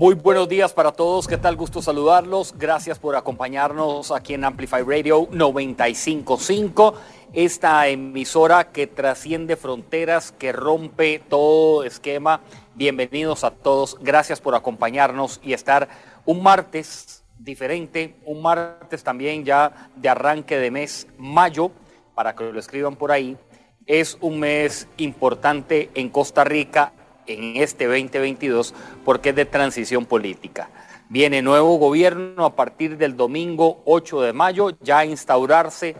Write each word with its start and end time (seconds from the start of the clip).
Muy 0.00 0.14
buenos 0.14 0.48
días 0.48 0.72
para 0.72 0.92
todos, 0.92 1.28
¿qué 1.28 1.36
tal? 1.36 1.56
Gusto 1.56 1.82
saludarlos. 1.82 2.54
Gracias 2.56 2.98
por 2.98 3.16
acompañarnos 3.16 4.10
aquí 4.12 4.32
en 4.32 4.44
Amplify 4.44 4.82
Radio 4.82 5.28
955, 5.30 6.94
esta 7.34 7.86
emisora 7.86 8.72
que 8.72 8.86
trasciende 8.86 9.56
fronteras, 9.56 10.32
que 10.32 10.52
rompe 10.52 11.18
todo 11.18 11.84
esquema. 11.84 12.40
Bienvenidos 12.74 13.44
a 13.44 13.50
todos, 13.50 13.98
gracias 14.00 14.40
por 14.40 14.54
acompañarnos 14.54 15.38
y 15.44 15.52
estar 15.52 15.90
un 16.24 16.42
martes 16.42 17.22
diferente, 17.38 18.16
un 18.24 18.40
martes 18.40 19.04
también 19.04 19.44
ya 19.44 19.90
de 19.96 20.08
arranque 20.08 20.56
de 20.56 20.70
mes 20.70 21.08
mayo, 21.18 21.72
para 22.14 22.34
que 22.34 22.50
lo 22.50 22.58
escriban 22.58 22.96
por 22.96 23.12
ahí. 23.12 23.36
Es 23.84 24.16
un 24.22 24.40
mes 24.40 24.88
importante 24.96 25.90
en 25.94 26.08
Costa 26.08 26.42
Rica 26.42 26.94
en 27.32 27.56
este 27.56 27.86
2022 27.86 28.74
porque 29.04 29.30
es 29.30 29.36
de 29.36 29.44
transición 29.44 30.06
política. 30.06 30.70
Viene 31.08 31.42
nuevo 31.42 31.76
gobierno 31.76 32.44
a 32.44 32.54
partir 32.54 32.96
del 32.96 33.16
domingo 33.16 33.82
8 33.84 34.22
de 34.22 34.32
mayo, 34.32 34.70
ya 34.80 34.98
a 34.98 35.04
instaurarse 35.04 35.96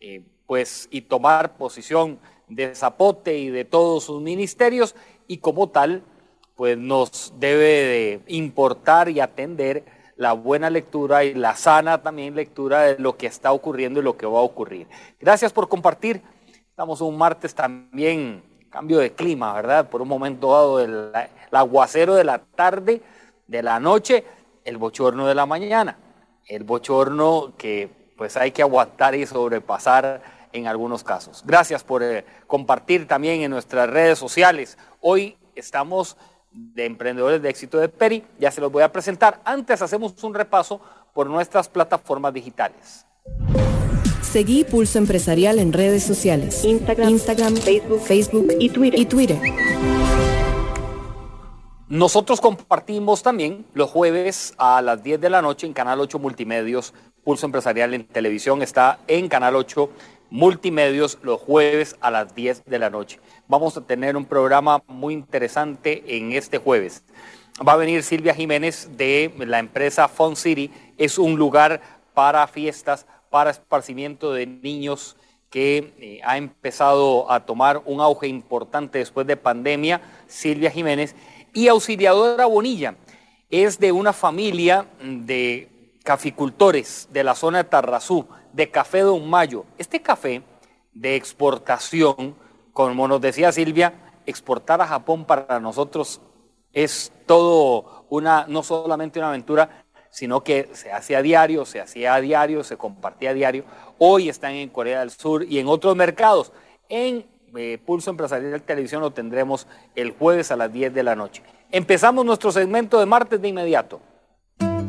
eh, 0.00 0.22
pues, 0.46 0.88
y 0.90 1.02
tomar 1.02 1.56
posición 1.56 2.18
de 2.48 2.74
Zapote 2.74 3.36
y 3.36 3.50
de 3.50 3.64
todos 3.64 4.04
sus 4.04 4.22
ministerios 4.22 4.94
y 5.26 5.38
como 5.38 5.68
tal 5.68 6.02
pues 6.54 6.78
nos 6.78 7.34
debe 7.38 7.64
de 7.64 8.20
importar 8.28 9.08
y 9.08 9.20
atender 9.20 9.84
la 10.16 10.32
buena 10.32 10.70
lectura 10.70 11.24
y 11.24 11.34
la 11.34 11.56
sana 11.56 12.02
también 12.02 12.36
lectura 12.36 12.82
de 12.82 12.98
lo 12.98 13.16
que 13.16 13.26
está 13.26 13.52
ocurriendo 13.52 14.00
y 14.00 14.04
lo 14.04 14.16
que 14.16 14.26
va 14.26 14.38
a 14.38 14.42
ocurrir. 14.42 14.86
Gracias 15.18 15.52
por 15.52 15.68
compartir. 15.68 16.22
Estamos 16.70 17.00
un 17.00 17.16
martes 17.16 17.54
también 17.54 18.42
cambio 18.74 18.98
de 18.98 19.12
clima, 19.12 19.52
¿verdad? 19.52 19.88
Por 19.88 20.02
un 20.02 20.08
momento 20.08 20.50
dado, 20.50 20.80
el, 20.80 21.12
aguacero 21.52 22.16
de 22.16 22.24
la 22.24 22.38
tarde, 22.40 23.00
de 23.46 23.62
la 23.62 23.78
noche, 23.78 24.24
el 24.64 24.78
bochorno 24.78 25.28
de 25.28 25.34
la 25.36 25.46
mañana. 25.46 25.96
El 26.48 26.64
bochorno 26.64 27.52
que 27.56 27.88
pues 28.16 28.36
hay 28.36 28.50
que 28.50 28.62
aguantar 28.62 29.14
y 29.14 29.26
sobrepasar 29.26 30.22
en 30.52 30.66
algunos 30.66 31.04
casos. 31.04 31.44
Gracias 31.46 31.84
por 31.84 32.02
eh, 32.02 32.24
compartir 32.48 33.06
también 33.06 33.42
en 33.42 33.52
nuestras 33.52 33.88
redes 33.88 34.18
sociales. 34.18 34.76
Hoy 35.00 35.36
estamos 35.54 36.16
de 36.50 36.84
emprendedores 36.84 37.40
de 37.42 37.50
éxito 37.50 37.78
de 37.78 37.88
Peri, 37.88 38.24
ya 38.40 38.50
se 38.50 38.60
los 38.60 38.72
voy 38.72 38.82
a 38.82 38.90
presentar. 38.90 39.40
Antes 39.44 39.82
hacemos 39.82 40.20
un 40.24 40.34
repaso 40.34 40.80
por 41.12 41.28
nuestras 41.28 41.68
plataformas 41.68 42.34
digitales. 42.34 43.06
Seguí 44.32 44.64
Pulso 44.64 44.98
Empresarial 44.98 45.58
en 45.60 45.72
redes 45.72 46.02
sociales. 46.02 46.64
Instagram, 46.64 47.18
Facebook, 47.18 48.00
Facebook 48.00 48.48
y 48.58 48.68
Twitter. 48.68 49.00
y 49.00 49.06
Twitter. 49.06 49.38
Nosotros 51.88 52.40
compartimos 52.40 53.22
también 53.22 53.64
los 53.74 53.90
jueves 53.90 54.54
a 54.58 54.82
las 54.82 55.04
10 55.04 55.20
de 55.20 55.30
la 55.30 55.40
noche 55.40 55.68
en 55.68 55.72
Canal 55.72 56.00
8 56.00 56.18
Multimedios. 56.18 56.94
Pulso 57.22 57.46
Empresarial 57.46 57.94
en 57.94 58.04
televisión 58.04 58.62
está 58.62 58.98
en 59.06 59.28
Canal 59.28 59.54
8 59.54 59.88
Multimedios 60.30 61.18
los 61.22 61.40
jueves 61.40 61.94
a 62.00 62.10
las 62.10 62.34
10 62.34 62.64
de 62.64 62.78
la 62.80 62.90
noche. 62.90 63.20
Vamos 63.46 63.76
a 63.76 63.82
tener 63.82 64.16
un 64.16 64.24
programa 64.24 64.82
muy 64.88 65.14
interesante 65.14 66.02
en 66.16 66.32
este 66.32 66.58
jueves. 66.58 67.04
Va 67.66 67.74
a 67.74 67.76
venir 67.76 68.02
Silvia 68.02 68.34
Jiménez 68.34 68.88
de 68.96 69.32
la 69.38 69.60
empresa 69.60 70.08
Fun 70.08 70.34
City. 70.34 70.72
Es 70.98 71.18
un 71.18 71.36
lugar 71.36 71.80
para 72.14 72.46
fiestas 72.48 73.06
para 73.34 73.50
esparcimiento 73.50 74.32
de 74.32 74.46
niños 74.46 75.16
que 75.50 75.92
eh, 75.98 76.20
ha 76.22 76.36
empezado 76.36 77.28
a 77.32 77.44
tomar 77.44 77.82
un 77.84 78.00
auge 78.00 78.28
importante 78.28 78.98
después 78.98 79.26
de 79.26 79.36
pandemia, 79.36 80.00
Silvia 80.28 80.70
Jiménez, 80.70 81.16
y 81.52 81.66
Auxiliadora 81.66 82.46
Bonilla. 82.46 82.94
Es 83.50 83.80
de 83.80 83.90
una 83.90 84.12
familia 84.12 84.86
de 85.02 85.96
caficultores 86.04 87.08
de 87.10 87.24
la 87.24 87.34
zona 87.34 87.58
de 87.58 87.64
Tarrazú, 87.64 88.24
de 88.52 88.70
Café 88.70 89.00
Don 89.00 89.28
Mayo. 89.28 89.64
Este 89.78 90.00
café 90.00 90.44
de 90.92 91.16
exportación, 91.16 92.36
como 92.72 93.08
nos 93.08 93.20
decía 93.20 93.50
Silvia, 93.50 93.94
exportar 94.26 94.80
a 94.80 94.86
Japón 94.86 95.24
para 95.24 95.58
nosotros 95.58 96.20
es 96.72 97.10
todo 97.26 98.04
una, 98.10 98.46
no 98.46 98.62
solamente 98.62 99.18
una 99.18 99.30
aventura, 99.30 99.83
sino 100.14 100.44
que 100.44 100.68
se 100.74 100.92
hace 100.92 101.16
a 101.16 101.22
diario, 101.22 101.64
se 101.64 101.80
hacía 101.80 102.14
a 102.14 102.20
diario, 102.20 102.62
se 102.62 102.76
compartía 102.76 103.30
a 103.30 103.34
diario. 103.34 103.64
Hoy 103.98 104.28
están 104.28 104.52
en 104.52 104.68
Corea 104.68 105.00
del 105.00 105.10
Sur 105.10 105.42
y 105.42 105.58
en 105.58 105.66
otros 105.66 105.96
mercados. 105.96 106.52
En 106.88 107.26
eh, 107.56 107.78
Pulso 107.84 108.10
Empresarial 108.10 108.62
Televisión 108.62 109.00
lo 109.00 109.10
tendremos 109.10 109.66
el 109.96 110.12
jueves 110.12 110.52
a 110.52 110.56
las 110.56 110.72
10 110.72 110.94
de 110.94 111.02
la 111.02 111.16
noche. 111.16 111.42
Empezamos 111.72 112.24
nuestro 112.24 112.52
segmento 112.52 113.00
de 113.00 113.06
martes 113.06 113.42
de 113.42 113.48
inmediato. 113.48 114.00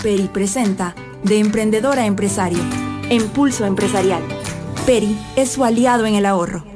Peri 0.03 0.29
presenta 0.31 0.93
De 1.23 1.39
Emprendedor 1.39 1.97
a 1.97 2.05
Empresario 2.05 2.59
en 3.09 3.27
Pulso 3.29 3.65
Empresarial. 3.65 4.21
Peri 4.85 5.17
es 5.35 5.49
su 5.53 5.65
aliado 5.65 6.05
en 6.05 6.13
el 6.13 6.27
ahorro. 6.27 6.74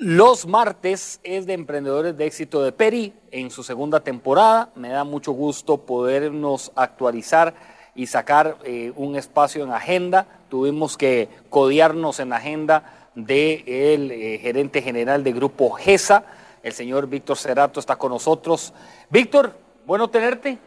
Los 0.00 0.46
martes 0.46 1.18
es 1.24 1.44
de 1.44 1.54
Emprendedores 1.54 2.16
de 2.16 2.24
Éxito 2.24 2.62
de 2.62 2.70
Peri 2.70 3.12
en 3.32 3.50
su 3.50 3.64
segunda 3.64 3.98
temporada. 3.98 4.70
Me 4.76 4.90
da 4.90 5.02
mucho 5.02 5.32
gusto 5.32 5.78
podernos 5.78 6.70
actualizar 6.76 7.52
y 7.96 8.06
sacar 8.06 8.58
eh, 8.62 8.92
un 8.94 9.16
espacio 9.16 9.64
en 9.64 9.72
agenda. 9.72 10.28
Tuvimos 10.48 10.96
que 10.96 11.28
codiarnos 11.50 12.20
en 12.20 12.32
agenda 12.32 13.10
del 13.16 13.26
de 13.26 14.34
eh, 14.34 14.38
gerente 14.38 14.82
general 14.82 15.24
de 15.24 15.32
Grupo 15.32 15.70
GESA, 15.70 16.22
el 16.62 16.72
señor 16.72 17.08
Víctor 17.08 17.36
Cerato 17.36 17.80
está 17.80 17.96
con 17.96 18.12
nosotros. 18.12 18.72
Víctor, 19.10 19.52
bueno 19.84 20.08
tenerte. 20.08 20.58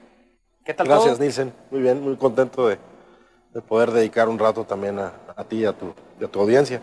¿Qué 0.65 0.73
tal? 0.73 0.89
Gracias, 0.89 1.21
Nielsen. 1.21 1.53
Muy 1.71 1.79
bien, 1.79 2.01
muy 2.01 2.17
contento 2.17 2.67
de, 2.67 2.77
poder 3.65 3.91
dedicar 3.91 4.27
un 4.27 4.37
rato 4.37 4.65
también 4.65 4.99
a, 4.99 5.13
ti 5.47 5.63
a 5.63 5.71
tu, 5.71 5.93
y 6.19 6.25
a 6.25 6.27
tu 6.27 6.41
audiencia 6.41 6.81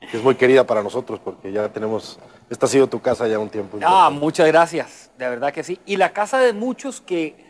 es 0.00 0.22
muy 0.22 0.34
querida 0.36 0.64
para 0.64 0.82
nosotros 0.82 1.20
porque 1.22 1.52
ya 1.52 1.68
tenemos, 1.68 2.18
esta 2.48 2.66
ha 2.66 2.68
sido 2.68 2.86
tu 2.86 3.00
casa 3.00 3.26
ya 3.26 3.38
un 3.38 3.50
tiempo. 3.50 3.78
Ah, 3.82 4.10
muchas 4.10 4.46
gracias, 4.46 5.10
de 5.18 5.28
verdad 5.28 5.52
que 5.52 5.64
sí. 5.64 5.80
Y 5.86 5.96
la 5.96 6.12
casa 6.12 6.38
de 6.38 6.52
muchos 6.52 7.00
que 7.00 7.46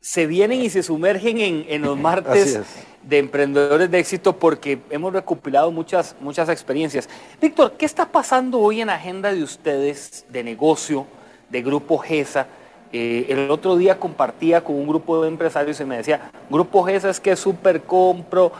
se 0.00 0.26
vienen 0.26 0.60
y 0.60 0.68
se 0.68 0.82
sumergen 0.82 1.38
en, 1.40 1.82
los 1.82 1.96
martes 1.98 2.60
de 3.02 3.18
emprendedores 3.18 3.90
de 3.90 3.98
éxito 3.98 4.36
porque 4.36 4.80
hemos 4.90 5.12
recopilado 5.12 5.70
muchas, 5.70 6.16
muchas 6.20 6.48
experiencias. 6.48 7.08
Víctor, 7.40 7.74
¿qué 7.78 7.86
está 7.86 8.06
pasando 8.06 8.58
hoy 8.58 8.80
en 8.80 8.88
la 8.88 8.94
agenda 8.94 9.32
de 9.32 9.42
ustedes 9.42 10.26
de 10.28 10.42
negocio, 10.42 11.06
de 11.50 11.62
Grupo 11.62 11.98
GESA? 11.98 12.46
Eh, 12.92 13.26
el 13.30 13.50
otro 13.50 13.76
día 13.76 13.98
compartía 13.98 14.62
con 14.62 14.76
un 14.76 14.86
grupo 14.86 15.22
de 15.22 15.28
empresarios 15.28 15.80
y 15.80 15.84
me 15.86 15.96
decía, 15.96 16.30
Grupo 16.50 16.84
GESA 16.84 17.08
es 17.08 17.20
que 17.20 17.32
es 17.32 17.40
Super 17.40 17.82
Compro, 17.84 18.52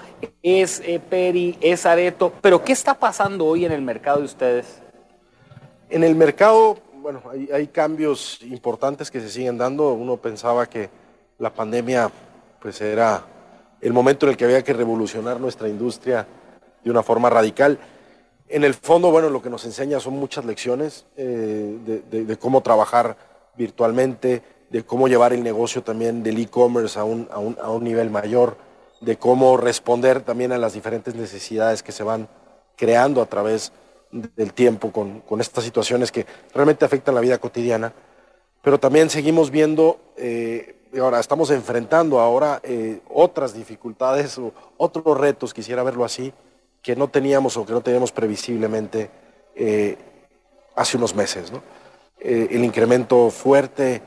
es 0.42 0.80
eh, 0.86 0.98
Peri, 0.98 1.58
es 1.60 1.84
Areto, 1.84 2.32
pero 2.40 2.64
¿qué 2.64 2.72
está 2.72 2.94
pasando 2.94 3.44
hoy 3.44 3.66
en 3.66 3.72
el 3.72 3.82
mercado 3.82 4.20
de 4.20 4.24
ustedes? 4.24 4.80
En 5.90 6.02
el 6.02 6.14
mercado, 6.14 6.78
bueno, 6.94 7.22
hay, 7.52 7.66
cambios 7.66 8.40
importantes 8.44 9.10
que 9.10 9.20
se 9.20 9.28
siguen 9.28 9.58
dando. 9.58 9.92
Uno 9.92 10.16
pensaba 10.16 10.64
que 10.66 10.88
la 11.38 11.52
pandemia 11.52 12.10
pues 12.58 12.80
era 12.80 13.22
el 13.82 13.92
momento 13.92 14.24
en 14.24 14.30
el 14.30 14.38
que 14.38 14.46
había 14.46 14.64
que 14.64 14.72
revolucionar 14.72 15.38
nuestra 15.38 15.68
industria 15.68 16.26
de 16.82 16.90
una 16.90 17.02
forma 17.02 17.28
radical. 17.28 17.78
En 18.48 18.64
el 18.64 18.72
fondo, 18.72 19.10
bueno, 19.10 19.28
lo 19.28 19.42
que 19.42 19.50
nos 19.50 19.66
enseña 19.66 20.00
son 20.00 20.14
muchas 20.14 20.46
lecciones 20.46 21.04
eh, 21.18 22.02
de 22.10 22.36
cómo 22.38 22.62
trabajar 22.62 23.31
virtualmente, 23.56 24.42
de 24.70 24.84
cómo 24.84 25.08
llevar 25.08 25.32
el 25.32 25.42
negocio 25.42 25.82
también 25.82 26.22
del 26.22 26.38
e-commerce 26.38 26.98
a 26.98 27.04
un, 27.04 27.28
a, 27.30 27.38
un, 27.38 27.58
a 27.60 27.70
un 27.70 27.84
nivel 27.84 28.10
mayor, 28.10 28.56
de 29.00 29.16
cómo 29.16 29.56
responder 29.56 30.22
también 30.22 30.52
a 30.52 30.58
las 30.58 30.72
diferentes 30.72 31.14
necesidades 31.14 31.82
que 31.82 31.92
se 31.92 32.02
van 32.02 32.28
creando 32.76 33.20
a 33.20 33.26
través 33.26 33.72
del 34.10 34.52
tiempo 34.52 34.92
con, 34.92 35.20
con 35.20 35.40
estas 35.40 35.64
situaciones 35.64 36.12
que 36.12 36.26
realmente 36.54 36.84
afectan 36.84 37.14
la 37.14 37.20
vida 37.20 37.38
cotidiana. 37.38 37.92
Pero 38.62 38.78
también 38.78 39.10
seguimos 39.10 39.50
viendo, 39.50 39.98
eh, 40.16 40.76
ahora 41.00 41.18
estamos 41.18 41.50
enfrentando 41.50 42.20
ahora 42.20 42.60
eh, 42.62 43.00
otras 43.10 43.54
dificultades 43.54 44.38
o 44.38 44.52
otros 44.76 45.18
retos, 45.18 45.52
quisiera 45.52 45.82
verlo 45.82 46.04
así, 46.04 46.32
que 46.80 46.94
no 46.94 47.08
teníamos 47.08 47.56
o 47.56 47.66
que 47.66 47.72
no 47.72 47.80
teníamos 47.80 48.12
previsiblemente 48.12 49.10
eh, 49.54 49.96
hace 50.76 50.96
unos 50.96 51.14
meses. 51.14 51.50
¿no? 51.50 51.62
Eh, 52.24 52.48
el 52.52 52.64
incremento 52.64 53.30
fuerte 53.30 54.00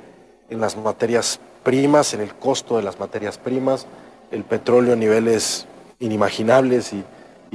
en 0.50 0.62
las 0.62 0.77
materias 0.77 1.41
primas, 1.63 2.13
en 2.13 2.21
el 2.21 2.33
costo 2.33 2.77
de 2.77 2.83
las 2.83 2.97
materias 2.97 3.38
primas, 3.38 3.88
el 4.31 4.45
petróleo 4.45 4.94
a 4.94 4.95
niveles 4.95 5.65
inimaginables 6.00 6.94
y, 6.94 7.03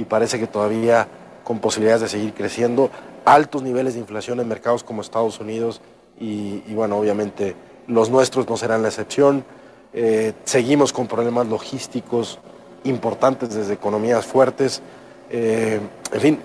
parece 0.09 0.39
que 0.39 0.47
todavía 0.47 1.07
con 1.43 1.59
posibilidades 1.59 2.01
de 2.01 2.09
seguir 2.09 2.33
creciendo, 2.33 2.89
altos 3.23 3.61
niveles 3.61 3.93
de 3.93 3.99
inflación 3.99 4.39
en 4.39 4.47
mercados 4.47 4.83
como 4.83 5.03
Estados 5.03 5.39
Unidos 5.39 5.79
y, 6.19 6.73
bueno, 6.73 6.97
obviamente 6.97 7.55
los 7.85 8.09
nuestros 8.09 8.49
no 8.49 8.57
serán 8.57 8.81
la 8.81 8.87
excepción. 8.87 9.45
Eh, 9.93 10.33
seguimos 10.43 10.91
con 10.91 11.05
problemas 11.05 11.45
logísticos 11.45 12.39
importantes 12.83 13.53
desde 13.53 13.73
economías 13.73 14.25
fuertes. 14.25 14.81
Eh, 15.29 15.79
en 16.11 16.19
fin, 16.19 16.39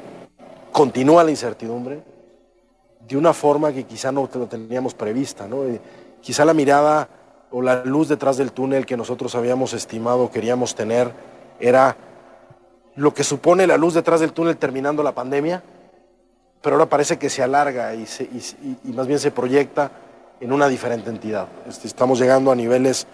continúa 0.71 1.25
la 1.25 1.31
incertidumbre 1.31 2.03
de 3.07 3.17
una 3.17 3.33
forma 3.33 3.73
que 3.73 3.85
quizá 3.85 4.11
no 4.11 4.29
lo 4.33 4.47
teníamos 4.47 4.95
prevista. 4.95 5.47
¿no? 5.47 5.65
Eh, 5.65 5.81
quizá 6.21 6.45
la 6.45 6.55
mirada 6.55 7.09
o 7.51 7.63
la 7.63 7.85
luz 7.85 8.09
detrás 8.09 8.37
del 8.37 8.53
túnel 8.53 8.87
que 8.87 8.97
nosotros 8.97 9.35
habíamos 9.35 9.73
estimado, 9.73 10.31
queríamos 10.31 10.75
tener, 10.75 11.13
era 11.61 11.97
lo 12.97 13.15
que 13.15 13.25
supone 13.25 13.67
la 13.67 13.77
luz 13.77 13.95
detrás 13.95 14.21
del 14.21 14.33
túnel 14.33 14.57
terminando 14.57 15.03
la 15.03 15.15
pandemia, 15.15 15.63
pero 16.61 16.77
ahora 16.77 16.89
parece 16.89 17.19
que 17.19 17.31
se 17.31 17.43
alarga 17.43 17.95
y, 17.95 18.07
más 18.93 19.07
bien 19.07 19.19
se 19.21 19.31
proyecta 19.31 19.91
en 20.41 20.53
una 20.53 20.69
diferente 20.69 21.11
entidad. 21.11 21.47
Este, 21.69 21.87
estamos 21.87 22.19
llegando 22.19 22.51
a 22.51 22.57
niveles, 22.57 23.07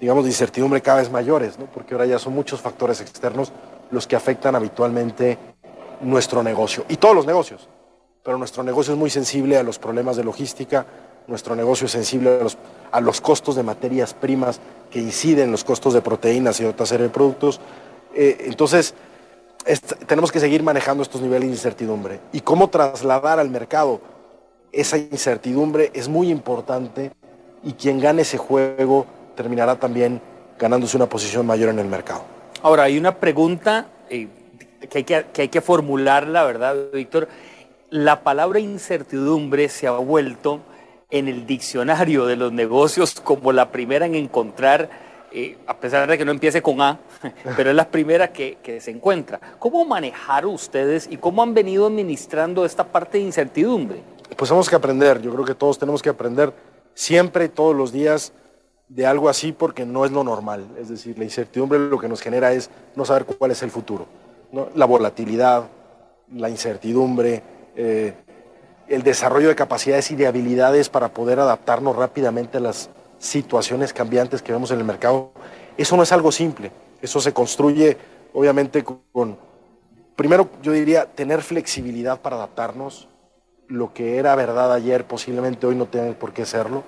digamos, 0.00 0.24
de 0.24 0.30
incertidumbre 0.30 0.80
cada 0.80 0.98
vez 0.98 1.10
mayores, 1.10 1.58
¿no? 1.58 1.66
porque 1.66 1.94
ahora 1.94 2.06
ya 2.06 2.18
son 2.18 2.34
muchos 2.34 2.60
factores 2.60 3.00
externos 3.00 3.52
los 3.90 4.06
que 4.06 4.14
afectan 4.14 4.54
habitualmente 4.54 5.38
nuestro 6.00 6.42
negocio 6.42 6.84
y 6.88 6.96
todos 6.96 7.16
los 7.16 7.26
negocios. 7.26 7.68
Pero 8.24 8.38
nuestro 8.38 8.62
negocio 8.62 8.94
es 8.94 8.98
muy 8.98 9.10
sensible 9.10 9.58
a 9.58 9.62
los 9.62 9.78
problemas 9.78 10.16
de 10.16 10.24
logística, 10.24 10.86
nuestro 11.26 11.54
negocio 11.54 11.84
es 11.84 11.92
sensible 11.92 12.38
a 12.40 12.42
los, 12.42 12.56
a 12.90 13.00
los 13.02 13.20
costos 13.20 13.54
de 13.54 13.62
materias 13.62 14.14
primas 14.14 14.60
que 14.90 14.98
inciden 14.98 15.44
en 15.44 15.50
los 15.52 15.62
costos 15.62 15.92
de 15.92 16.00
proteínas 16.00 16.58
y 16.58 16.64
otra 16.64 16.86
serie 16.86 17.08
de 17.08 17.12
productos. 17.12 17.60
Eh, 18.14 18.46
entonces, 18.46 18.94
tenemos 20.06 20.32
que 20.32 20.40
seguir 20.40 20.62
manejando 20.62 21.02
estos 21.02 21.20
niveles 21.20 21.48
de 21.48 21.54
incertidumbre. 21.54 22.20
Y 22.32 22.40
cómo 22.40 22.70
trasladar 22.70 23.38
al 23.38 23.50
mercado 23.50 24.00
esa 24.72 24.96
incertidumbre 24.96 25.90
es 25.92 26.08
muy 26.08 26.30
importante 26.30 27.12
y 27.62 27.74
quien 27.74 28.00
gane 28.00 28.22
ese 28.22 28.38
juego 28.38 29.04
terminará 29.36 29.76
también 29.76 30.22
ganándose 30.58 30.96
una 30.96 31.10
posición 31.10 31.44
mayor 31.44 31.68
en 31.68 31.78
el 31.78 31.88
mercado. 31.88 32.24
Ahora, 32.62 32.84
hay 32.84 32.96
una 32.96 33.16
pregunta 33.18 33.88
eh, 34.08 34.28
que, 34.88 34.98
hay 34.98 35.04
que, 35.04 35.26
que 35.30 35.42
hay 35.42 35.48
que 35.48 35.60
formularla, 35.60 36.44
¿verdad, 36.44 36.74
Víctor? 36.90 37.28
La 37.90 38.22
palabra 38.22 38.58
incertidumbre 38.58 39.68
se 39.68 39.86
ha 39.86 39.92
vuelto 39.92 40.60
en 41.10 41.28
el 41.28 41.46
diccionario 41.46 42.26
de 42.26 42.36
los 42.36 42.52
negocios 42.52 43.20
como 43.20 43.52
la 43.52 43.70
primera 43.70 44.06
en 44.06 44.14
encontrar 44.14 44.88
eh, 45.36 45.58
a 45.66 45.76
pesar 45.76 46.08
de 46.08 46.16
que 46.16 46.24
no 46.24 46.30
empiece 46.30 46.62
con 46.62 46.80
A, 46.80 47.00
pero 47.56 47.70
es 47.70 47.76
la 47.76 47.88
primera 47.88 48.32
que, 48.32 48.56
se 48.80 48.90
encuentra. 48.92 49.40
¿Cómo 49.58 49.84
manejar 49.84 50.46
ustedes 50.46 51.08
y 51.10 51.16
cómo 51.16 51.42
han 51.42 51.54
venido 51.54 51.86
administrando 51.86 52.64
esta 52.64 52.84
parte 52.84 53.18
de 53.18 53.24
incertidumbre? 53.24 54.00
Pues 54.36 54.48
tenemos 54.48 54.70
que 54.70 54.76
aprender, 54.76 55.20
yo 55.20 55.32
creo 55.32 55.44
que 55.44 55.56
todos 55.56 55.76
tenemos 55.76 56.02
que 56.02 56.08
aprender 56.08 56.52
siempre, 56.94 57.48
todos 57.48 57.74
los 57.74 57.90
días, 57.90 58.32
de 58.88 59.06
algo 59.06 59.28
así 59.28 59.50
porque 59.50 59.84
no 59.84 60.04
es 60.04 60.12
lo 60.12 60.22
normal. 60.22 60.68
Es 60.78 60.88
decir, 60.88 61.18
la 61.18 61.24
incertidumbre 61.24 61.80
lo 61.80 61.98
que 61.98 62.08
nos 62.08 62.20
genera 62.20 62.52
es 62.52 62.70
no 62.94 63.04
saber 63.04 63.24
cuál 63.24 63.50
es 63.50 63.60
el 63.64 63.72
futuro. 63.72 64.06
La 64.76 64.86
volatilidad, 64.86 65.64
la 66.32 66.48
incertidumbre, 66.48 67.42
eh, 67.76 68.14
el 68.88 69.02
desarrollo 69.02 69.48
de 69.48 69.54
capacidades 69.54 70.10
y 70.10 70.16
de 70.16 70.26
habilidades 70.26 70.88
para 70.88 71.08
poder 71.08 71.40
adaptarnos 71.40 71.96
rápidamente 71.96 72.58
a 72.58 72.60
las 72.60 72.90
situaciones 73.18 73.92
cambiantes 73.92 74.42
que 74.42 74.52
vemos 74.52 74.70
en 74.70 74.78
el 74.78 74.84
mercado. 74.84 75.32
Eso 75.76 75.96
no 75.96 76.02
es 76.02 76.12
algo 76.12 76.30
simple, 76.30 76.70
eso 77.00 77.20
se 77.20 77.32
construye 77.32 77.96
obviamente 78.34 78.84
con, 78.84 79.38
primero 80.16 80.50
yo 80.62 80.72
diría, 80.72 81.06
tener 81.06 81.40
flexibilidad 81.40 82.20
para 82.20 82.36
adaptarnos. 82.36 83.08
Lo 83.66 83.94
que 83.94 84.18
era 84.18 84.34
verdad 84.34 84.72
ayer 84.74 85.06
posiblemente 85.06 85.66
hoy 85.66 85.74
no 85.74 85.86
tenga 85.86 86.12
por 86.18 86.34
qué 86.34 86.44
serlo. 86.44 86.82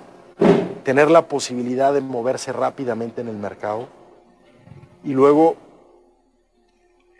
Tener 0.83 1.09
la 1.09 1.27
posibilidad 1.27 1.91
de 1.93 2.01
moverse 2.01 2.53
rápidamente 2.53 3.21
en 3.21 3.29
el 3.29 3.37
mercado. 3.37 3.87
Y 5.03 5.13
luego 5.13 5.55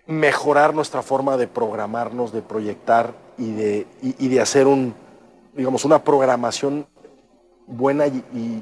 mejorar 0.05 0.75
nuestra 0.75 1.01
forma 1.01 1.37
de 1.37 1.47
programarnos, 1.47 2.31
de 2.31 2.41
proyectar 2.41 3.13
y 3.37 3.51
de, 3.51 3.87
de 4.01 4.41
hacer 4.41 4.67
un, 4.67 4.93
digamos, 5.55 5.85
una 5.85 6.03
programación 6.03 6.87
buena 7.65 8.07
y 8.07 8.61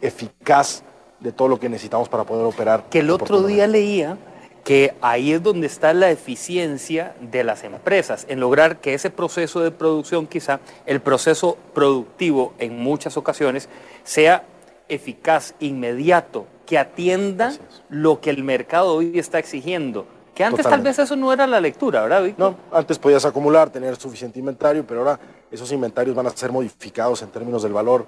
eficaz 0.00 0.82
de 1.20 1.32
todo 1.32 1.48
lo 1.48 1.58
que 1.58 1.68
necesitamos 1.68 2.08
para 2.08 2.24
poder 2.24 2.44
operar. 2.44 2.84
Que 2.90 3.00
el 3.00 3.10
otro 3.10 3.42
día 3.42 3.66
leía 3.66 4.18
que 4.64 4.94
ahí 5.00 5.32
es 5.32 5.42
donde 5.42 5.68
está 5.68 5.94
la 5.94 6.10
eficiencia 6.10 7.14
de 7.20 7.44
las 7.44 7.62
empresas, 7.62 8.26
en 8.28 8.40
lograr 8.40 8.80
que 8.80 8.94
ese 8.94 9.10
proceso 9.10 9.60
de 9.60 9.70
producción, 9.70 10.26
quizá 10.26 10.58
el 10.86 11.00
proceso 11.00 11.56
productivo 11.72 12.52
en 12.58 12.76
muchas 12.76 13.16
ocasiones, 13.16 13.68
sea 14.02 14.44
eficaz, 14.88 15.54
inmediato, 15.60 16.46
que 16.66 16.78
atienda 16.78 17.54
lo 17.88 18.20
que 18.20 18.30
el 18.30 18.42
mercado 18.42 18.96
hoy 18.96 19.20
está 19.20 19.38
exigiendo. 19.38 20.04
Que 20.36 20.44
antes 20.44 20.66
tal 20.66 20.82
vez 20.82 20.98
eso 20.98 21.16
no 21.16 21.32
era 21.32 21.46
la 21.46 21.62
lectura, 21.62 22.02
¿verdad, 22.02 22.22
No, 22.36 22.56
antes 22.70 22.98
podías 22.98 23.24
acumular, 23.24 23.70
tener 23.70 23.96
suficiente 23.96 24.38
inventario, 24.38 24.86
pero 24.86 25.00
ahora 25.00 25.18
esos 25.50 25.72
inventarios 25.72 26.14
van 26.14 26.26
a 26.26 26.30
ser 26.30 26.52
modificados 26.52 27.22
en 27.22 27.30
términos 27.30 27.62
del 27.62 27.72
valor 27.72 28.04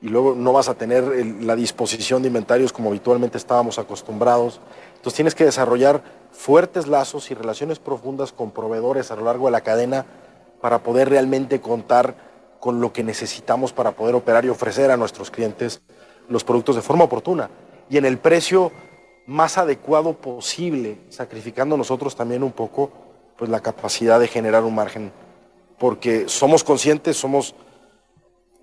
y 0.00 0.06
luego 0.06 0.36
no 0.36 0.52
vas 0.52 0.68
a 0.68 0.74
tener 0.74 1.04
la 1.42 1.56
disposición 1.56 2.22
de 2.22 2.28
inventarios 2.28 2.72
como 2.72 2.90
habitualmente 2.90 3.36
estábamos 3.36 3.80
acostumbrados. 3.80 4.60
Entonces 4.94 5.14
tienes 5.14 5.34
que 5.34 5.44
desarrollar 5.44 6.04
fuertes 6.30 6.86
lazos 6.86 7.32
y 7.32 7.34
relaciones 7.34 7.80
profundas 7.80 8.30
con 8.30 8.52
proveedores 8.52 9.10
a 9.10 9.16
lo 9.16 9.24
largo 9.24 9.46
de 9.46 9.50
la 9.52 9.62
cadena 9.62 10.06
para 10.60 10.84
poder 10.84 11.08
realmente 11.08 11.60
contar 11.60 12.14
con 12.60 12.80
lo 12.80 12.92
que 12.92 13.02
necesitamos 13.02 13.72
para 13.72 13.90
poder 13.90 14.14
operar 14.14 14.44
y 14.44 14.50
ofrecer 14.50 14.92
a 14.92 14.96
nuestros 14.96 15.32
clientes 15.32 15.82
los 16.28 16.44
productos 16.44 16.76
de 16.76 16.82
forma 16.82 17.02
oportuna. 17.02 17.50
Y 17.90 17.96
en 17.96 18.04
el 18.04 18.18
precio 18.18 18.70
más 19.26 19.58
adecuado 19.58 20.14
posible, 20.14 20.98
sacrificando 21.08 21.76
nosotros 21.76 22.16
también 22.16 22.42
un 22.42 22.52
poco 22.52 22.90
pues 23.36 23.50
la 23.50 23.60
capacidad 23.60 24.20
de 24.20 24.28
generar 24.28 24.64
un 24.64 24.74
margen, 24.74 25.12
porque 25.78 26.28
somos 26.28 26.64
conscientes, 26.64 27.16
somos 27.16 27.54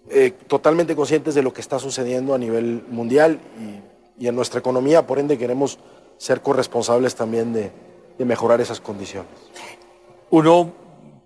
eh, 0.10 0.32
totalmente 0.48 0.96
conscientes 0.96 1.36
de 1.36 1.44
lo 1.44 1.54
que 1.54 1.62
está 1.62 1.80
sucediendo 1.80 2.34
a 2.34 2.38
nivel 2.38 2.84
mundial 2.90 3.40
y, 4.18 4.28
en 4.28 4.36
nuestra 4.36 4.60
economía, 4.60 5.06
por 5.08 5.20
ende 5.20 5.38
queremos 5.38 5.80
ser 6.18 6.42
corresponsables 6.42 7.16
también 7.16 7.54
de, 7.54 7.72
mejorar 8.18 8.60
esas 8.60 8.82
condiciones. 8.82 9.32
Uno 10.30 10.74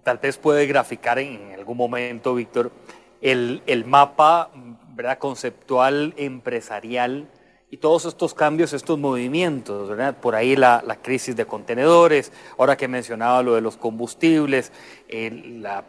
tal 0.03 0.19
vez 0.19 0.37
puede 0.37 0.67
graficar 0.67 1.17
en 1.17 1.53
algún 1.53 1.75
momento, 1.75 2.35
Víctor, 2.35 2.71
el, 3.19 3.63
el 3.65 3.85
mapa 3.85 4.51
¿verdad? 4.89 5.17
conceptual 5.17 6.13
empresarial 6.17 7.27
y 7.73 7.77
todos 7.77 8.05
estos 8.05 8.35
cambios, 8.35 8.71
estos 8.71 8.99
movimientos, 8.99 9.89
¿verdad? 9.89 10.15
Por 10.15 10.35
ahí 10.35 10.55
la, 10.55 10.83
crisis 11.01 11.35
de 11.35 11.47
contenedores, 11.47 12.31
ahora 12.59 12.77
que 12.77 12.87
mencionaba 12.87 13.41
lo 13.41 13.55
de 13.55 13.61
los 13.61 13.77
combustibles, 13.77 14.71
la, 15.09 15.83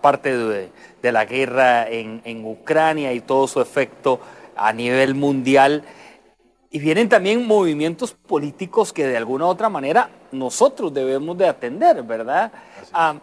parte 0.00 0.36
de, 0.36 1.12
la 1.12 1.24
guerra 1.26 1.88
en, 1.88 2.22
en, 2.24 2.44
Ucrania 2.44 3.12
y 3.12 3.20
todo 3.20 3.46
su 3.46 3.60
efecto 3.60 4.18
a 4.56 4.72
nivel 4.72 5.14
mundial. 5.14 5.84
Y 6.72 6.80
vienen 6.80 7.08
también 7.08 7.46
movimientos 7.46 8.14
políticos 8.14 8.92
que 8.92 9.06
de 9.06 9.16
alguna 9.16 9.44
u 9.46 9.48
otra 9.50 9.68
manera 9.68 10.10
nosotros 10.32 10.92
debemos 10.92 11.38
de 11.38 11.46
atender, 11.46 12.02
¿verdad? 12.02 12.50
Ah, 12.92 13.14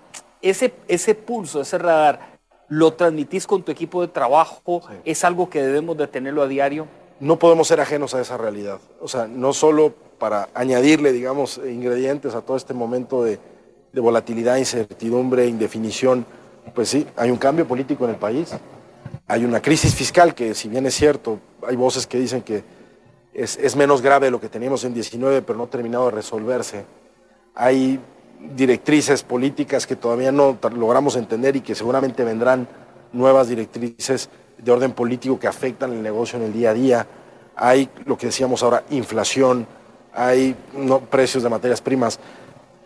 ese, 0.42 0.74
ese 0.88 1.16
pulso, 1.16 1.60
ese 1.60 1.78
radar, 1.78 2.38
¿lo 2.70 2.94
transmitís 2.94 3.46
con 3.46 3.62
tu 3.62 3.74
equipo 3.74 4.00
de 4.00 4.08
trabajo? 4.08 4.84
¿Es 5.04 5.26
algo 5.26 5.50
que 5.50 5.62
debemos 5.62 5.98
de 5.98 6.08
tenerlo 6.08 6.44
a 6.44 6.48
diario? 6.48 6.88
No 7.20 7.40
podemos 7.40 7.68
ser 7.68 7.80
ajenos 7.80 8.14
a 8.14 8.22
esa 8.22 8.38
realidad. 8.38 8.80
O 9.02 9.08
sea, 9.08 9.28
no 9.28 9.54
solo 9.54 9.94
para 10.18 10.50
añadirle, 10.54 11.12
digamos, 11.12 11.60
ingredientes 11.66 12.36
a 12.36 12.42
todo 12.42 12.58
este 12.58 12.74
momento 12.74 13.24
de, 13.24 13.40
volatilidad, 13.94 14.58
incertidumbre, 14.58 15.48
indefinición, 15.48 16.26
pues 16.74 16.90
sí, 16.90 17.08
hay 17.16 17.32
un 17.32 17.38
cambio 17.38 17.66
político 17.66 18.04
en 18.04 18.12
el 18.12 18.18
país, 18.18 18.54
hay 19.26 19.46
una 19.46 19.62
crisis 19.62 19.96
fiscal 19.96 20.36
que 20.36 20.54
si 20.54 20.68
bien 20.68 20.86
es 20.86 20.96
cierto, 20.96 21.40
hay 21.66 21.78
voces 21.78 22.06
que 22.06 22.20
dicen 22.20 22.42
que 22.42 22.64
es, 23.34 23.76
menos 23.76 24.02
grave 24.02 24.28
de 24.28 24.32
lo 24.32 24.42
que 24.42 24.50
teníamos 24.50 24.84
en 24.84 24.94
19, 24.94 25.42
pero 25.44 25.58
no 25.58 25.66
ha 25.66 25.70
terminado 25.70 26.06
de 26.06 26.12
resolverse. 26.12 26.86
Hay 27.54 28.00
directrices 28.56 29.24
políticas 29.24 29.88
que 29.88 29.96
todavía 29.96 30.32
no 30.32 30.58
logramos 30.76 31.16
entender 31.16 31.56
y 31.56 31.62
que 31.62 31.74
seguramente 31.74 32.24
vendrán 32.26 32.68
nuevas 33.14 33.48
directrices 33.48 34.30
de 34.58 34.72
orden 34.72 34.94
político 34.94 35.40
que 35.40 35.48
afectan 35.48 35.92
el 35.92 36.02
negocio 36.02 36.38
en 36.38 36.46
el 36.46 36.54
día 36.54 36.72
a 36.72 36.74
día. 36.74 37.08
Hay 37.56 37.90
lo 38.06 38.18
que 38.18 38.28
decíamos 38.28 38.64
ahora, 38.64 38.84
inflación, 38.90 39.68
hay 40.14 40.56
precios 41.10 41.44
de 41.44 41.50
materias 41.50 41.82
primas. 41.82 42.20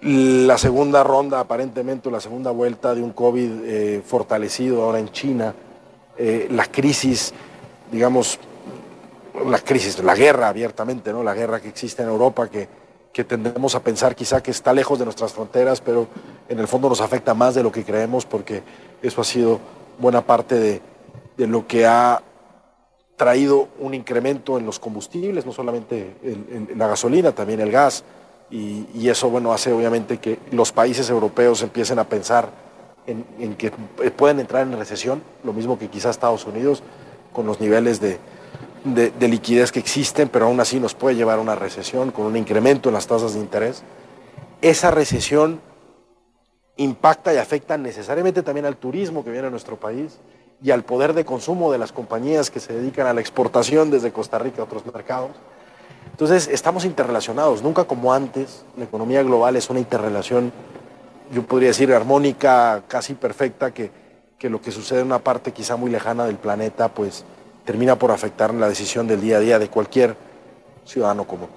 La 0.01 0.57
segunda 0.57 1.03
ronda, 1.03 1.39
aparentemente, 1.39 2.09
la 2.09 2.21
segunda 2.21 2.51
vuelta 2.51 2.95
de 2.95 3.03
un 3.03 3.11
COVID 3.11 3.51
eh, 3.63 4.01
fortalecido 4.05 4.83
ahora 4.83 4.99
en 4.99 5.11
China, 5.11 5.53
eh, 6.17 6.47
la 6.51 6.65
crisis, 6.65 7.33
digamos, 7.91 8.39
la 9.45 9.59
crisis, 9.59 10.01
la 10.03 10.15
guerra 10.15 10.47
abiertamente, 10.47 11.11
¿no? 11.11 11.23
la 11.23 11.33
guerra 11.33 11.59
que 11.59 11.69
existe 11.69 12.01
en 12.01 12.09
Europa, 12.09 12.47
que, 12.49 12.67
que 13.11 13.23
tendemos 13.23 13.75
a 13.75 13.81
pensar 13.81 14.15
quizá 14.15 14.41
que 14.41 14.51
está 14.51 14.73
lejos 14.73 14.99
de 14.99 15.05
nuestras 15.05 15.33
fronteras, 15.33 15.81
pero 15.81 16.07
en 16.47 16.59
el 16.59 16.67
fondo 16.67 16.89
nos 16.89 17.01
afecta 17.01 17.33
más 17.33 17.55
de 17.55 17.63
lo 17.63 17.71
que 17.71 17.83
creemos 17.83 18.25
porque 18.25 18.63
eso 19.01 19.21
ha 19.21 19.25
sido 19.25 19.59
buena 19.99 20.21
parte 20.21 20.55
de, 20.55 20.81
lo 21.47 21.67
que 21.67 21.85
ha 21.85 22.21
traído 23.19 23.67
un 23.79 23.93
incremento 23.93 24.57
en 24.57 24.65
los 24.65 24.79
combustibles, 24.79 25.45
no 25.45 25.51
solamente 25.51 26.15
en, 26.23 26.69
la 26.77 26.87
gasolina, 26.87 27.33
también 27.33 27.59
el 27.59 27.69
gas, 27.69 28.03
y, 28.49 29.07
eso 29.09 29.29
bueno, 29.29 29.51
hace 29.53 29.71
obviamente 29.71 30.17
que 30.17 30.39
los 30.51 30.71
países 30.71 31.09
europeos 31.09 31.61
empiecen 31.61 31.99
a 31.99 32.05
pensar 32.05 32.49
en, 33.05 33.55
que 33.55 33.71
pueden 34.11 34.39
entrar 34.39 34.65
en 34.65 34.77
recesión, 34.77 35.21
lo 35.43 35.51
mismo 35.53 35.77
que 35.77 35.89
quizás 35.89 36.11
Estados 36.11 36.45
Unidos, 36.45 36.81
con 37.33 37.45
los 37.45 37.59
niveles 37.59 37.99
de, 37.99 38.19
de, 38.85 39.27
liquidez 39.27 39.71
que 39.71 39.79
existen, 39.79 40.29
pero 40.29 40.45
aún 40.45 40.59
así 40.59 40.79
nos 40.79 40.93
puede 40.93 41.15
llevar 41.17 41.39
a 41.39 41.41
una 41.41 41.55
recesión 41.55 42.11
con 42.11 42.25
un 42.25 42.37
incremento 42.37 42.89
en 42.89 42.95
las 42.95 43.07
tasas 43.07 43.33
de 43.33 43.39
interés. 43.39 43.83
Esa 44.61 44.91
recesión 44.91 45.59
impacta 46.77 47.33
y 47.33 47.37
afecta 47.37 47.77
necesariamente 47.77 48.43
también 48.43 48.65
al 48.65 48.77
turismo 48.77 49.25
que 49.25 49.31
viene 49.31 49.47
a 49.47 49.51
nuestro 49.51 49.75
país 49.75 50.19
y 50.61 50.71
al 50.71 50.83
poder 50.83 51.13
de 51.13 51.25
consumo 51.25 51.71
de 51.71 51.77
las 51.77 51.91
compañías 51.91 52.51
que 52.51 52.59
se 52.59 52.73
dedican 52.73 53.07
a 53.07 53.13
la 53.13 53.21
exportación 53.21 53.91
desde 53.91 54.11
Costa 54.11 54.39
Rica 54.39 54.61
a 54.61 54.65
otros 54.65 54.85
mercados. 54.85 55.31
Entonces, 56.11 56.49
estamos 56.51 56.83
interrelacionados, 56.83 57.63
nunca 57.63 57.85
como 57.85 58.13
antes. 58.13 58.65
La 58.77 58.83
economía 58.83 59.23
global 59.23 59.55
es 59.55 59.69
una 59.69 59.79
interrelación, 59.79 60.51
yo 61.31 61.43
podría 61.43 61.69
decir, 61.69 61.93
armónica, 61.93 62.83
casi 62.87 63.13
perfecta, 63.13 63.73
que, 63.73 63.91
que 64.37 64.49
lo 64.49 64.61
que 64.61 64.71
sucede 64.71 64.99
en 64.99 65.05
una 65.05 65.19
parte 65.19 65.53
quizá 65.53 65.77
muy 65.77 65.89
lejana 65.89 66.25
del 66.25 66.35
planeta, 66.35 66.89
pues 66.89 67.23
termina 67.63 67.97
por 67.97 68.11
afectar 68.11 68.53
la 68.53 68.67
decisión 68.67 69.07
del 69.07 69.21
día 69.21 69.37
a 69.37 69.39
día 69.39 69.59
de 69.59 69.69
cualquier 69.69 70.17
ciudadano 70.85 71.25
común. 71.25 71.49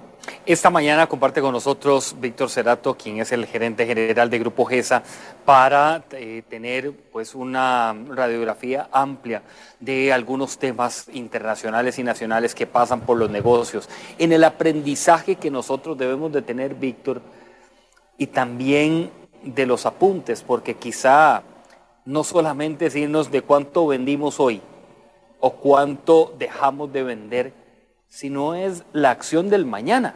Esta 0.45 0.69
mañana 0.69 1.07
comparte 1.07 1.39
con 1.39 1.53
nosotros 1.53 2.15
Víctor 2.19 2.49
Cerato, 2.49 2.95
quien 2.95 3.19
es 3.19 3.31
el 3.31 3.45
gerente 3.45 3.85
general 3.85 4.29
de 4.29 4.39
Grupo 4.39 4.65
GESA, 4.65 5.03
para 5.45 6.03
eh, 6.11 6.43
tener 6.49 6.91
pues 6.91 7.33
una 7.33 7.95
radiografía 8.09 8.89
amplia 8.91 9.41
de 9.79 10.11
algunos 10.11 10.57
temas 10.57 11.07
internacionales 11.13 11.97
y 11.97 12.03
nacionales 12.03 12.55
que 12.55 12.67
pasan 12.67 13.01
por 13.01 13.17
los 13.17 13.29
negocios. 13.29 13.89
En 14.17 14.33
el 14.33 14.43
aprendizaje 14.43 15.35
que 15.35 15.49
nosotros 15.49 15.97
debemos 15.97 16.31
de 16.33 16.41
tener, 16.41 16.75
Víctor, 16.75 17.21
y 18.17 18.27
también 18.27 19.11
de 19.43 19.65
los 19.65 19.85
apuntes, 19.85 20.41
porque 20.41 20.75
quizá 20.75 21.43
no 22.05 22.23
solamente 22.23 22.85
decirnos 22.85 23.31
de 23.31 23.41
cuánto 23.41 23.87
vendimos 23.87 24.39
hoy 24.39 24.61
o 25.39 25.51
cuánto 25.53 26.33
dejamos 26.37 26.91
de 26.91 27.03
vender, 27.03 27.62
sino 28.13 28.53
es 28.53 28.83
la 28.93 29.09
acción 29.09 29.49
del 29.49 29.65
mañana 29.65 30.13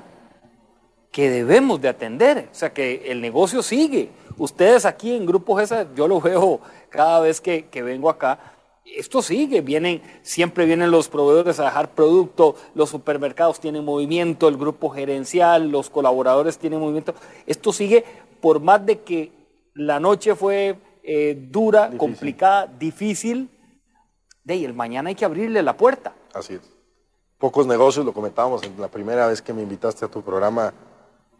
que 1.12 1.32
debemos 1.32 1.82
de 1.82 1.89
atender. 1.89 2.48
O 2.51 2.56
sea, 2.56 2.72
que 2.72 3.12
el 3.12 3.22
negocio 3.22 3.63
sigue. 3.63 4.12
Ustedes 4.38 4.86
aquí 4.86 5.16
en 5.16 5.25
Grupo 5.25 5.58
GESA, 5.58 5.88
yo 5.96 6.08
lo 6.08 6.22
veo 6.22 6.62
cada 6.89 7.22
vez 7.22 7.42
que, 7.42 7.68
vengo 7.74 8.12
acá, 8.12 8.54
esto 8.86 9.24
sigue, 9.24 9.62
vienen, 9.62 10.04
siempre 10.22 10.68
vienen 10.68 10.92
los 10.92 11.10
proveedores 11.10 11.60
a 11.60 11.63
dejar 11.66 11.96
producto, 11.96 12.56
los 12.75 12.92
supermercados 12.92 13.60
tienen 13.60 13.84
movimiento, 13.84 14.48
el 14.48 14.58
grupo 14.58 14.92
gerencial, 14.92 15.72
los 15.72 15.89
colaboradores 15.89 16.60
tienen 16.60 16.80
movimiento. 16.80 17.16
Esto 17.48 17.74
sigue 17.74 18.06
por 18.39 18.60
más 18.60 18.86
de 18.86 19.00
que 19.00 19.32
la 19.74 20.00
noche 20.00 20.36
fue 20.36 20.77
eh, 21.01 21.36
dura, 21.50 21.89
complicada, 21.98 22.68
difícil, 22.68 23.50
de 24.44 24.54
ahí 24.54 24.66
el 24.66 24.75
mañana 24.75 25.10
hay 25.10 25.16
que 25.16 25.25
abrirle 25.25 25.63
la 25.63 25.75
puerta. 25.75 26.13
Así 26.36 26.54
es 26.54 26.77
pocos 27.39 27.67
negocios, 27.67 28.06
lo 28.06 28.13
comentábamos 28.13 28.63
en 28.63 28.79
la 28.79 28.88
primera 28.88 29.27
vez 29.27 29.41
que 29.41 29.53
me 29.53 29.62
invitaste 29.62 30.06
a 30.06 30.08
tu 30.08 30.22
programa, 30.22 30.74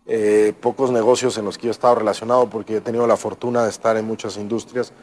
eh, 0.06 0.54
pocos 0.62 0.92
negocios 0.92 1.38
en 1.38 1.46
los 1.46 1.58
que 1.58 1.64
yo 1.64 1.70
he 1.70 1.72
estado 1.72 1.96
relacionado 1.96 2.50
porque 2.50 2.78
he 2.78 2.82
tenido 2.82 3.08
la 3.08 3.18
fortuna 3.18 3.64
de 3.64 3.70
estar 3.70 3.98
en 3.98 4.06
muchas 4.06 4.38
industrias, 4.38 4.94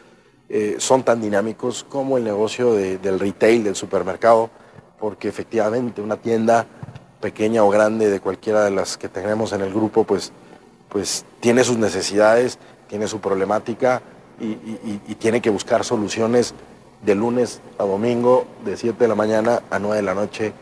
eh, 0.49 0.77
son 0.79 1.03
tan 1.03 1.21
dinámicos 1.21 1.85
como 1.89 2.17
el 2.17 2.25
negocio 2.25 2.75
del 2.75 3.19
retail, 3.19 3.65
del 3.65 3.77
supermercado, 3.77 4.51
porque 4.99 5.29
efectivamente 5.29 6.01
una 6.01 6.17
tienda 6.17 6.67
pequeña 7.21 7.65
o 7.65 7.71
grande 7.71 8.11
de 8.11 8.21
cualquiera 8.21 8.65
de 8.65 8.71
las 8.71 8.97
que 8.97 9.09
tenemos 9.09 9.53
en 9.53 9.63
el 9.63 9.73
grupo, 9.73 10.05
pues, 10.05 10.33
pues 10.89 11.25
tiene 11.41 11.65
sus 11.65 11.79
necesidades, 11.79 12.59
tiene 12.89 13.09
su 13.09 13.21
problemática 13.21 14.03
y 14.41 15.15
tiene 15.15 15.41
que 15.41 15.49
buscar 15.49 15.85
soluciones 15.85 16.55
de 17.05 17.15
lunes 17.15 17.61
a 17.79 17.85
domingo, 17.85 18.47
de 18.65 18.77
7 18.77 18.99
de 18.99 19.09
la 19.09 19.15
mañana 19.15 19.63
a 19.71 19.79
9 19.79 19.97
de 19.97 20.03
la 20.03 20.15
noche, 20.15 20.53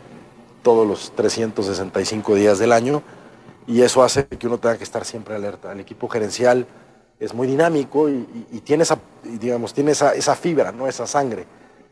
todos 0.62 0.86
los 0.86 1.12
365 1.12 2.34
días 2.34 2.58
del 2.58 2.72
año 2.72 3.02
y 3.66 3.82
eso 3.82 4.02
hace 4.02 4.26
que 4.26 4.46
uno 4.46 4.58
tenga 4.58 4.76
que 4.76 4.84
estar 4.84 5.04
siempre 5.04 5.34
alerta. 5.34 5.72
El 5.72 5.80
equipo 5.80 6.08
gerencial 6.08 6.66
es 7.20 7.34
muy 7.34 7.46
dinámico 7.46 8.08
y, 8.08 8.60
tiene, 8.64 8.82
esa, 8.82 8.98
digamos, 9.22 9.72
tiene 9.72 9.92
esa, 9.92 10.34
fibra, 10.34 10.72
¿no? 10.72 10.88
esa 10.88 11.06
sangre. 11.06 11.46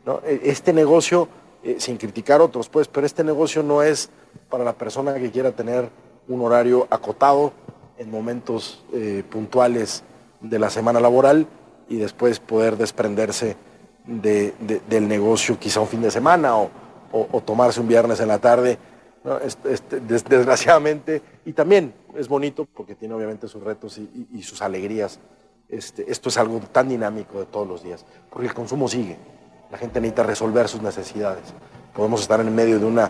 ¿no? 0.05 0.19
E, 0.25 0.41
este 0.43 0.73
negocio, 0.73 1.27
eh, 1.63 1.75
sin 1.79 1.97
criticar 1.97 2.41
otros, 2.41 2.67
pues, 2.67 2.87
pero 2.87 3.05
este 3.05 3.23
negocio 3.23 3.63
no 3.63 3.81
es 3.81 4.09
para 4.49 4.63
la 4.63 4.73
persona 4.73 5.13
que 5.13 5.31
quiera 5.31 5.51
tener 5.51 5.89
un 6.27 6.41
horario 6.41 6.87
acotado 6.89 7.53
en 7.97 8.11
momentos 8.11 8.83
eh, 8.93 9.23
puntuales 9.29 10.03
de 10.41 10.59
la 10.59 10.69
semana 10.69 10.99
laboral 10.99 11.47
y 11.87 11.97
después 11.97 12.39
poder 12.39 12.77
desprenderse 12.77 13.55
del 14.05 15.07
negocio 15.07 15.59
quizá 15.59 15.79
un 15.79 15.87
fin 15.87 16.01
de 16.01 16.09
semana 16.09 16.57
o, 16.57 16.71
o, 17.11 17.41
tomarse 17.41 17.79
un 17.79 17.87
viernes 17.87 18.19
en 18.19 18.27
la 18.27 18.39
tarde. 18.39 18.77
Desgraciadamente, 20.07 21.21
y 21.45 21.53
también 21.53 21.93
es 22.15 22.27
bonito 22.27 22.65
porque 22.65 22.95
tiene 22.95 23.13
obviamente 23.13 23.47
sus 23.47 23.63
retos 23.63 23.97
y, 23.97 24.41
sus 24.43 24.61
alegrías. 24.61 25.19
Este, 25.69 26.11
esto 26.11 26.29
es 26.29 26.37
algo 26.37 26.59
tan 26.59 26.89
dinámico 26.89 27.39
de 27.39 27.45
todos 27.45 27.67
los 27.67 27.83
días, 27.83 28.05
porque 28.29 28.47
el 28.47 28.53
consumo 28.53 28.87
sigue. 28.87 29.17
La 29.71 29.77
gente 29.77 30.01
necesita 30.01 30.23
resolver 30.23 30.67
sus 30.67 30.81
necesidades. 30.81 31.43
Podemos 31.95 32.21
estar 32.21 32.41
en 32.41 32.53
medio 32.53 32.77
de 32.77 32.85
una, 32.85 33.09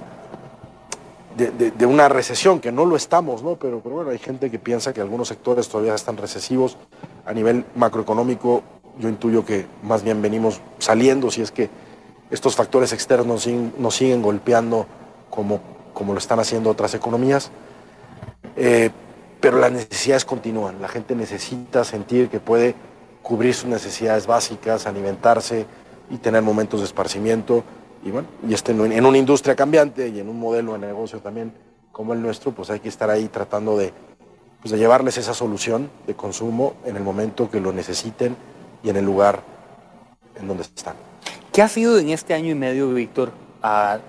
de, 1.36 1.86
una 1.86 2.08
recesión, 2.08 2.60
que 2.60 2.72
no 2.72 2.86
lo 2.86 2.96
estamos, 2.96 3.42
¿no? 3.42 3.56
Pero, 3.56 3.80
pero 3.82 3.96
bueno, 3.96 4.12
hay 4.12 4.20
gente 4.20 4.52
que 4.52 4.60
piensa 4.60 4.94
que 4.94 5.02
algunos 5.02 5.30
sectores 5.30 5.68
todavía 5.70 5.96
están 5.96 6.18
recesivos. 6.18 6.78
A 7.26 7.34
nivel 7.34 7.66
macroeconómico, 7.76 8.62
yo 9.00 9.10
intuyo 9.10 9.44
que 9.44 9.66
más 9.82 10.04
bien 10.04 10.22
venimos 10.22 10.62
saliendo, 10.78 11.32
si 11.32 11.42
es 11.42 11.52
que 11.52 11.70
estos 12.32 12.56
factores 12.56 12.94
externos 12.94 13.46
nos 13.78 13.96
siguen 13.96 14.22
golpeando 14.22 14.88
como, 15.30 15.62
lo 16.08 16.18
están 16.18 16.40
haciendo 16.40 16.70
otras 16.70 16.94
economías, 16.94 17.52
eh, 18.56 18.90
pero 19.40 19.60
las 19.60 19.72
necesidades 19.72 20.24
continúan. 20.26 20.82
La 20.82 20.88
gente 20.88 21.16
necesita 21.16 21.84
sentir 21.84 22.30
que 22.30 22.40
puede 22.40 22.74
cubrir 23.22 23.54
sus 23.54 23.70
necesidades 23.70 24.28
básicas, 24.28 24.88
alimentarse 24.88 25.66
y 26.10 26.18
tener 26.18 26.42
momentos 26.42 26.80
de 26.80 26.86
esparcimiento. 26.86 27.64
Y 28.04 28.12
bueno, 28.12 28.28
y 28.48 28.54
este, 28.54 28.72
en 28.72 29.06
una 29.06 29.18
industria 29.18 29.56
cambiante 29.56 30.08
y 30.08 30.20
en 30.20 30.30
un 30.30 30.40
modelo 30.40 30.74
de 30.74 30.80
negocio 30.80 31.20
también 31.20 31.54
como 31.92 32.14
el 32.14 32.22
nuestro, 32.22 32.52
pues 32.52 32.70
hay 32.70 32.80
que 32.80 32.90
estar 32.90 33.10
ahí 33.10 33.28
tratando 33.28 33.78
de, 33.78 33.94
pues 34.62 34.72
de 34.72 34.78
llevarles 34.78 35.18
esa 35.18 35.34
solución 35.34 35.90
de 36.08 36.16
consumo 36.16 36.76
en 36.86 36.96
el 36.96 37.04
momento 37.04 37.52
que 37.52 37.60
lo 37.60 37.74
necesiten 37.74 38.36
y 38.84 38.90
en 38.90 38.96
el 38.96 39.06
lugar 39.06 39.44
en 40.40 40.48
donde 40.48 40.64
están. 40.64 41.11
¿Qué 41.52 41.62
ha 41.62 41.68
sido 41.68 42.00
en 42.00 42.10
este 42.12 42.34
año 42.34 42.52
y 42.52 42.56
medio, 42.56 42.94
Víctor, 42.94 43.34
a, 43.62 44.00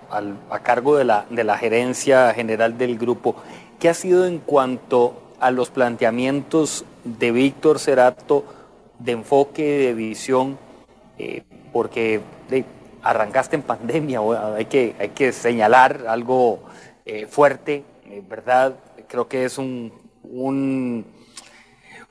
cargo 0.62 0.96
de 0.96 1.04
la, 1.04 1.58
gerencia 1.58 2.32
general 2.34 2.78
del 2.78 2.96
grupo? 2.96 3.34
¿Qué 3.80 3.88
ha 3.88 3.94
sido 3.94 4.26
en 4.26 4.38
cuanto 4.38 5.20
a 5.40 5.50
los 5.50 5.70
planteamientos 5.70 6.84
de 7.02 7.32
Víctor 7.32 7.80
Cerato 7.80 8.44
de 9.00 9.12
enfoque, 9.12 9.64
de 9.64 9.92
visión? 9.92 10.56
Eh, 11.18 11.42
porque 11.72 12.20
arrancaste 13.02 13.56
en 13.56 13.62
pandemia, 13.62 14.20
hay 14.56 14.66
que, 14.66 15.32
señalar 15.32 16.04
algo 16.06 16.60
eh, 17.04 17.26
fuerte, 17.26 17.82
eh, 18.06 18.22
¿verdad? 18.28 18.76
Creo 19.08 19.26
que 19.26 19.46
es 19.46 19.58
un, 19.58 19.92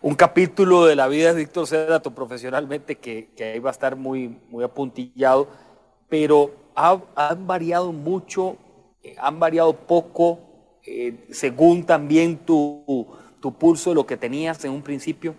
un 0.01 0.15
capítulo 0.15 0.85
de 0.85 0.95
la 0.95 1.07
vida 1.07 1.33
de 1.33 1.39
Víctor 1.39 1.67
Cerato 1.67 2.11
profesionalmente 2.11 2.97
que, 2.97 3.29
que, 3.35 3.43
ahí 3.43 3.59
va 3.59 3.69
a 3.69 3.71
estar 3.73 3.95
muy, 3.95 4.39
muy 4.49 4.63
apuntillado, 4.63 5.47
pero 6.09 6.51
han 6.73 7.45
variado 7.45 7.91
mucho, 7.91 8.57
eh, 9.03 9.15
han 9.19 9.39
variado 9.39 9.73
poco, 9.73 10.39
eh, 10.83 11.27
según 11.31 11.85
también 11.85 12.37
tu, 12.37 13.07
tu, 13.39 13.53
pulso 13.53 13.91
de 13.91 13.95
lo 13.95 14.05
que 14.05 14.17
tenías 14.17 14.63
en 14.65 14.71
un 14.71 14.81
principio. 14.81 15.35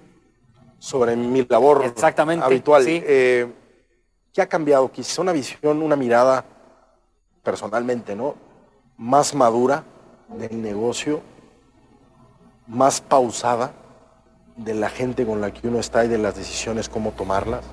Sobre 0.78 1.16
mi 1.16 1.44
labor 1.48 1.84
Exactamente, 1.84 2.44
habitual. 2.44 2.84
Eh, 2.86 3.48
¿Qué 4.32 4.42
ha 4.42 4.48
cambiado? 4.48 4.90
Quizás 4.90 5.18
una 5.18 5.32
visión, 5.32 5.82
una 5.82 5.96
mirada 5.96 6.44
personalmente, 7.42 8.14
¿no? 8.14 8.36
Más 8.96 9.34
madura 9.34 9.84
del 10.28 10.62
negocio, 10.62 11.20
más 12.66 13.00
pausada 13.00 13.81
de 14.56 14.74
la 14.74 14.90
gente 14.90 15.26
con 15.26 15.40
la 15.40 15.52
que 15.52 15.68
uno 15.68 15.78
está 15.78 16.04
y 16.04 16.08
de 16.08 16.18
las 16.18 16.36
decisiones, 16.36 16.88
cómo 16.88 17.12
tomarlas. 17.12 17.64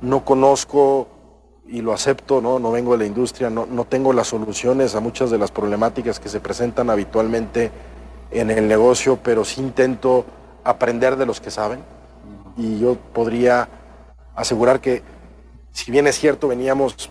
No 0.00 0.24
conozco 0.24 1.08
y 1.66 1.82
lo 1.82 1.92
acepto, 1.92 2.40
no, 2.40 2.58
no 2.58 2.70
vengo 2.70 2.92
de 2.92 2.98
la 2.98 3.06
industria, 3.06 3.50
no, 3.50 3.66
no 3.66 3.84
tengo 3.84 4.12
las 4.12 4.28
soluciones 4.28 4.94
a 4.94 5.00
muchas 5.00 5.30
de 5.30 5.38
las 5.38 5.50
problemáticas 5.50 6.18
que 6.18 6.28
se 6.28 6.40
presentan 6.40 6.88
habitualmente 6.88 7.70
en 8.30 8.50
el 8.50 8.68
negocio, 8.68 9.18
pero 9.22 9.44
sí 9.44 9.60
intento 9.60 10.24
aprender 10.64 11.16
de 11.16 11.24
los 11.26 11.40
que 11.40 11.50
saben 11.50 11.80
Y 12.56 12.78
yo 12.78 12.96
podría 12.96 13.68
asegurar 14.34 14.80
que, 14.80 15.02
si 15.72 15.90
bien 15.90 16.06
es 16.06 16.18
cierto, 16.18 16.48
veníamos, 16.48 17.10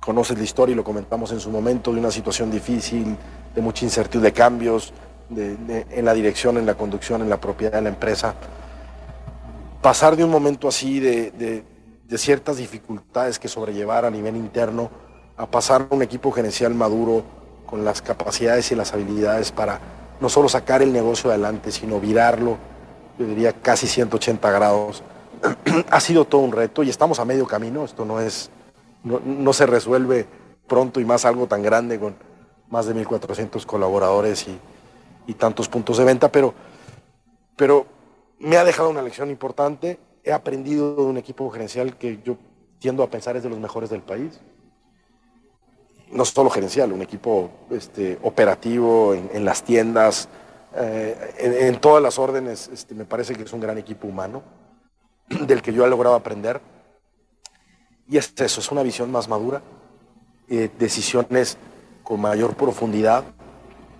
conoces 0.00 0.36
la 0.36 0.44
historia 0.44 0.72
y 0.72 0.76
lo 0.76 0.84
comentamos 0.84 1.32
en 1.32 1.40
su 1.40 1.50
momento, 1.50 1.92
de 1.92 2.00
una 2.00 2.10
situación 2.10 2.50
difícil, 2.50 3.16
de 3.54 3.62
mucha 3.62 3.84
incertidumbre, 3.84 4.30
de 4.30 4.34
cambios 4.34 4.92
en 5.30 6.04
la 6.04 6.14
dirección, 6.14 6.56
en 6.58 6.66
la 6.66 6.74
conducción, 6.74 7.22
en 7.22 7.28
la 7.28 7.40
propiedad 7.40 7.74
de 7.74 7.82
la 7.82 7.88
empresa. 7.88 8.34
Pasar 9.82 10.16
de 10.16 10.24
un 10.24 10.30
momento 10.30 10.68
así 10.68 11.00
de, 11.00 11.64
de 12.06 12.18
ciertas 12.18 12.56
dificultades 12.56 13.38
que 13.38 13.48
sobrellevar 13.48 14.04
a 14.04 14.10
nivel 14.10 14.36
interno, 14.36 14.90
a 15.36 15.46
pasar 15.46 15.88
a 15.90 15.94
un 15.94 16.02
equipo 16.02 16.30
gerencial 16.32 16.74
maduro, 16.74 17.24
con 17.66 17.84
las 17.84 18.00
capacidades 18.00 18.70
y 18.72 18.74
las 18.74 18.92
habilidades 18.92 19.52
para 19.52 19.80
no 20.20 20.28
solo 20.28 20.48
sacar 20.48 20.82
el 20.82 20.92
negocio 20.92 21.30
adelante, 21.30 21.72
sino 21.72 22.00
virarlo, 22.00 22.56
yo 23.18 23.26
diría 23.26 23.52
casi 23.52 23.86
180 23.86 24.50
grados. 24.50 25.02
ha 25.90 26.00
sido 26.00 26.24
todo 26.24 26.40
un 26.40 26.52
reto 26.52 26.82
y 26.82 26.88
estamos 26.88 27.18
a 27.18 27.24
medio 27.24 27.46
camino, 27.46 27.84
esto 27.84 28.04
no 28.04 28.20
es, 28.20 28.50
no, 29.02 29.52
se 29.52 29.66
resuelve 29.66 30.26
pronto 30.66 31.00
y 31.00 31.04
más 31.04 31.24
algo 31.24 31.46
tan 31.46 31.62
grande 31.62 31.98
con 31.98 32.14
más 32.70 32.86
de 32.86 32.94
1.400 32.94 33.66
colaboradores 33.66 34.48
y, 34.48 34.58
tantos 35.34 35.68
puntos 35.68 35.98
de 35.98 36.04
venta, 36.04 36.30
pero, 36.30 36.54
pero 37.56 37.86
me 38.38 38.56
ha 38.56 38.64
dejado 38.64 38.90
una 38.90 39.02
lección 39.02 39.30
importante, 39.30 39.98
he 40.24 40.32
aprendido 40.32 40.94
de 40.96 41.02
un 41.02 41.16
equipo 41.16 41.48
gerencial 41.50 41.96
que 41.96 42.20
yo 42.24 42.36
tiendo 42.78 43.02
a 43.02 43.10
pensar 43.10 43.36
es 43.36 43.42
de 43.42 43.48
los 43.48 43.58
mejores 43.58 43.90
del 43.90 44.02
país 44.02 44.40
no 46.10 46.24
solo 46.24 46.50
gerencial, 46.50 46.92
un 46.92 47.02
equipo 47.02 47.50
este, 47.70 48.18
operativo 48.22 49.14
en, 49.14 49.44
las 49.44 49.62
tiendas, 49.62 50.28
eh, 50.74 51.34
en, 51.38 51.80
todas 51.80 52.02
las 52.02 52.18
órdenes, 52.18 52.68
este, 52.68 52.94
me 52.94 53.04
parece 53.04 53.34
que 53.34 53.42
es 53.42 53.52
un 53.52 53.60
gran 53.60 53.78
equipo 53.78 54.06
humano, 54.06 54.42
del 55.28 55.62
que 55.62 55.72
yo 55.72 55.84
he 55.84 55.90
logrado 55.90 56.14
aprender. 56.14 56.60
Y 58.08 58.18
es 58.18 58.32
eso, 58.36 58.60
es 58.60 58.70
una 58.70 58.82
visión 58.82 59.10
más 59.10 59.28
madura, 59.28 59.62
eh, 60.48 60.70
decisiones 60.78 61.58
con 62.04 62.20
mayor 62.20 62.54
profundidad 62.54 63.24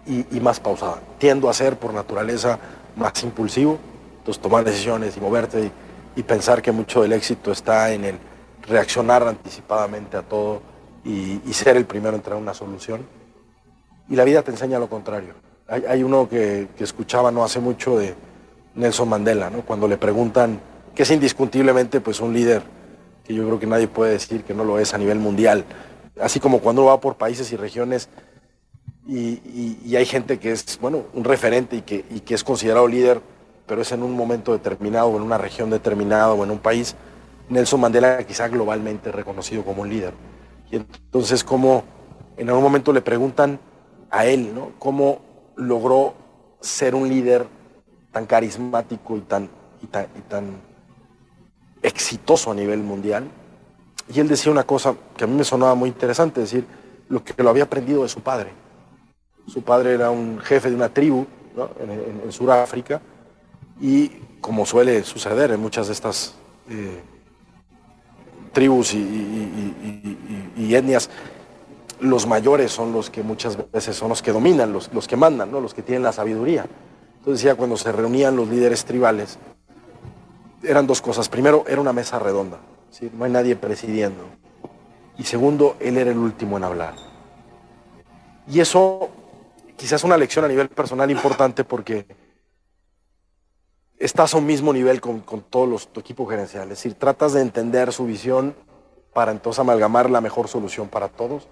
y, 0.07 0.41
más 0.41 0.61
pausada. 0.61 1.01
Tiendo 1.19 1.49
a 1.49 1.55
ser 1.55 1.79
por 1.79 1.93
naturaleza 1.93 2.59
más 2.97 3.23
impulsivo, 3.23 3.79
entonces 4.19 4.43
tomar 4.43 4.65
decisiones 4.65 5.17
y 5.17 5.21
moverte 5.21 5.71
y 6.15 6.23
pensar 6.23 6.63
que 6.63 6.73
mucho 6.73 7.03
del 7.03 7.13
éxito 7.13 7.53
está 7.53 7.93
en 7.93 8.05
el 8.05 8.19
reaccionar 8.67 9.23
anticipadamente 9.27 10.17
a 10.17 10.23
todo 10.23 10.61
y, 11.05 11.41
ser 11.53 11.77
el 11.77 11.87
primero 11.87 12.17
en 12.17 12.23
traer 12.23 12.41
una 12.41 12.55
solución. 12.55 13.07
Y 14.09 14.17
la 14.17 14.25
vida 14.25 14.43
te 14.43 14.51
enseña 14.51 14.79
lo 14.79 14.89
contrario. 14.89 15.35
Hay, 15.69 16.03
uno 16.03 16.29
que, 16.29 16.69
escuchaba 16.79 17.33
no 17.33 17.45
hace 17.45 17.59
mucho 17.59 17.99
de 17.99 18.15
Nelson 18.75 19.09
Mandela, 19.09 19.51
¿no? 19.51 19.63
cuando 19.63 19.89
le 19.89 19.97
preguntan, 19.97 20.61
que 20.95 21.03
es 21.03 21.11
indiscutiblemente 21.11 22.01
pues, 22.01 22.21
un 22.21 22.33
líder 22.33 22.63
que 23.25 23.35
yo 23.35 23.45
creo 23.45 23.59
que 23.59 23.67
nadie 23.67 23.89
puede 23.89 24.13
decir 24.13 24.45
que 24.45 24.55
no 24.55 24.65
lo 24.65 24.79
es 24.79 24.95
a 24.95 24.99
nivel 24.99 25.19
mundial. 25.19 25.65
Así 26.21 26.39
como 26.39 26.61
cuando 26.61 26.83
uno 26.83 26.93
va 26.93 27.01
por 27.01 27.17
países 27.17 27.51
y 27.53 27.57
regiones 27.57 28.09
y, 29.09 29.95
hay 29.97 30.05
gente 30.05 30.39
que 30.39 30.53
es, 30.53 30.79
bueno, 30.81 31.05
un 31.15 31.25
referente 31.25 31.77
y 31.77 31.83
que, 31.83 32.03
que 32.03 32.35
es 32.35 32.43
considerado 32.43 32.89
líder, 32.89 33.21
pero 33.67 33.83
es 33.83 33.93
en 33.93 34.03
un 34.03 34.17
momento 34.17 34.53
determinado, 34.53 35.09
o 35.09 35.17
en 35.17 35.23
una 35.23 35.39
región 35.39 35.71
determinada, 35.71 36.33
o 36.33 36.45
en 36.45 36.51
un 36.51 36.59
país, 36.59 36.97
Nelson 37.49 37.81
Mandela 37.81 38.23
quizá 38.25 38.49
globalmente 38.49 39.13
reconocido 39.13 39.65
como 39.65 39.83
un 39.83 39.89
líder. 39.89 40.15
Y 40.71 40.77
entonces, 40.77 41.45
como 41.45 41.85
en 42.37 42.49
algún 42.49 42.65
momento 42.65 42.93
le 42.93 43.01
preguntan 43.01 43.61
a 44.11 44.27
él, 44.27 44.55
¿no? 44.55 44.73
¿Cómo 44.79 45.21
logró 45.57 46.15
ser 46.61 46.95
un 46.95 47.09
líder 47.09 47.47
tan 48.13 48.27
carismático 48.27 49.17
y 49.17 49.21
tan, 49.21 49.49
y 49.83 49.87
tan, 49.87 50.07
y 50.17 50.21
tan 50.23 50.57
exitoso 51.83 52.51
a 52.51 52.55
nivel 52.55 52.81
mundial? 52.81 53.25
Y 54.13 54.21
él 54.21 54.29
decía 54.29 54.51
una 54.51 54.65
cosa 54.65 54.95
que 55.17 55.25
a 55.25 55.27
mí 55.27 55.35
me 55.35 55.45
sonaba 55.45 55.75
muy 55.75 55.89
interesante, 55.89 56.41
decir, 56.41 56.67
lo 57.09 57.23
que 57.23 57.41
lo 57.41 57.51
había 57.51 57.65
aprendido 57.65 58.03
de 58.03 58.09
su 58.09 58.21
padre. 58.21 58.66
Su 59.47 59.63
padre 59.63 59.95
era 59.95 60.11
un 60.11 60.39
jefe 60.41 60.71
de 60.71 60.77
una 60.77 60.89
tribu 60.89 61.27
en, 61.81 62.33
Sudáfrica 62.33 63.01
y 63.81 64.09
como 64.41 64.67
suele 64.67 65.03
suceder 65.05 65.53
en 65.53 65.61
muchas 65.61 65.87
de 65.87 65.93
estas 65.93 66.35
eh, 66.69 67.01
tribus 68.53 68.95
y, 68.95 70.75
etnias, 70.75 71.11
los 72.01 72.27
mayores 72.27 72.73
son 72.73 72.93
los 72.93 73.09
que 73.09 73.23
muchas 73.23 73.59
veces 73.71 73.97
son 73.97 74.11
los 74.11 74.23
que 74.23 74.33
dominan, 74.33 74.73
los, 74.73 74.93
los 74.93 75.07
que 75.07 75.17
mandan, 75.17 75.51
¿no? 75.51 75.61
los 75.61 75.75
que 75.75 75.83
tienen 75.83 76.03
la 76.03 76.13
sabiduría. 76.13 76.67
Entonces 77.19 77.43
decía, 77.43 77.55
cuando 77.55 77.77
se 77.77 77.91
reunían 77.93 78.37
los 78.37 78.49
líderes 78.49 78.85
tribales, 78.85 79.39
eran 80.63 80.87
dos 80.87 81.01
cosas. 81.01 81.29
Primero, 81.29 81.65
era 81.67 81.81
una 81.81 81.93
mesa 81.93 82.19
redonda, 82.19 82.59
no 83.17 83.25
hay 83.25 83.31
nadie 83.31 83.57
presidiendo. 83.57 84.25
Y 85.19 85.25
segundo, 85.25 85.77
él 85.81 85.97
era 85.97 86.11
el 86.11 86.19
último 86.19 86.57
en 86.57 86.65
hablar. 86.65 86.95
Y 88.49 88.61
eso 88.61 89.11
quizás 89.77 90.05
una 90.05 90.17
lección 90.17 90.45
a 90.45 90.49
nivel 90.49 90.69
personal 90.69 91.11
importante 91.11 91.65
porque 91.65 92.07
estás 93.99 94.35
a 94.35 94.39
un 94.39 94.47
mismo 94.47 94.73
nivel 94.73 95.01
con, 95.01 95.23
todos 95.49 95.69
los, 95.69 95.89
tu 95.89 96.01
equipo 96.01 96.27
gerencial. 96.27 96.65
Es 96.65 96.79
decir, 96.79 96.95
tratas 96.95 97.33
de 97.33 97.43
entender 97.43 97.93
su 97.93 98.07
visión 98.07 98.55
para 99.13 99.33
entonces 99.33 99.61
amalgamar 99.61 100.11
la 100.11 100.21
mejor 100.21 100.49
solución 100.49 100.89
para 100.89 101.09
todos. 101.09 101.49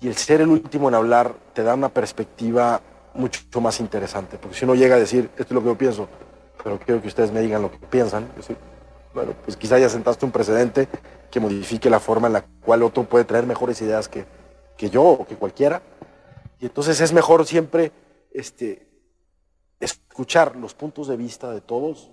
Y 0.00 0.08
el 0.08 0.16
ser 0.16 0.40
el 0.40 0.48
último 0.48 0.88
en 0.88 0.94
hablar 0.94 1.34
te 1.54 1.62
da 1.62 1.74
una 1.74 1.88
perspectiva 1.88 2.80
mucho 3.14 3.60
más 3.60 3.80
interesante. 3.80 4.36
Porque 4.36 4.56
si 4.56 4.64
uno 4.64 4.74
llega 4.74 4.96
a 4.96 4.98
decir, 4.98 5.30
esto 5.36 5.44
es 5.44 5.52
lo 5.52 5.60
que 5.60 5.66
yo 5.66 5.78
pienso, 5.78 6.08
pero 6.62 6.78
quiero 6.78 7.00
que 7.00 7.08
ustedes 7.08 7.32
me 7.32 7.40
digan 7.40 7.62
lo 7.62 7.70
que 7.70 7.78
piensan, 7.78 8.28
bueno, 9.14 9.32
pues 9.44 9.56
quizá 9.56 9.78
ya 9.78 9.88
sentaste 9.88 10.26
un 10.26 10.32
precedente 10.32 10.88
que 11.30 11.40
modifique 11.40 11.88
la 11.88 12.00
forma 12.00 12.26
en 12.26 12.34
la 12.34 12.42
cual 12.42 12.82
otro 12.82 13.04
puede 13.04 13.24
traer 13.24 13.46
mejores 13.46 13.80
ideas 13.80 14.08
que, 14.08 14.26
que 14.76 14.90
yo 14.90 15.02
o 15.02 15.26
que 15.26 15.36
cualquiera. 15.36 15.80
Y 16.60 16.66
entonces 16.66 17.00
es 17.00 17.12
mejor 17.12 17.46
siempre 17.46 17.92
este, 18.32 18.86
escuchar 19.80 20.56
los 20.56 20.74
puntos 20.74 21.08
de 21.08 21.16
vista 21.16 21.50
de 21.50 21.60
todos 21.60 22.10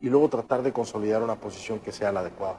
y 0.00 0.08
luego 0.08 0.28
tratar 0.28 0.62
de 0.62 0.72
consolidar 0.72 1.22
una 1.22 1.36
posición 1.36 1.78
que 1.78 1.92
sea 1.92 2.12
la 2.12 2.20
adecuada. 2.20 2.58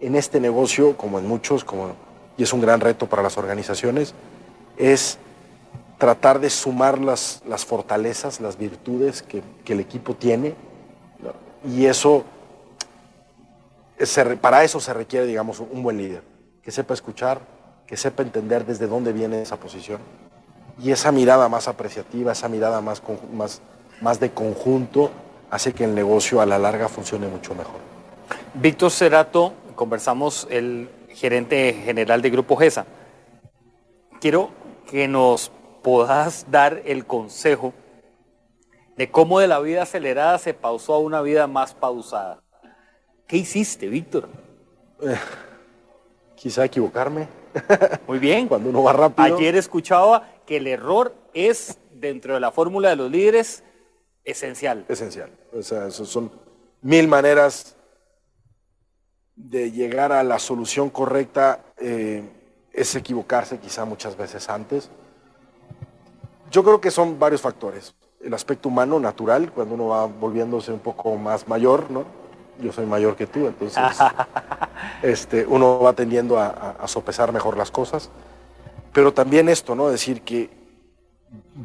En 0.00 0.16
este 0.16 0.40
negocio, 0.40 0.96
como 0.96 1.18
en 1.18 1.26
muchos, 1.26 1.64
como, 1.64 1.94
y 2.36 2.42
es 2.42 2.52
un 2.52 2.60
gran 2.60 2.80
reto 2.80 3.08
para 3.08 3.22
las 3.22 3.36
organizaciones, 3.36 4.14
es 4.76 5.18
tratar 5.98 6.40
de 6.40 6.50
sumar 6.50 6.98
las, 6.98 7.42
las 7.46 7.64
fortalezas, 7.64 8.40
las 8.40 8.56
virtudes 8.56 9.22
que, 9.22 9.42
el 9.66 9.80
equipo 9.80 10.14
tiene, 10.14 10.54
y 11.64 11.86
eso, 11.86 12.24
para 14.40 14.64
eso 14.64 14.80
se 14.80 14.92
requiere, 14.92 15.26
digamos, 15.26 15.60
un 15.60 15.82
buen 15.82 15.98
líder, 15.98 16.22
que 16.62 16.72
sepa 16.72 16.94
escuchar, 16.94 17.40
que 17.86 17.96
sepa 17.96 18.22
entender 18.22 18.66
desde 18.66 18.88
dónde 18.88 19.12
viene 19.12 19.42
esa 19.42 19.58
posición, 19.58 20.00
y 20.80 20.90
esa 20.90 21.12
mirada 21.12 21.48
más 21.48 21.68
apreciativa, 21.68 22.32
esa 22.32 22.48
mirada 22.48 22.80
más, 22.80 23.02
más, 23.32 23.60
más 24.00 24.20
de 24.20 24.30
conjunto, 24.30 25.10
hace 25.50 25.72
que 25.72 25.84
el 25.84 25.94
negocio 25.94 26.40
a 26.40 26.46
la 26.46 26.58
larga 26.58 26.88
funcione 26.88 27.28
mucho 27.28 27.54
mejor. 27.54 27.80
Víctor 28.54 28.90
Cerato, 28.90 29.52
conversamos 29.74 30.46
el 30.50 30.88
gerente 31.10 31.74
general 31.74 32.22
de 32.22 32.30
Grupo 32.30 32.56
GESA. 32.56 32.86
Quiero 34.20 34.50
que 34.90 35.08
nos 35.08 35.50
puedas 35.82 36.46
dar 36.50 36.82
el 36.84 37.06
consejo 37.06 37.74
de 38.96 39.10
cómo 39.10 39.40
de 39.40 39.48
la 39.48 39.58
vida 39.58 39.82
acelerada 39.82 40.38
se 40.38 40.54
pausó 40.54 40.94
a 40.94 40.98
una 40.98 41.22
vida 41.22 41.46
más 41.46 41.74
pausada. 41.74 42.42
¿Qué 43.26 43.38
hiciste, 43.38 43.88
Víctor? 43.88 44.28
Eh, 45.00 45.16
quizá 46.34 46.64
equivocarme. 46.64 47.41
Muy 48.06 48.18
bien. 48.18 48.48
Cuando 48.48 48.70
uno 48.70 48.82
va 48.82 48.92
rápido. 48.92 49.36
Ayer 49.36 49.56
escuchaba 49.56 50.28
que 50.46 50.56
el 50.58 50.66
error 50.66 51.14
es, 51.34 51.78
dentro 51.92 52.34
de 52.34 52.40
la 52.40 52.50
fórmula 52.50 52.90
de 52.90 52.96
los 52.96 53.10
líderes, 53.10 53.62
esencial. 54.24 54.84
Esencial. 54.88 55.30
O 55.52 55.62
sea, 55.62 55.90
son 55.90 56.30
mil 56.80 57.08
maneras 57.08 57.76
de 59.34 59.70
llegar 59.70 60.12
a 60.12 60.22
la 60.22 60.38
solución 60.38 60.90
correcta. 60.90 61.60
Eh, 61.78 62.22
es 62.72 62.94
equivocarse 62.94 63.58
quizá 63.58 63.84
muchas 63.84 64.16
veces 64.16 64.48
antes. 64.48 64.90
Yo 66.50 66.62
creo 66.62 66.80
que 66.80 66.90
son 66.90 67.18
varios 67.18 67.40
factores. 67.40 67.94
El 68.22 68.34
aspecto 68.34 68.68
humano, 68.68 69.00
natural, 69.00 69.50
cuando 69.52 69.74
uno 69.74 69.88
va 69.88 70.06
volviéndose 70.06 70.72
un 70.72 70.78
poco 70.78 71.16
más 71.16 71.48
mayor, 71.48 71.90
¿no? 71.90 72.04
Yo 72.60 72.72
soy 72.72 72.86
mayor 72.86 73.16
que 73.16 73.26
tú, 73.26 73.46
entonces 73.46 73.82
este, 75.02 75.46
uno 75.46 75.80
va 75.80 75.92
tendiendo 75.94 76.38
a 76.38 76.86
sopesar 76.86 77.32
mejor 77.32 77.56
las 77.56 77.70
cosas. 77.70 78.10
Pero 78.92 79.14
también 79.14 79.48
esto, 79.48 79.74
¿no? 79.74 79.88
Decir 79.88 80.22
que 80.22 80.50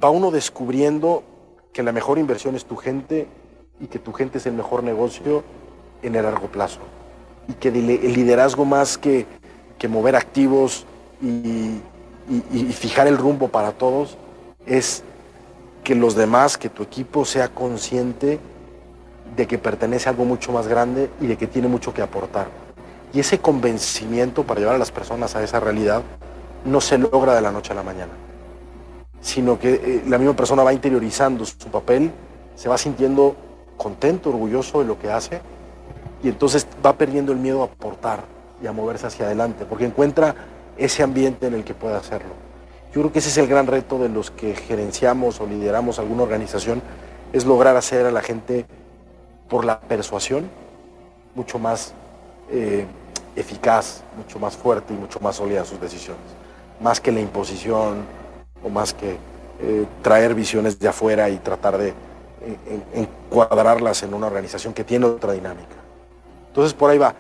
va 0.03 0.09
uno 0.09 0.31
descubriendo 0.31 1.23
que 1.73 1.83
la 1.83 1.91
mejor 1.91 2.17
inversión 2.17 2.55
es 2.55 2.65
tu 2.65 2.75
gente 2.77 3.27
y 3.79 3.87
que 3.87 3.99
tu 3.99 4.13
gente 4.13 4.37
es 4.37 4.45
el 4.45 4.53
mejor 4.53 4.83
negocio 4.83 5.43
en 6.01 6.15
el 6.15 6.23
largo 6.23 6.47
plazo. 6.47 6.79
Y 7.47 7.53
que 7.53 7.69
el 7.69 8.13
liderazgo 8.13 8.65
más 8.65 8.97
que, 8.97 9.25
que 9.77 9.87
mover 9.87 10.15
activos 10.15 10.85
y, 11.21 11.81
fijar 12.73 13.07
el 13.07 13.17
rumbo 13.17 13.47
para 13.47 13.71
todos 13.71 14.17
es 14.65 15.01
que 15.85 15.95
los 15.95 16.13
demás, 16.13 16.57
que 16.57 16.67
tu 16.67 16.83
equipo 16.83 17.23
sea 17.23 17.47
consciente 17.47 18.39
de 19.35 19.47
que 19.47 19.57
pertenece 19.57 20.09
a 20.09 20.11
algo 20.11 20.25
mucho 20.25 20.51
más 20.51 20.67
grande 20.67 21.09
y 21.21 21.27
de 21.27 21.37
que 21.37 21.47
tiene 21.47 21.69
mucho 21.69 21.93
que 21.93 22.01
aportar. 22.01 22.66
Y 23.13 23.19
ese 23.19 23.39
convencimiento 23.39 24.43
para 24.43 24.59
llevar 24.59 24.75
a 24.75 24.79
las 24.79 24.91
personas 24.91 25.35
a 25.35 25.43
esa 25.43 25.59
realidad 25.59 26.01
no 26.65 26.81
se 26.81 26.97
logra 26.97 27.33
de 27.35 27.41
la 27.41 27.51
noche 27.51 27.71
a 27.71 27.75
la 27.75 27.83
mañana, 27.83 28.11
sino 29.21 29.59
que 29.59 29.73
eh, 29.73 30.03
la 30.07 30.17
misma 30.17 30.35
persona 30.35 30.63
va 30.63 30.73
interiorizando 30.73 31.45
su 31.45 31.69
papel, 31.71 32.11
se 32.55 32.67
va 32.67 32.77
sintiendo 32.77 33.35
contento, 33.77 34.29
orgulloso 34.29 34.79
de 34.79 34.85
lo 34.85 34.99
que 34.99 35.09
hace 35.09 35.41
y 36.23 36.29
entonces 36.29 36.67
va 36.85 36.97
perdiendo 36.97 37.31
el 37.31 37.37
miedo 37.37 37.61
a 37.61 37.65
aportar 37.65 38.23
y 38.61 38.67
a 38.67 38.71
moverse 38.71 39.07
hacia 39.07 39.25
adelante, 39.25 39.65
porque 39.65 39.85
encuentra 39.85 40.35
ese 40.77 41.03
ambiente 41.03 41.47
en 41.47 41.53
el 41.53 41.63
que 41.63 41.73
puede 41.73 41.95
hacerlo. 41.95 42.33
Yo 42.93 43.01
creo 43.01 43.11
que 43.11 43.19
ese 43.19 43.29
es 43.29 43.37
el 43.37 43.47
gran 43.47 43.67
reto 43.67 43.99
de 43.99 44.09
los 44.09 44.31
que 44.31 44.55
gerenciamos 44.55 45.39
o 45.39 45.45
lideramos 45.45 45.99
alguna 45.99 46.23
organización, 46.23 46.81
es 47.33 47.45
lograr 47.45 47.75
hacer 47.77 48.05
a 48.05 48.11
la 48.11 48.21
gente 48.21 48.65
por 49.47 49.65
la 49.65 49.79
persuasión 49.79 50.49
mucho 51.35 51.59
más 51.59 51.93
eh, 52.51 52.85
eficaz, 53.35 54.03
mucho 54.17 54.39
más 54.39 54.55
fuerte 54.55 54.93
y 54.93 54.97
mucho 54.97 55.19
más 55.19 55.35
sólida 55.35 55.65
sus 55.65 55.79
decisiones, 55.79 56.23
más 56.81 56.99
que 56.99 57.11
la 57.11 57.19
imposición 57.19 58.05
o 58.63 58.69
más 58.69 58.93
que 58.93 59.17
eh, 59.61 59.85
traer 60.01 60.33
visiones 60.33 60.79
de 60.79 60.87
afuera 60.87 61.29
y 61.29 61.37
tratar 61.37 61.77
de 61.77 61.93
encuadrarlas 62.93 64.03
en 64.03 64.13
una 64.13 64.27
organización 64.27 64.73
que 64.73 64.83
tiene 64.83 65.05
otra 65.05 65.33
dinámica. 65.33 65.75
Entonces 66.47 66.73
por 66.73 66.89
ahí 66.89 66.97
va, 66.97 67.13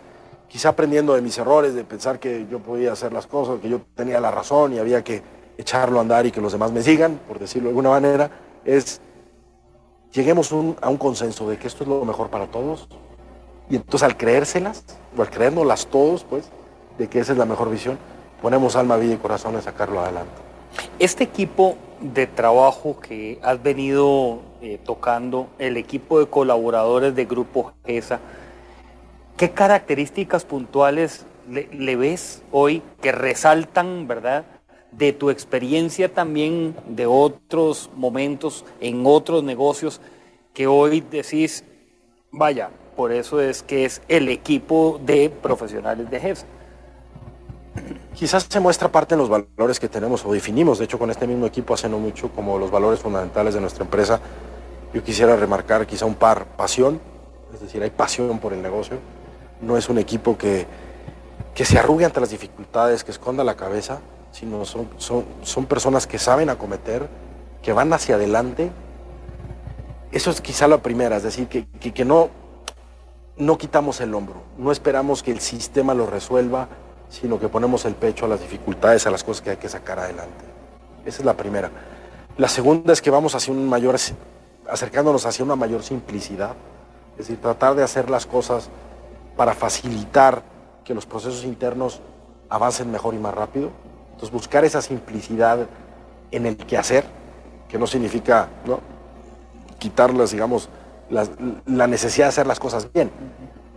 quizá 0.47 0.69
aprendiendo 0.69 1.13
de 1.13 1.21
mis 1.21 1.37
errores, 1.37 1.73
de 1.73 1.83
pensar 1.83 2.19
que 2.19 2.47
yo 2.49 2.59
podía 2.59 2.93
hacer 2.93 3.11
las 3.11 3.27
cosas, 3.27 3.59
que 3.59 3.69
yo 3.69 3.81
tenía 3.95 4.19
la 4.19 4.31
razón 4.31 4.73
y 4.73 4.79
había 4.79 5.03
que 5.03 5.21
echarlo 5.57 5.99
a 5.99 6.01
andar 6.01 6.25
y 6.25 6.31
que 6.31 6.39
los 6.39 6.51
demás 6.51 6.71
me 6.71 6.81
sigan, 6.81 7.19
por 7.27 7.39
decirlo 7.39 7.67
de 7.67 7.71
alguna 7.71 7.89
manera, 7.89 8.29
es 8.63 9.01
lleguemos 10.11 10.51
a 10.51 10.89
un 10.89 10.97
consenso 10.97 11.49
de 11.49 11.57
que 11.57 11.67
esto 11.67 11.83
es 11.83 11.89
lo 11.89 12.03
mejor 12.05 12.29
para 12.29 12.47
todos. 12.47 12.87
Y 13.69 13.75
entonces 13.75 14.03
al 14.03 14.17
creérselas, 14.17 14.83
o 15.17 15.21
al 15.21 15.29
creérnoslas 15.29 15.87
todos, 15.87 16.23
pues, 16.23 16.49
de 16.97 17.07
que 17.07 17.19
esa 17.19 17.33
es 17.33 17.37
la 17.37 17.45
mejor 17.45 17.69
visión, 17.69 17.97
ponemos 18.41 18.75
alma, 18.75 18.97
vida 18.97 19.13
y 19.13 19.17
corazón 19.17 19.55
en 19.55 19.61
sacarlo 19.61 19.99
adelante. 19.99 20.31
Este 20.99 21.23
equipo 21.23 21.75
de 21.99 22.27
trabajo 22.27 22.99
que 22.99 23.39
has 23.41 23.61
venido 23.61 24.39
eh, 24.61 24.79
tocando, 24.83 25.47
el 25.57 25.77
equipo 25.77 26.19
de 26.19 26.27
colaboradores 26.27 27.15
de 27.15 27.25
Grupo 27.25 27.73
GESA, 27.85 28.19
¿Qué 29.37 29.51
características 29.51 30.45
puntuales 30.45 31.27
le, 31.47 31.95
ves 31.95 32.41
hoy 32.51 32.81
que 33.03 33.11
resaltan, 33.11 34.07
verdad, 34.07 34.45
de 34.91 35.13
tu 35.13 35.29
experiencia 35.29 36.11
también 36.11 36.75
de 36.87 37.05
otros 37.05 37.91
momentos 37.95 38.65
en 38.79 39.03
otros 39.05 39.43
negocios 39.43 40.01
que 40.55 40.65
hoy 40.65 41.01
decís, 41.01 41.63
vaya, 42.31 42.71
por 42.97 43.13
eso 43.13 43.39
es 43.39 43.63
que 43.63 43.85
es 43.85 44.01
el 44.09 44.27
equipo 44.27 44.99
de 45.05 45.29
profesionales 45.29 46.09
de 46.09 46.19
GES? 46.19 46.45
Quizás 48.13 48.47
se 48.49 48.59
muestra 48.59 48.91
parte 48.91 49.13
en 49.13 49.19
los 49.19 49.29
valores 49.29 49.79
que 49.79 49.87
tenemos 49.87 50.25
o 50.25 50.33
definimos, 50.33 50.79
de 50.79 50.85
hecho 50.85 50.97
con 50.97 51.11
este 51.11 51.27
mismo 51.27 51.45
equipo 51.45 51.75
hace 51.75 51.87
no 51.87 51.99
mucho, 51.99 52.31
como 52.31 52.57
los 52.57 52.71
valores 52.71 52.99
fundamentales 52.99 53.53
de 53.53 53.61
nuestra 53.61 53.83
empresa. 53.83 54.19
Yo 54.93 55.03
quisiera 55.03 55.35
remarcar 55.35 55.85
quizá 55.85 56.05
un 56.05 56.15
par, 56.15 56.45
pasión, 56.57 56.99
es 57.53 57.61
decir, 57.61 57.83
hay 57.83 57.91
pasión 57.91 58.39
por 58.39 58.53
el 58.53 58.61
negocio, 58.61 58.97
no 59.61 59.77
es 59.77 59.89
un 59.89 59.97
equipo 59.99 60.37
que, 60.37 60.65
se 61.55 61.77
arrugue 61.79 62.05
ante 62.05 62.19
las 62.19 62.29
dificultades, 62.29 63.03
que 63.03 63.11
esconda 63.11 63.43
la 63.43 63.55
cabeza, 63.55 63.99
sino 64.31 64.65
son, 64.65 64.87
son, 64.97 65.65
personas 65.65 66.07
que 66.07 66.19
saben 66.19 66.49
acometer, 66.49 67.07
que 67.61 67.73
van 67.73 67.91
hacia 67.93 68.15
adelante. 68.15 68.71
Eso 70.11 70.31
es 70.31 70.41
quizá 70.41 70.67
la 70.67 70.79
primera, 70.79 71.17
es 71.17 71.23
decir, 71.23 71.47
que, 71.47 71.65
que, 71.67 72.05
no, 72.05 72.29
no 73.37 73.57
quitamos 73.57 74.01
el 74.01 74.13
hombro, 74.13 74.41
no 74.57 74.71
esperamos 74.71 75.21
que 75.23 75.31
el 75.31 75.39
sistema 75.39 75.93
lo 75.93 76.07
resuelva, 76.07 76.67
sino 77.09 77.39
que 77.39 77.47
ponemos 77.47 77.85
el 77.85 77.95
pecho 77.95 78.25
a 78.25 78.29
las 78.29 78.41
dificultades, 78.41 79.05
a 79.07 79.11
las 79.11 79.23
cosas 79.23 79.41
que 79.41 79.49
hay 79.51 79.57
que 79.57 79.69
sacar 79.69 79.99
adelante. 79.99 80.45
Esa 81.05 81.19
es 81.19 81.25
la 81.25 81.35
primera. 81.35 81.71
La 82.37 82.47
segunda 82.47 82.93
es 82.93 83.01
que 83.01 83.09
vamos 83.09 83.35
hacia 83.35 83.53
un 83.53 83.67
mayor, 83.67 83.95
acercándonos 84.69 85.25
hacia 85.25 85.45
una 85.45 85.55
mayor 85.55 85.83
simplicidad, 85.83 86.55
es 87.13 87.27
decir, 87.27 87.41
tratar 87.41 87.75
de 87.75 87.83
hacer 87.83 88.09
las 88.09 88.25
cosas 88.25 88.69
para 89.35 89.53
facilitar 89.53 90.43
que 90.83 90.93
los 90.93 91.05
procesos 91.05 91.43
internos 91.43 92.01
avancen 92.49 92.91
mejor 92.91 93.13
y 93.13 93.17
más 93.17 93.33
rápido. 93.33 93.71
Entonces 94.07 94.31
buscar 94.31 94.65
esa 94.65 94.81
simplicidad 94.81 95.67
en 96.31 96.45
el 96.45 96.57
quehacer, 96.57 97.05
que 97.67 97.77
no 97.77 97.87
significa 97.87 98.49
¿no? 98.65 98.79
quitarlas, 99.79 100.31
digamos, 100.31 100.69
la, 101.09 101.87
necesidad 101.87 102.25
de 102.25 102.29
hacer 102.29 102.47
las 102.47 102.59
cosas 102.59 102.91
bien, 102.91 103.11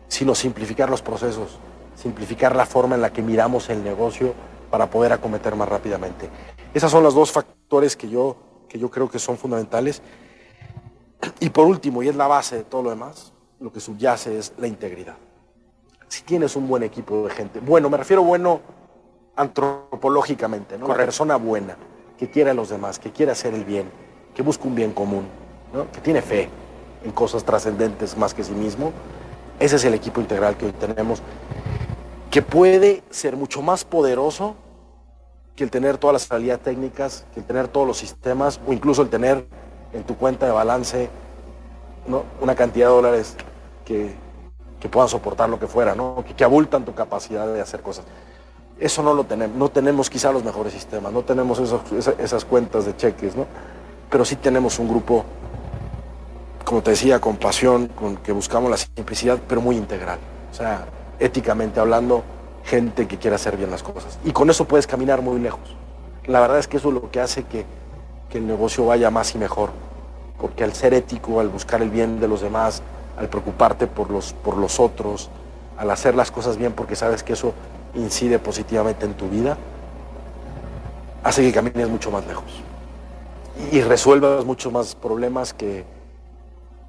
sino 0.08 0.34
simplificar 0.34 0.90
los 0.90 1.02
procesos, 1.02 1.58
simplificar 1.94 2.56
la 2.56 2.66
forma 2.66 2.94
en 2.94 3.02
la 3.02 3.12
que 3.12 3.22
miramos 3.22 3.68
el 3.70 3.82
negocio 3.84 4.34
para 4.70 4.88
poder 4.88 5.12
acometer 5.12 5.56
más 5.56 5.68
rápidamente. 5.68 6.28
Esos 6.72 6.90
son 6.90 7.02
los 7.02 7.14
dos 7.14 7.32
factores 7.32 7.96
que 7.96 8.08
yo, 8.08 8.36
que 8.68 8.78
yo 8.78 8.90
creo 8.90 9.10
que 9.10 9.18
son 9.18 9.36
fundamentales. 9.36 10.02
Y 11.40 11.50
por 11.50 11.66
último, 11.66 12.02
y 12.02 12.08
es 12.08 12.16
la 12.16 12.26
base 12.26 12.56
de 12.56 12.64
todo 12.64 12.82
lo 12.82 12.90
demás, 12.90 13.32
lo 13.60 13.72
que 13.72 13.80
subyace 13.80 14.38
es 14.38 14.52
la 14.58 14.66
integridad 14.66 15.16
si 16.10 16.22
tienes 16.22 16.56
un 16.56 16.66
buen 16.66 16.82
equipo 16.82 17.28
de 17.28 17.30
gente. 17.30 17.60
Bueno, 17.60 17.88
me 17.88 17.96
refiero 17.96 18.22
bueno 18.22 18.60
antropológicamente, 19.36 20.76
¿no? 20.76 20.86
Una 20.86 20.96
persona 20.96 21.36
buena, 21.36 21.76
que 22.18 22.28
quiere 22.28 22.50
a 22.50 22.54
los 22.54 22.68
demás, 22.68 22.98
que 22.98 23.12
quiere 23.12 23.30
hacer 23.30 23.54
el 23.54 23.64
bien, 23.64 23.88
que 24.34 24.42
busca 24.42 24.64
un 24.64 24.74
bien 24.74 24.92
común, 24.92 25.26
que 25.92 26.00
tiene 26.00 26.20
fe 26.20 26.48
en 27.04 27.12
cosas 27.12 27.44
trascendentes 27.44 28.16
más 28.16 28.34
que 28.34 28.44
sí 28.44 28.52
mismo. 28.52 28.92
Ese 29.58 29.76
es 29.76 29.84
el 29.84 29.94
equipo 29.94 30.20
integral 30.20 30.56
que 30.56 30.66
hoy 30.66 30.72
tenemos, 30.72 31.22
que 32.30 32.42
puede 32.42 33.02
ser 33.10 33.36
mucho 33.36 33.62
más 33.62 33.84
poderoso 33.84 34.54
que 35.56 35.64
el 35.64 35.70
tener 35.70 35.98
todas 35.98 36.14
las 36.14 36.22
salidas 36.22 36.60
técnicas, 36.60 37.26
que 37.34 37.40
el 37.40 37.46
tener 37.46 37.68
todos 37.68 37.86
los 37.86 37.98
sistemas, 37.98 38.60
o 38.66 38.72
incluso 38.72 39.02
el 39.02 39.10
tener 39.10 39.46
en 39.92 40.04
tu 40.04 40.16
cuenta 40.16 40.46
de 40.46 40.52
balance 40.52 41.10
¿no? 42.06 42.24
una 42.40 42.54
cantidad 42.54 42.86
de 42.86 42.94
dólares 42.94 43.36
que 43.84 44.14
que 44.80 44.88
puedan 44.88 45.08
soportar 45.08 45.48
lo 45.48 45.60
que 45.60 45.66
fuera, 45.66 45.94
¿no? 45.94 46.24
que, 46.36 46.42
abultan 46.42 46.84
tu 46.84 46.94
capacidad 46.94 47.46
de 47.52 47.60
hacer 47.60 47.82
cosas. 47.82 48.06
Eso 48.78 49.02
no 49.02 49.12
lo 49.12 49.24
tenemos, 49.24 49.56
no 49.56 49.68
tenemos 49.68 50.08
quizá 50.08 50.32
los 50.32 50.42
mejores 50.42 50.72
sistemas, 50.72 51.12
no 51.12 51.22
tenemos 51.22 51.60
esas, 52.18 52.44
cuentas 52.46 52.86
de 52.86 52.96
cheques, 52.96 53.36
¿no? 53.36 53.46
pero 54.10 54.24
sí 54.24 54.36
tenemos 54.36 54.78
un 54.78 54.88
grupo, 54.88 55.24
como 56.70 56.84
te 56.84 56.92
decía, 56.92 57.20
con 57.20 57.36
pasión, 57.36 57.88
con 57.88 58.16
que 58.18 58.30
buscamos 58.30 58.70
la 58.70 58.76
simplicidad, 58.76 59.40
pero 59.48 59.60
muy 59.60 59.74
integral. 59.74 60.20
O 60.52 60.54
sea, 60.54 60.86
éticamente 61.18 61.80
hablando, 61.80 62.22
gente 62.62 63.08
que 63.08 63.18
quiere 63.18 63.34
hacer 63.34 63.56
bien 63.56 63.72
las 63.72 63.82
cosas. 63.82 64.20
Y 64.24 64.30
con 64.30 64.48
eso 64.50 64.66
puedes 64.66 64.86
caminar 64.86 65.20
muy 65.20 65.40
lejos. 65.40 65.74
La 66.26 66.38
verdad 66.38 66.60
es 66.60 66.68
que 66.68 66.76
eso 66.76 66.90
es 66.90 66.94
lo 66.94 67.10
que 67.10 67.18
hace 67.18 67.42
que, 67.42 67.66
que 68.28 68.38
el 68.38 68.46
negocio 68.46 68.86
vaya 68.86 69.10
más 69.10 69.34
y 69.34 69.38
mejor. 69.38 69.70
Porque 70.40 70.62
al 70.62 70.72
ser 70.72 70.94
ético, 70.94 71.40
al 71.40 71.48
buscar 71.48 71.82
el 71.82 71.90
bien 71.90 72.20
de 72.20 72.28
los 72.28 72.40
demás, 72.40 72.82
al 73.18 73.28
preocuparte 73.28 73.88
por 73.88 74.08
los, 74.08 74.32
por 74.32 74.56
los 74.56 74.78
otros, 74.78 75.28
al 75.76 75.90
hacer 75.90 76.14
las 76.14 76.30
cosas 76.30 76.56
bien 76.56 76.72
porque 76.72 76.94
sabes 76.94 77.24
que 77.24 77.32
eso 77.32 77.52
incide 77.96 78.38
positivamente 78.38 79.06
en 79.06 79.14
tu 79.14 79.28
vida, 79.28 79.58
hace 81.24 81.42
que 81.42 81.52
camines 81.52 81.88
mucho 81.88 82.12
más 82.12 82.24
lejos 82.28 82.62
y 83.72 83.80
resuelvas 83.80 84.44
muchos 84.44 84.72
más 84.72 84.94
problemas 84.94 85.52
que, 85.52 85.84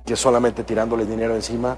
que 0.06 0.16
solamente 0.16 0.64
tirándole 0.64 1.06
dinero 1.06 1.36
encima 1.36 1.78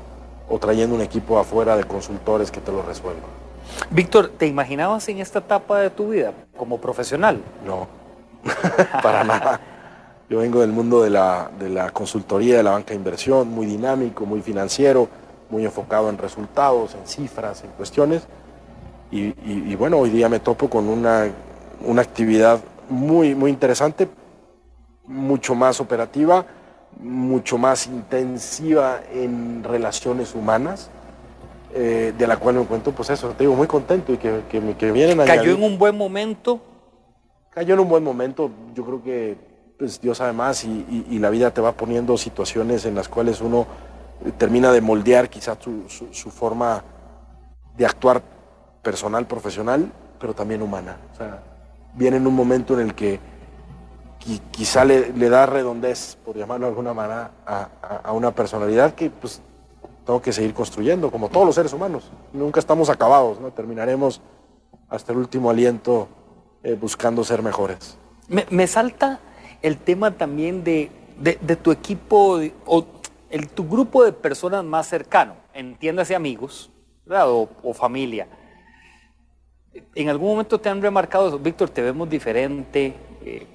o 0.49 0.59
trayendo 0.59 0.95
un 0.95 1.01
equipo 1.01 1.39
afuera 1.39 1.75
de 1.75 1.83
consultores 1.83 2.51
que 2.51 2.61
te 2.61 2.71
lo 2.71 2.81
resuelvan. 2.81 3.43
Víctor, 3.89 4.29
¿te 4.37 4.47
imaginabas 4.47 5.07
en 5.09 5.19
esta 5.19 5.39
etapa 5.39 5.79
de 5.79 5.89
tu 5.89 6.09
vida 6.09 6.33
como 6.57 6.79
profesional? 6.79 7.41
No, 7.65 7.87
para 9.01 9.23
nada. 9.23 9.59
Yo 10.29 10.39
vengo 10.39 10.61
del 10.61 10.71
mundo 10.71 11.03
de 11.03 11.09
la, 11.09 11.91
consultoría, 11.93 12.57
de 12.57 12.63
la 12.63 12.71
banca 12.71 12.89
de 12.89 12.95
inversión, 12.95 13.49
muy 13.49 13.65
dinámico, 13.65 14.25
muy 14.25 14.41
financiero, 14.41 15.07
muy 15.49 15.65
enfocado 15.65 16.09
en 16.09 16.17
resultados, 16.17 16.95
en 16.95 17.05
cifras, 17.05 17.63
en 17.63 17.71
cuestiones. 17.71 18.23
Y, 19.11 19.75
bueno, 19.75 19.99
hoy 19.99 20.09
día 20.09 20.27
me 20.29 20.39
topo 20.39 20.69
con 20.69 20.87
una, 20.89 21.29
actividad 21.99 22.59
muy, 22.89 23.35
muy 23.35 23.51
interesante, 23.51 24.09
mucho 25.05 25.53
más 25.53 25.79
operativa, 25.79 26.45
mucho 26.99 27.57
más 27.57 27.87
intensiva 27.87 29.01
en 29.13 29.63
relaciones 29.63 30.35
humanas, 30.35 30.89
eh, 31.73 32.13
de 32.17 32.27
la 32.27 32.37
cual 32.37 32.55
me 32.55 32.61
encuentro, 32.61 32.93
pues 32.93 33.09
eso, 33.09 33.29
te 33.29 33.43
digo, 33.43 33.55
muy 33.55 33.67
contento 33.67 34.13
y 34.13 34.17
que, 34.17 34.43
que, 34.49 34.75
que 34.75 34.91
vienen 34.91 35.19
a... 35.21 35.25
¿Cayó 35.25 35.55
en 35.55 35.63
un 35.63 35.77
buen 35.77 35.97
momento? 35.97 36.61
Cayó 37.49 37.73
en 37.73 37.79
un 37.81 37.89
buen 37.89 38.03
momento, 38.03 38.49
yo 38.73 38.85
creo 38.85 39.03
que 39.03 39.53
pues 39.77 39.99
Dios 39.99 40.17
sabe 40.19 40.33
más 40.33 40.63
y, 40.63 41.19
la 41.19 41.29
vida 41.29 41.51
te 41.51 41.61
va 41.61 41.73
poniendo 41.73 42.17
situaciones 42.17 42.85
en 42.85 42.95
las 42.95 43.09
cuales 43.09 43.41
uno 43.41 43.65
eh, 44.25 44.31
termina 44.37 44.71
de 44.71 44.81
moldear 44.81 45.29
quizás 45.29 45.57
su, 45.61 46.31
forma 46.31 46.83
de 47.75 47.85
actuar 47.85 48.21
personal, 48.81 49.25
profesional, 49.27 49.91
pero 50.19 50.33
también 50.33 50.61
humana. 50.61 50.97
O 51.13 51.17
sea, 51.17 51.43
viene 51.95 52.17
en 52.17 52.27
un 52.27 52.35
momento 52.35 52.79
en 52.79 52.87
el 52.87 52.95
que 52.95 53.19
quizá 54.51 54.85
le, 54.85 55.11
da 55.29 55.45
redondez, 55.45 56.17
por 56.23 56.37
llamarlo 56.37 56.65
de 56.67 56.69
alguna 56.69 56.93
manera, 56.93 57.31
a, 57.45 58.11
una 58.13 58.31
personalidad 58.31 58.95
que 58.95 59.09
pues 59.09 59.41
tengo 60.05 60.21
que 60.21 60.33
seguir 60.33 60.53
construyendo, 60.53 61.11
como 61.11 61.29
todos 61.29 61.45
los 61.45 61.55
seres 61.55 61.73
humanos. 61.73 62.11
Nunca 62.31 62.59
estamos 62.59 62.89
acabados, 62.89 63.39
¿no? 63.39 63.51
Terminaremos 63.51 64.21
hasta 64.89 65.11
el 65.11 65.17
último 65.17 65.49
aliento 65.49 66.07
eh, 66.63 66.77
buscando 66.79 67.23
ser 67.23 67.41
mejores. 67.41 67.97
Me, 68.27 68.67
salta 68.67 69.19
el 69.61 69.77
tema 69.77 70.11
también 70.11 70.63
de, 70.63 70.89
tu 71.61 71.71
equipo 71.71 72.39
o 72.65 72.85
el, 73.29 73.49
tu 73.49 73.67
grupo 73.67 74.03
de 74.03 74.13
personas 74.13 74.63
más 74.63 74.87
cercano, 74.87 75.35
entiéndase 75.53 76.15
amigos 76.15 76.71
o, 77.09 77.49
o, 77.63 77.73
familia. 77.73 78.27
¿En 79.95 80.09
algún 80.09 80.29
momento 80.29 80.59
te 80.59 80.69
han 80.69 80.81
remarcado 80.81 81.27
eso? 81.27 81.39
Víctor, 81.39 81.69
te 81.69 81.81
vemos 81.81 82.09
diferente. 82.09 82.93
Eh, 83.25 83.47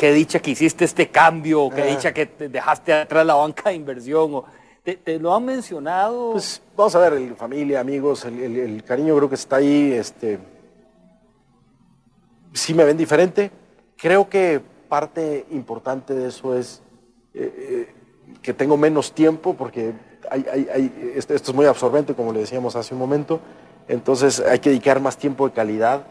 qué 0.00 0.14
dicha 0.14 0.38
que 0.38 0.52
hiciste 0.52 0.86
este 0.86 1.10
cambio, 1.10 1.68
qué 1.68 1.82
ah. 1.82 1.86
dicha 1.86 2.14
que 2.14 2.24
te 2.24 2.48
dejaste 2.48 2.90
atrás 2.90 3.26
la 3.26 3.34
banca 3.34 3.68
de 3.68 3.76
inversión. 3.76 4.34
O, 4.34 4.44
¿te, 4.82 5.18
lo 5.18 5.34
han 5.34 5.44
mencionado? 5.44 6.32
Pues 6.32 6.62
vamos 6.74 6.94
a 6.94 7.00
ver, 7.00 7.12
el, 7.12 7.36
familia, 7.36 7.80
amigos, 7.80 8.24
el, 8.24 8.82
cariño 8.82 9.14
creo 9.14 9.28
que 9.28 9.34
está 9.34 9.56
ahí. 9.56 9.92
Este, 9.92 10.38
sí 12.54 12.72
me 12.72 12.84
ven 12.84 12.96
diferente. 12.96 13.50
Creo 13.98 14.26
que 14.26 14.62
parte 14.88 15.44
importante 15.50 16.14
de 16.14 16.28
eso 16.28 16.56
es 16.56 16.80
eh, 17.34 17.52
eh, 17.58 17.94
que 18.40 18.54
tengo 18.54 18.78
menos 18.78 19.12
tiempo 19.12 19.52
porque 19.52 19.92
hay, 20.30 21.12
esto, 21.14 21.34
es 21.34 21.52
muy 21.52 21.66
absorbente, 21.66 22.14
como 22.14 22.32
le 22.32 22.40
decíamos 22.40 22.74
hace 22.74 22.94
un 22.94 23.00
momento. 23.00 23.38
Entonces 23.86 24.40
hay 24.40 24.60
que 24.60 24.70
dedicar 24.70 24.98
más 24.98 25.18
tiempo 25.18 25.46
de 25.46 25.52
calidad 25.52 26.06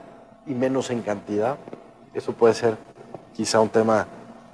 y 0.45 0.53
menos 0.53 0.91
en 0.91 1.01
cantidad. 1.01 1.57
Eso 2.13 2.33
puede 2.33 2.53
ser 2.53 2.88
quizá 3.39 3.61
un 3.61 3.69
tema 3.69 4.05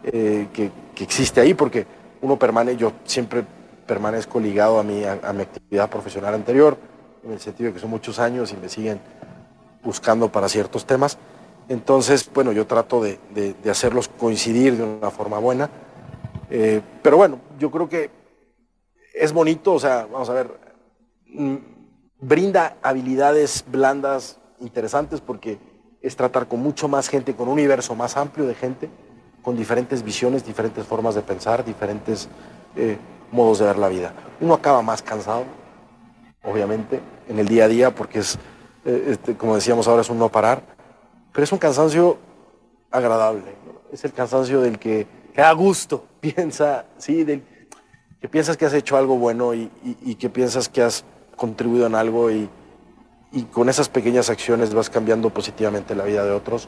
eh, 0.04 0.48
que, 0.54 0.70
existe 1.02 1.42
ahí, 1.42 1.56
porque 1.56 1.88
uno 2.22 2.38
permanece, 2.38 2.78
yo 2.78 2.92
siempre 3.04 3.44
permanezco 3.88 4.40
ligado 4.40 4.78
a 4.78 4.84
mi, 4.84 5.04
a, 5.04 5.34
mi 5.34 5.42
actividad 5.42 5.90
profesional 5.90 6.36
anterior, 6.36 6.78
en 7.24 7.32
el 7.32 7.40
sentido 7.40 7.70
de 7.70 7.74
que 7.74 7.80
son 7.80 7.90
muchos 7.90 8.20
años 8.20 8.54
y 8.54 8.58
me 8.58 8.70
siguen 8.70 9.00
buscando 9.84 10.32
para 10.32 10.48
ciertos 10.48 10.86
temas. 10.86 11.18
Entonces, 11.68 12.30
bueno, 12.32 12.52
yo 12.52 12.68
trato 12.68 13.02
de, 13.02 13.18
hacerlos 13.68 14.08
coincidir 14.08 14.78
de 14.78 14.84
una 14.84 15.10
forma 15.10 15.40
buena. 15.40 15.68
Eh, 16.52 16.80
pero 17.02 17.18
bueno, 17.18 17.40
yo 17.58 17.72
creo 17.72 17.90
que 17.90 18.12
es 19.16 19.34
bonito, 19.34 19.74
o 19.74 19.80
sea, 19.80 20.06
vamos 20.06 20.30
a 20.30 20.34
ver, 20.34 20.52
mm, 21.34 21.56
brinda 22.22 22.78
habilidades 22.84 23.66
blandas 23.68 24.38
interesantes 24.60 25.22
porque 25.22 25.58
es 26.06 26.16
tratar 26.16 26.48
con 26.48 26.60
mucho 26.60 26.88
más 26.88 27.10
gente, 27.10 27.34
con 27.34 27.48
un 27.48 27.54
universo 27.54 27.96
más 27.96 28.16
amplio 28.16 28.46
de 28.46 28.54
gente, 28.54 28.90
con 29.42 29.58
diferentes 29.58 30.04
visiones, 30.04 30.46
diferentes 30.46 30.86
formas 30.86 31.16
de 31.16 31.24
pensar, 31.24 31.66
diferentes 31.66 32.30
eh, 32.76 32.98
modos 33.32 33.58
de 33.58 33.66
ver 33.66 33.80
la 33.80 33.90
vida. 33.90 34.14
Uno 34.40 34.54
acaba 34.54 34.84
más 34.84 35.02
cansado, 35.02 35.46
obviamente, 36.44 37.00
en 37.28 37.40
el 37.40 37.48
día 37.48 37.66
a 37.66 37.68
día, 37.68 37.96
porque 37.96 38.20
es, 38.20 38.38
eh, 38.86 39.08
este, 39.10 39.36
como 39.36 39.56
decíamos 39.56 39.88
ahora, 39.88 40.02
es 40.02 40.10
un 40.12 40.20
no 40.20 40.30
parar, 40.30 40.62
pero 41.34 41.44
es 41.44 41.52
un 41.52 41.58
cansancio 41.58 42.20
agradable, 42.92 43.56
es 43.92 44.06
el 44.06 44.14
cansancio 44.14 44.62
del 44.62 44.78
que... 44.78 45.08
Que 45.34 45.42
da 45.42 45.52
gusto. 45.54 46.06
Piensa, 46.22 46.86
sí, 47.00 47.24
del, 47.24 47.44
que 48.22 48.30
piensas 48.30 48.58
que 48.58 48.66
has 48.66 48.74
hecho 48.74 48.96
algo 48.96 49.18
bueno 49.18 49.56
y, 49.56 49.72
y 49.84 50.16
que 50.16 50.30
piensas 50.30 50.70
que 50.70 50.84
has 50.84 51.04
contribuido 51.36 51.88
en 51.88 51.96
algo 51.96 52.30
y, 52.30 52.48
y 53.32 53.44
con 53.44 53.70
esas 53.70 53.90
pequeñas 53.90 54.30
acciones 54.30 54.74
vas 54.74 54.90
cambiando 54.90 55.30
positivamente 55.30 55.96
la 55.96 56.04
vida 56.04 56.24
de 56.24 56.32
otros. 56.32 56.68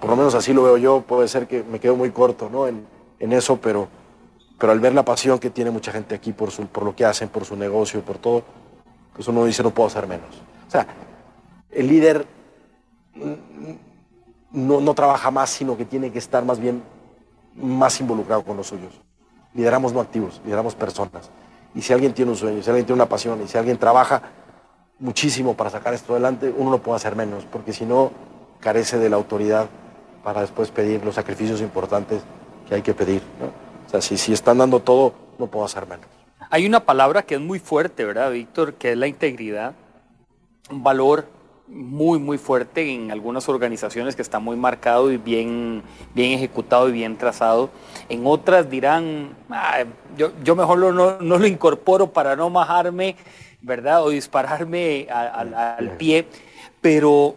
Por 0.00 0.10
lo 0.10 0.16
menos 0.16 0.34
así 0.34 0.52
lo 0.52 0.62
veo 0.62 0.76
yo, 0.76 1.00
puede 1.02 1.28
ser 1.28 1.46
que 1.46 1.64
me 1.64 1.80
quedo 1.80 1.96
muy 1.96 2.10
corto 2.10 2.48
¿no? 2.48 2.68
en, 2.68 2.86
eso, 3.32 3.56
pero, 3.56 3.88
pero 4.58 4.72
al 4.72 4.80
ver 4.80 4.94
la 4.94 5.04
pasión 5.04 5.38
que 5.38 5.50
tiene 5.50 5.70
mucha 5.70 5.90
gente 5.90 6.14
aquí 6.14 6.32
por, 6.32 6.50
su, 6.50 6.66
por 6.66 6.84
lo 6.84 6.94
que 6.94 7.04
hacen, 7.04 7.28
por 7.28 7.44
su 7.44 7.56
negocio, 7.56 8.00
por 8.02 8.18
todo, 8.18 8.44
pues 9.14 9.26
uno 9.26 9.44
dice 9.44 9.62
no 9.62 9.70
puedo 9.70 9.88
hacer 9.88 10.06
menos. 10.06 10.28
O 10.68 10.70
sea, 10.70 10.86
el 11.72 11.88
líder 11.88 12.26
no, 14.52 14.80
no 14.80 14.94
trabaja 14.94 15.30
más, 15.30 15.50
sino 15.50 15.76
que 15.76 15.84
tiene 15.84 16.12
que 16.12 16.18
estar 16.18 16.44
más 16.44 16.60
bien 16.60 16.82
más 17.56 18.00
involucrado 18.00 18.44
con 18.44 18.56
los 18.56 18.68
suyos. 18.68 18.92
Lideramos 19.54 19.92
no 19.92 20.00
activos, 20.00 20.40
lideramos 20.44 20.74
personas. 20.76 21.30
Y 21.74 21.82
si 21.82 21.92
alguien 21.92 22.14
tiene 22.14 22.30
un 22.30 22.36
sueño, 22.36 22.62
si 22.62 22.70
alguien 22.70 22.86
tiene 22.86 23.02
una 23.02 23.08
pasión, 23.08 23.42
y 23.42 23.48
si 23.48 23.58
alguien 23.58 23.78
trabaja 23.78 24.22
muchísimo 24.98 25.54
para 25.54 25.70
sacar 25.70 25.94
esto 25.94 26.12
adelante, 26.12 26.52
uno 26.56 26.70
no 26.70 26.78
puede 26.78 26.96
hacer 26.96 27.16
menos, 27.16 27.44
porque 27.44 27.72
si 27.72 27.84
no, 27.84 28.10
carece 28.60 28.98
de 28.98 29.08
la 29.08 29.16
autoridad 29.16 29.68
para 30.24 30.40
después 30.40 30.70
pedir 30.70 31.04
los 31.04 31.14
sacrificios 31.14 31.60
importantes 31.60 32.22
que 32.68 32.74
hay 32.74 32.82
que 32.82 32.94
pedir. 32.94 33.22
O 33.86 33.90
sea, 33.90 34.00
si, 34.00 34.16
si 34.16 34.32
están 34.32 34.58
dando 34.58 34.80
todo, 34.80 35.14
no 35.38 35.46
puedo 35.46 35.64
hacer 35.64 35.86
menos. 35.86 36.06
Hay 36.50 36.66
una 36.66 36.80
palabra 36.80 37.22
que 37.22 37.36
es 37.36 37.40
muy 37.40 37.58
fuerte, 37.58 38.04
¿verdad, 38.04 38.30
Víctor? 38.32 38.74
Que 38.74 38.92
es 38.92 38.98
la 38.98 39.06
integridad. 39.06 39.74
Un 40.70 40.82
valor 40.82 41.26
muy, 41.68 42.18
muy 42.18 42.38
fuerte 42.38 42.94
en 42.94 43.10
algunas 43.10 43.48
organizaciones 43.48 44.16
que 44.16 44.22
está 44.22 44.38
muy 44.38 44.56
marcado 44.56 45.12
y 45.12 45.18
bien, 45.18 45.82
bien 46.14 46.32
ejecutado 46.32 46.88
y 46.88 46.92
bien 46.92 47.16
trazado. 47.18 47.70
En 48.08 48.26
otras 48.26 48.70
dirán, 48.70 49.36
ah, 49.50 49.84
yo, 50.16 50.32
yo, 50.42 50.56
mejor 50.56 50.78
no, 50.78 51.20
no, 51.20 51.38
lo 51.38 51.46
incorporo 51.46 52.10
para 52.10 52.36
no 52.36 52.48
majarme 52.48 53.16
¿verdad? 53.60 54.04
O 54.04 54.10
dispararme 54.10 55.08
al 55.10 55.96
pie, 55.96 56.26
pero 56.80 57.36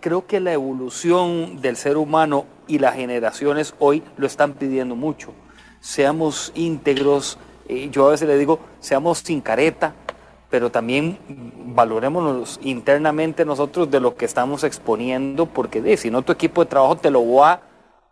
creo 0.00 0.26
que 0.26 0.40
la 0.40 0.52
evolución 0.52 1.60
del 1.60 1.76
ser 1.76 1.96
humano 1.96 2.46
y 2.66 2.78
las 2.78 2.94
generaciones 2.94 3.74
hoy 3.78 4.02
lo 4.16 4.26
están 4.26 4.54
pidiendo 4.54 4.96
mucho. 4.96 5.32
Seamos 5.80 6.52
íntegros, 6.54 7.38
eh, 7.68 7.88
yo 7.90 8.06
a 8.06 8.10
veces 8.12 8.28
le 8.28 8.38
digo, 8.38 8.60
seamos 8.80 9.18
sin 9.18 9.40
careta, 9.40 9.94
pero 10.48 10.70
también 10.70 11.18
valorémonos 11.74 12.60
internamente 12.62 13.44
nosotros 13.44 13.90
de 13.90 14.00
lo 14.00 14.14
que 14.14 14.24
estamos 14.24 14.64
exponiendo, 14.64 15.46
porque 15.46 15.96
si 15.96 16.10
no 16.10 16.22
tu 16.22 16.32
equipo 16.32 16.62
de 16.62 16.70
trabajo 16.70 16.96
te 16.96 17.10
lo 17.10 17.34
va 17.34 17.62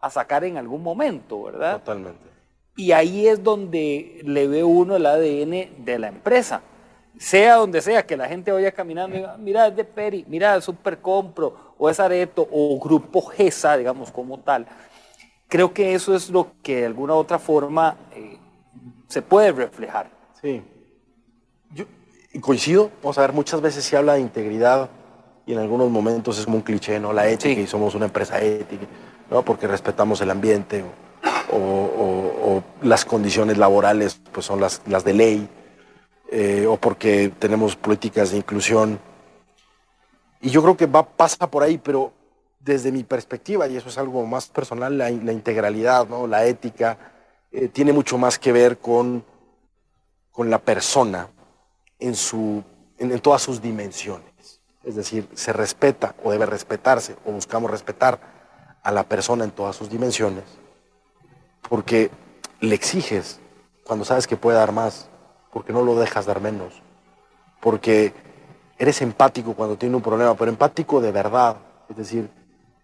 a 0.00 0.10
sacar 0.10 0.44
en 0.44 0.56
algún 0.56 0.82
momento, 0.82 1.42
¿verdad? 1.42 1.78
Totalmente. 1.78 2.30
Y 2.76 2.92
ahí 2.92 3.26
es 3.26 3.42
donde 3.42 4.22
le 4.24 4.48
ve 4.48 4.64
uno 4.64 4.96
el 4.96 5.04
ADN 5.04 5.84
de 5.84 5.98
la 5.98 6.08
empresa 6.08 6.62
sea 7.18 7.56
donde 7.56 7.82
sea, 7.82 8.06
que 8.06 8.16
la 8.16 8.28
gente 8.28 8.52
vaya 8.52 8.72
caminando 8.72 9.16
y 9.16 9.20
diga, 9.20 9.36
mira, 9.38 9.66
es 9.66 9.76
de 9.76 9.84
Peri, 9.84 10.24
mira, 10.28 10.56
es 10.56 10.64
Super 10.64 10.98
Compro, 10.98 11.74
o 11.78 11.88
es 11.88 12.00
Areto, 12.00 12.48
o 12.50 12.78
Grupo 12.80 13.22
GESA, 13.22 13.76
digamos, 13.76 14.10
como 14.10 14.38
tal. 14.40 14.66
Creo 15.48 15.72
que 15.72 15.94
eso 15.94 16.14
es 16.14 16.30
lo 16.30 16.52
que 16.62 16.80
de 16.80 16.86
alguna 16.86 17.14
u 17.14 17.18
otra 17.18 17.38
forma 17.38 17.96
eh, 18.14 18.38
se 19.08 19.20
puede 19.22 19.52
reflejar. 19.52 20.10
Sí. 20.40 20.62
Yo 21.72 21.84
coincido, 22.40 22.90
vamos 23.02 23.18
a 23.18 23.22
ver, 23.22 23.32
muchas 23.32 23.60
veces 23.60 23.84
se 23.84 23.96
habla 23.96 24.14
de 24.14 24.20
integridad 24.20 24.88
y 25.46 25.52
en 25.52 25.58
algunos 25.58 25.90
momentos 25.90 26.38
es 26.38 26.44
como 26.44 26.58
un 26.58 26.62
cliché, 26.62 27.00
¿no? 27.00 27.12
La 27.12 27.28
ética 27.28 27.60
y 27.60 27.66
somos 27.66 27.94
una 27.94 28.06
empresa 28.06 28.40
ética, 28.40 28.86
¿no? 29.30 29.42
Porque 29.42 29.66
respetamos 29.66 30.20
el 30.20 30.30
ambiente 30.30 30.84
o, 31.52 32.62
las 32.82 33.04
condiciones 33.04 33.58
laborales, 33.58 34.20
pues 34.32 34.46
son 34.46 34.60
las, 34.60 34.80
las 34.86 35.04
de 35.04 35.12
ley 35.12 35.48
eh, 36.30 36.64
o 36.66 36.76
porque 36.76 37.32
tenemos 37.38 37.74
políticas 37.74 38.30
de 38.30 38.36
inclusión. 38.36 39.00
Y 40.40 40.50
yo 40.50 40.62
creo 40.62 40.76
que 40.76 40.86
va, 40.86 41.04
pasa 41.04 41.50
por 41.50 41.64
ahí, 41.64 41.76
pero 41.76 42.12
desde 42.60 42.92
mi 42.92 43.02
perspectiva, 43.02 43.66
y 43.66 43.76
eso 43.76 43.88
es 43.88 43.98
algo 43.98 44.24
más 44.26 44.46
personal, 44.46 44.96
la, 44.96 45.10
integralidad, 45.10 46.06
¿no? 46.08 46.28
la 46.28 46.44
ética, 46.46 46.98
eh, 47.50 47.68
tiene 47.68 47.92
mucho 47.92 48.16
más 48.16 48.38
que 48.38 48.52
ver 48.52 48.78
con, 48.78 49.24
con 50.30 50.50
la 50.50 50.58
persona 50.58 51.28
en, 51.98 52.14
su, 52.14 52.62
en, 52.98 53.18
todas 53.20 53.42
sus 53.42 53.60
dimensiones. 53.60 54.60
Es 54.84 54.94
decir, 54.94 55.28
se 55.34 55.52
respeta 55.52 56.14
o 56.22 56.30
debe 56.30 56.46
respetarse, 56.46 57.16
o 57.24 57.32
buscamos 57.32 57.70
respetar 57.70 58.20
a 58.82 58.92
la 58.92 59.02
persona 59.02 59.44
en 59.44 59.50
todas 59.50 59.74
sus 59.74 59.90
dimensiones, 59.90 60.44
porque 61.68 62.10
le 62.60 62.74
exiges 62.74 63.40
cuando 63.84 64.04
sabes 64.04 64.26
que 64.26 64.36
puede 64.36 64.56
dar 64.56 64.70
más, 64.70 65.09
porque 65.52 65.72
no 65.72 65.82
lo 65.82 65.94
dejas 65.96 66.26
dar 66.26 66.40
menos, 66.40 66.82
porque 67.60 68.12
eres 68.78 69.02
empático 69.02 69.54
cuando 69.54 69.76
tiene 69.76 69.96
un 69.96 70.02
problema, 70.02 70.34
pero 70.34 70.50
empático 70.50 71.00
de 71.00 71.12
verdad, 71.12 71.56
es 71.88 71.96
decir, 71.96 72.30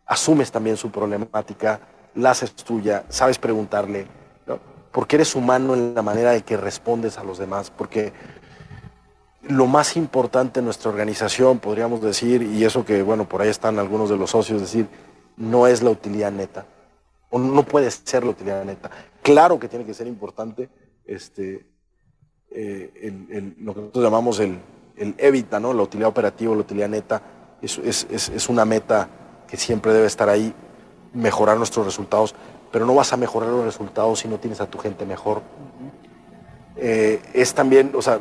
asumes 0.05 0.51
también 0.51 0.77
su 0.77 0.91
problemática, 0.91 1.81
la 2.15 2.31
haces 2.31 2.55
tuya, 2.55 3.05
sabes 3.09 3.39
preguntarle, 3.39 4.07
porque 4.93 5.17
eres 5.17 5.35
humano 5.35 5.75
en 5.75 5.95
la 5.95 6.03
manera 6.03 6.33
de 6.33 6.43
que 6.43 6.57
respondes 6.57 7.19
a 7.19 7.25
los 7.25 7.39
demás, 7.39 7.71
porque 7.71 8.13
lo 9.43 9.67
más 9.67 9.97
importante 9.97 10.61
en 10.61 10.65
nuestra 10.65 10.91
organización, 10.91 11.59
podríamos 11.59 12.01
decir, 12.01 12.43
y 12.43 12.65
eso 12.65 12.85
que, 12.85 13.03
bueno, 13.03 13.29
por 13.29 13.43
ahí 13.43 13.49
están 13.49 13.79
algunos 13.79 14.11
de 14.11 14.17
los 14.17 14.31
socios, 14.31 14.61
decir, 14.61 14.89
no 15.37 15.67
es 15.67 15.83
la 15.83 15.91
utilidad 15.91 16.33
neta, 16.33 16.67
o 17.31 17.39
no 17.39 17.63
puede 17.63 17.91
ser 17.91 18.25
la 18.25 18.31
utilidad 18.31 18.65
neta. 18.65 18.91
Claro 19.23 19.59
que 19.59 19.69
tiene 19.69 19.85
que 19.85 19.95
ser 19.95 20.07
importante, 20.07 20.69
este, 21.05 21.67
eh, 22.59 23.53
lo 23.61 23.75
que 23.75 23.81
nosotros 23.81 24.03
llamamos 24.03 24.41
el, 24.41 24.59
el 24.97 25.15
evita, 25.19 25.61
¿no? 25.61 25.75
la 25.75 25.83
utilidad 25.83 26.09
operativa, 26.09 26.55
la 26.55 26.61
utilidad 26.61 26.89
neta, 26.89 27.21
es, 27.61 27.79
es, 27.79 28.07
es, 28.11 28.49
una 28.49 28.65
meta 28.65 29.09
que 29.47 29.59
siempre 29.59 29.93
debe 29.93 30.07
estar 30.07 30.29
ahí, 30.29 30.55
mejorar 31.13 31.59
nuestros 31.59 31.85
resultados, 31.85 32.35
pero 32.73 32.87
no 32.87 32.95
vas 32.95 33.13
a 33.13 33.17
mejorar 33.19 33.51
los 33.51 33.65
resultados 33.65 34.21
si 34.21 34.29
no 34.29 34.39
tienes 34.39 34.61
a 34.61 34.67
tu 34.67 34.79
gente 34.79 35.05
mejor. 35.05 35.43
eh, 36.77 37.21
es 37.35 37.53
también, 37.53 37.93
o 37.95 38.01
sea, 38.01 38.19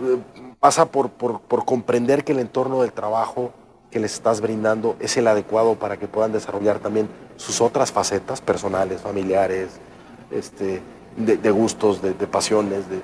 pasa 0.59 0.85
por, 0.85 1.11
por, 1.11 1.65
comprender 1.65 2.23
que 2.25 2.33
el 2.33 2.39
entorno 2.39 2.81
del 2.81 2.91
trabajo 2.91 3.53
que 3.89 3.99
les 3.99 4.13
estás 4.13 4.41
brindando 4.41 4.97
es 4.99 5.15
el 5.15 5.27
adecuado 5.27 5.75
para 5.75 5.97
que 5.97 6.07
puedan 6.07 6.33
desarrollar 6.33 6.79
también 6.79 7.07
sus 7.37 7.61
otras 7.61 7.91
facetas 7.91 8.41
personales, 8.41 8.99
familiares, 8.99 9.69
este, 10.31 10.81
de, 11.15 11.51
gustos, 11.51 12.01
de, 12.01 12.13
pasiones. 12.27 12.83
De, 12.89 12.99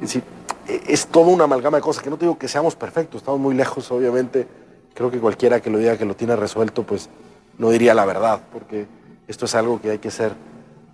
es, 0.00 0.22
es 0.68 1.06
toda 1.06 1.28
una 1.28 1.44
amalgama 1.44 1.78
de 1.78 1.82
cosas 1.82 2.02
que 2.02 2.10
no 2.10 2.16
digo 2.16 2.38
que 2.38 2.48
seamos 2.48 2.76
perfectos, 2.76 3.22
estamos 3.22 3.40
muy 3.40 3.54
lejos, 3.54 3.90
obviamente. 3.90 4.46
Creo 4.94 5.10
que 5.10 5.18
cualquiera 5.18 5.60
que 5.60 5.70
lo 5.70 5.78
diga 5.78 5.96
que 5.96 6.04
lo 6.04 6.14
tiene 6.14 6.36
resuelto, 6.36 6.82
pues 6.82 7.08
no 7.56 7.70
diría 7.70 7.94
la 7.94 8.04
verdad, 8.04 8.40
porque 8.52 8.86
esto 9.26 9.46
es 9.46 9.54
algo 9.54 9.80
que 9.80 9.90
hay 9.90 9.98
que 9.98 10.10
ser, 10.10 10.32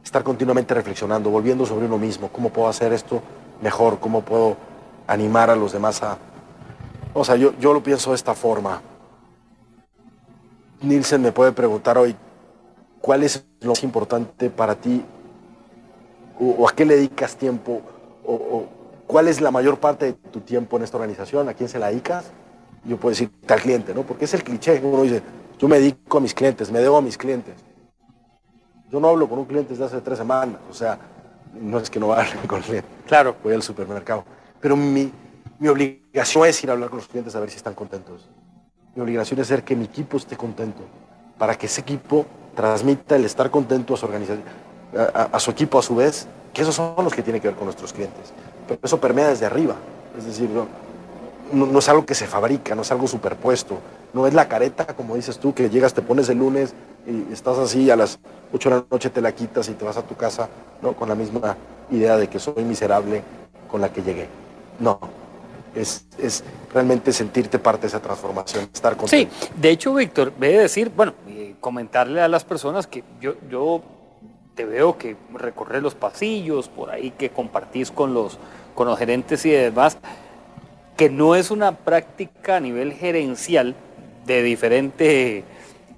estar 0.05 0.23
continuamente 0.23 0.75
reflexionando, 0.75 1.31
volviendo 1.31 1.67
sobre 1.67 1.87
uno 1.87 1.99
mismo, 1.99 2.29
cómo 2.29 2.51
puedo 2.51 2.69
hacer 2.69 2.93
esto 2.93 3.23
mejor, 3.63 3.99
cómo 3.99 4.23
puedo 4.23 4.57
animar 5.07 5.51
a 5.51 5.57
los 5.57 5.73
demás 5.73 6.03
a... 6.03 6.19
O 7.13 7.25
sea, 7.25 7.37
yo, 7.37 7.53
yo 7.59 7.73
lo 7.73 7.83
pienso 7.83 8.11
de 8.11 8.17
esta 8.17 8.35
forma. 8.35 8.83
Nielsen 10.83 11.23
me 11.23 11.33
puede 11.33 11.53
preguntar 11.53 11.97
hoy, 11.97 12.15
¿cuál 13.01 13.23
es 13.23 13.45
lo 13.61 13.71
más 13.71 13.83
importante 13.83 14.51
para 14.51 14.75
ti? 14.75 15.05
¿O, 16.39 16.69
a 16.69 16.73
qué 16.73 16.85
le 16.85 16.97
dedicas 16.97 17.37
tiempo? 17.37 17.81
O, 18.27 18.67
¿Cuál 19.07 19.29
es 19.29 19.41
la 19.41 19.51
mayor 19.51 19.79
parte 19.79 20.07
de 20.07 20.13
tu 20.13 20.41
tiempo 20.41 20.77
en 20.77 20.85
esta 20.85 20.97
organización? 20.97 21.49
¿A 21.49 21.55
quién 21.55 21.69
se 21.69 21.79
la 21.79 21.89
dedicas? 21.89 22.27
Yo 22.85 22.97
puedo 22.97 23.11
decir 23.11 23.31
al 23.49 23.61
cliente, 23.61 23.95
¿no? 23.95 24.03
Porque 24.03 24.25
es 24.25 24.35
el 24.35 24.43
cliché. 24.43 24.81
Uno 24.83 25.03
dice, 25.03 25.23
yo 25.59 25.69
me 25.69 25.79
dedico 25.79 26.19
a 26.19 26.21
mis 26.21 26.35
clientes, 26.35 26.71
me 26.71 26.81
debo 26.81 26.97
a 26.97 27.03
mis 27.03 27.17
clientes. 27.17 27.55
Yo 28.91 29.01
no 29.01 29.09
hablo 29.09 29.29
con 29.29 29.39
un 29.39 29.45
cliente 29.45 29.71
desde 29.71 29.85
hace 29.85 30.01
tres 30.01 30.19
semanas, 30.19 30.59
o 30.71 30.75
sea, 30.75 30.99
no 31.61 31.79
es 31.79 31.91
que 31.91 31.99
no 31.99 32.13
hable 32.13 32.33
con 32.47 32.59
el 32.59 32.65
cliente. 32.65 32.89
Claro. 33.07 33.37
Voy 33.43 33.55
al 33.55 33.63
supermercado. 33.63 34.25
Pero 34.61 34.77
mi, 34.77 35.13
mi 35.59 35.69
obligación 35.69 36.47
es 36.47 36.63
ir 36.63 36.71
a 36.71 36.73
hablar 36.73 36.91
con 36.91 36.99
los 36.99 37.09
clientes 37.09 37.35
a 37.35 37.41
ver 37.41 37.51
si 37.51 37.57
están 37.57 37.75
contentos. 37.75 38.29
Mi 38.95 39.03
obligación 39.03 39.41
es 39.41 39.47
hacer 39.47 39.65
que 39.65 39.75
mi 39.75 39.85
equipo 39.85 40.17
esté 40.17 40.37
contento, 40.37 40.83
para 41.39 41.57
que 41.57 41.67
ese 41.67 41.81
equipo 41.81 42.27
transmita 42.55 43.17
el 43.17 43.25
estar 43.25 43.51
contento 43.51 43.95
a 43.95 43.97
su 43.97 44.07
organización, 44.07 44.45
a, 45.33 45.41
su 45.41 45.51
equipo 45.51 45.79
a 45.79 45.83
su 45.83 45.97
vez, 45.97 46.29
que 46.53 46.63
esos 46.63 46.75
son 46.75 46.95
los 47.03 47.13
que 47.13 47.23
tienen 47.23 47.43
que 47.43 47.49
ver 47.49 47.57
con 47.57 47.65
nuestros 47.65 47.93
clientes. 47.93 48.33
Pero 48.67 48.81
eso 48.83 49.01
permea 49.01 49.29
desde 49.29 49.47
arriba, 49.47 49.75
es 50.17 50.25
decir, 50.25 50.49
no, 50.51 50.67
no, 51.67 51.79
es 51.79 51.89
algo 51.89 52.07
que 52.07 52.15
se 52.15 52.27
fabrica, 52.27 52.75
no 52.75 52.83
es 52.83 52.91
algo 52.91 53.07
superpuesto, 53.07 53.79
no 54.13 54.27
es 54.27 54.35
la 54.35 54.49
careta, 54.49 54.87
como 54.87 55.17
dices 55.17 55.39
tú, 55.39 55.55
que 55.55 55.69
llegas, 55.69 55.93
te 55.93 56.03
pones 56.03 56.29
el 56.29 56.39
lunes 56.39 56.75
y 57.07 57.33
estás 57.33 57.59
así, 57.59 57.91
a 57.91 57.97
las 57.97 58.19
8 58.53 58.71
de 58.71 58.77
la 58.77 58.85
noche 58.91 59.11
te 59.11 59.21
la 59.21 59.33
quitas 59.33 59.69
y 59.69 59.73
te 59.73 59.85
vas 59.85 59.97
a 59.97 60.03
tu 60.03 60.15
casa, 60.17 60.49
¿no? 60.81 60.95
Con 60.95 61.09
la 61.09 61.15
misma 61.15 61.57
idea 61.91 62.17
de 62.17 62.29
que 62.29 62.39
soy 62.39 62.65
miserable 62.65 63.23
con 63.71 63.81
la 63.81 63.93
que 63.93 64.03
llegué. 64.03 64.29
No, 64.81 64.99
es, 65.75 66.07
es, 66.19 66.43
realmente 66.73 67.13
sentirte 67.13 67.59
parte 67.59 67.83
de 67.83 67.89
esa 67.89 68.01
transformación, 68.01 68.69
estar 68.73 68.97
contento. 68.97 69.35
Sí, 69.35 69.49
de 69.61 69.71
hecho, 69.71 69.95
Víctor, 69.95 70.33
ve 70.39 70.59
a 70.59 70.63
decir, 70.63 70.91
bueno, 70.95 71.13
comentarle 71.61 72.21
a 72.21 72.29
las 72.29 72.45
personas 72.45 72.87
que 72.87 73.03
yo, 73.21 73.35
yo 73.51 73.83
te 74.55 74.65
veo 74.65 74.97
que 74.97 75.17
recorres 75.33 75.83
los 75.83 75.95
pasillos, 75.95 76.69
por 76.69 76.91
ahí 76.91 77.11
que 77.11 77.31
compartís 77.31 77.91
con 77.91 78.15
los, 78.15 78.39
con 78.75 78.87
los 78.87 78.99
gerentes 78.99 79.45
y 79.47 79.51
demás, 79.51 79.99
que 80.97 81.11
no 81.11 81.35
es 81.35 81.51
una 81.51 81.73
práctica 81.73 82.57
a 82.57 82.61
nivel 82.61 82.93
gerencial 82.93 83.75
de 84.27 84.43
diferente 84.43 85.45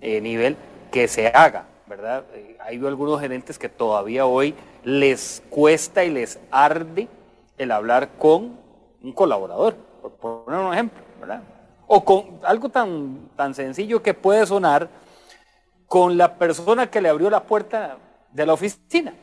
eh, 0.00 0.20
nivel 0.20 0.56
que 0.90 1.06
se 1.06 1.28
haga, 1.28 1.66
¿verdad? 1.86 2.24
Eh, 2.34 2.56
hay 2.60 2.76
algunos 2.84 3.20
gerentes 3.20 3.58
que 3.58 3.68
todavía 3.68 4.26
hoy 4.26 4.54
les 4.84 5.42
cuesta 5.50 6.04
y 6.04 6.10
les 6.10 6.38
arde 6.50 7.08
el 7.58 7.70
hablar 7.70 8.10
con 8.18 8.56
un 9.02 9.12
colaborador, 9.12 9.74
por 10.00 10.12
poner 10.12 10.60
un 10.60 10.72
ejemplo, 10.72 11.02
¿verdad? 11.20 11.42
O 11.86 12.04
con 12.04 12.40
algo 12.42 12.68
tan, 12.70 13.28
tan 13.36 13.54
sencillo 13.54 14.02
que 14.02 14.14
puede 14.14 14.46
sonar 14.46 14.88
con 15.86 16.16
la 16.16 16.34
persona 16.34 16.90
que 16.90 17.00
le 17.00 17.08
abrió 17.08 17.30
la 17.30 17.44
puerta 17.44 17.98
de 18.36 18.46
la 18.46 18.52
oficina. 18.52 19.14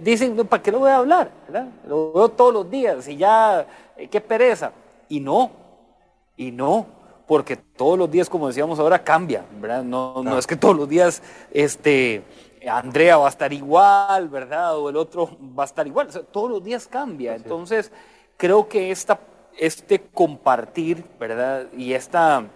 Dicen, 0.00 0.34
¿para 0.46 0.62
qué 0.62 0.72
lo 0.72 0.78
voy 0.78 0.90
a 0.90 0.96
hablar? 0.96 1.30
Lo 1.86 2.12
veo 2.12 2.28
todos 2.30 2.52
los 2.52 2.70
días 2.70 3.06
y 3.08 3.16
ya, 3.16 3.66
eh, 3.96 4.08
qué 4.08 4.20
pereza. 4.20 4.72
Y 5.08 5.20
no, 5.20 5.50
y 6.36 6.50
no, 6.50 6.86
porque 7.26 7.56
todos 7.56 7.98
los 7.98 8.10
días, 8.10 8.30
como 8.30 8.48
decíamos 8.48 8.78
ahora, 8.78 9.04
cambia, 9.04 9.44
¿verdad? 9.60 9.84
No, 9.84 10.22
no 10.22 10.38
es 10.38 10.46
que 10.46 10.56
todos 10.56 10.74
los 10.74 10.88
días 10.88 11.22
este, 11.52 12.22
Andrea 12.66 13.18
va 13.18 13.26
a 13.26 13.30
estar 13.30 13.52
igual, 13.52 14.28
¿verdad? 14.30 14.78
O 14.78 14.88
el 14.88 14.96
otro 14.96 15.36
va 15.58 15.64
a 15.64 15.66
estar 15.66 15.86
igual. 15.86 16.08
todos 16.08 16.50
los 16.50 16.64
días 16.64 16.86
cambia. 16.86 17.34
Entonces, 17.34 17.92
creo 18.38 18.66
que 18.68 18.90
esta, 18.90 19.20
este 19.58 20.00
compartir, 20.00 21.04
¿verdad? 21.20 21.66
Y 21.76 21.92
esta 21.92 22.46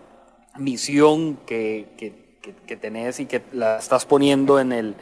misión 0.56 1.36
que, 1.46 1.88
que, 1.96 2.76
tenés 2.76 3.20
y 3.20 3.26
que 3.26 3.42
la 3.52 3.76
estás 3.76 4.06
poniendo 4.06 4.58
en, 4.58 4.72
el, 4.72 4.94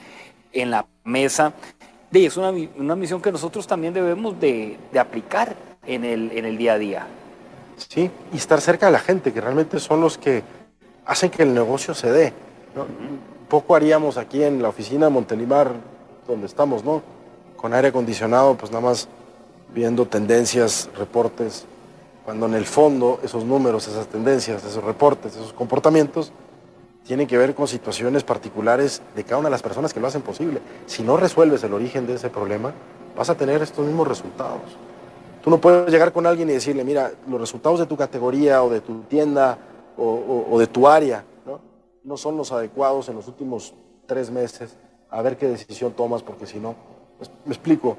en 0.63 0.71
la 0.71 0.87
mesa, 1.05 1.53
de, 2.11 2.27
es 2.27 2.37
una, 2.37 2.53
una, 2.77 2.97
misión 2.97 3.21
que 3.21 3.33
nosotros 3.33 3.67
también 3.67 3.93
debemos 3.93 4.39
de, 4.41 4.79
de 4.93 4.99
aplicar 4.99 5.57
en 5.87 6.05
el, 6.05 6.33
en 6.33 6.45
el 6.45 6.57
día 6.57 6.75
a 6.75 6.79
día. 6.79 7.07
Sí, 7.77 8.11
y 8.33 8.37
estar 8.37 8.61
cerca 8.61 8.87
de 8.87 8.93
la 8.93 8.99
gente, 8.99 9.33
que 9.33 9.41
realmente 9.41 9.79
son 9.81 10.01
los 10.01 10.17
que 10.17 10.43
hacen 11.05 11.31
que 11.31 11.43
el 11.43 11.53
negocio 11.53 11.95
se 11.95 12.11
dé. 12.11 12.33
Poco 13.49 13.77
haríamos 13.77 14.17
aquí 14.17 14.43
en 14.43 14.63
la 14.63 14.69
oficina 14.69 15.07
de 15.07 15.13
Montelimar, 15.13 15.73
donde 16.27 16.47
estamos, 16.47 16.85
¿no? 16.85 17.03
Con 17.57 17.75
aire 17.75 17.89
acondicionado, 17.89 18.57
pues 18.57 18.73
nada 18.73 18.85
más 18.85 19.09
viendo 19.73 20.07
tendencias, 20.07 20.89
reportes, 20.97 21.67
cuando 22.25 22.47
en 22.47 22.55
el 22.55 22.67
fondo 22.67 23.21
esos 23.23 23.45
números, 23.45 23.87
esas 23.87 24.07
tendencias, 24.09 24.65
esos 24.65 24.83
reportes, 24.83 25.37
esos 25.37 25.53
comportamientos, 25.53 26.33
tienen 27.07 27.27
que 27.27 27.39
ver 27.39 27.55
con 27.55 27.69
situaciones 27.69 28.25
particulares 28.25 29.01
de 29.15 29.25
cada 29.25 29.39
una 29.39 29.47
de 29.47 29.53
las 29.53 29.63
personas 29.63 29.95
que 29.95 30.01
lo 30.01 30.09
hacen 30.09 30.23
posible. 30.23 30.61
Si 30.87 31.03
no 31.03 31.17
resuelves 31.17 31.63
el 31.63 31.73
origen 31.73 32.07
de 32.07 32.15
ese 32.15 32.31
problema, 32.31 32.73
vas 33.17 33.31
a 33.31 33.37
tener 33.37 33.63
estos 33.63 33.87
mismos 33.87 34.09
resultados. 34.09 34.77
Tú 35.43 35.51
no 35.51 35.59
puedes 35.59 35.91
llegar 35.91 36.13
con 36.13 36.27
alguien 36.27 36.51
y 36.51 36.55
decirle, 36.55 36.83
mira, 36.83 37.13
los 37.29 37.41
resultados 37.41 37.79
de 37.79 37.87
tu 37.87 37.97
categoría 37.97 38.65
o 38.65 38.69
de 38.69 38.81
tu 38.81 39.03
tienda 39.03 39.57
o, 39.97 40.59
de 40.59 40.67
tu 40.67 40.87
área 40.89 41.25
¿no? 41.47 41.61
no 42.05 42.17
son 42.17 42.37
los 42.37 42.53
adecuados 42.53 43.09
en 43.09 43.15
los 43.15 43.29
últimos 43.29 43.73
tres 44.07 44.31
meses, 44.31 44.77
a 45.09 45.23
ver 45.23 45.37
qué 45.37 45.47
decisión 45.47 45.93
tomas, 45.93 46.23
porque 46.23 46.47
si 46.47 46.59
no, 46.59 46.75
pues, 47.17 47.31
me 47.45 47.53
explico, 47.53 47.97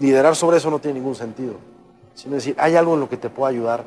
liderar 0.00 0.34
sobre 0.34 0.58
eso 0.58 0.70
no 0.70 0.80
tiene 0.80 0.98
ningún 0.98 1.14
sentido, 1.14 1.54
sino 2.14 2.34
decir, 2.34 2.56
hay 2.58 2.74
algo 2.74 2.94
en 2.94 3.00
lo 3.00 3.08
que 3.08 3.16
te 3.16 3.30
pueda 3.30 3.50
ayudar 3.50 3.84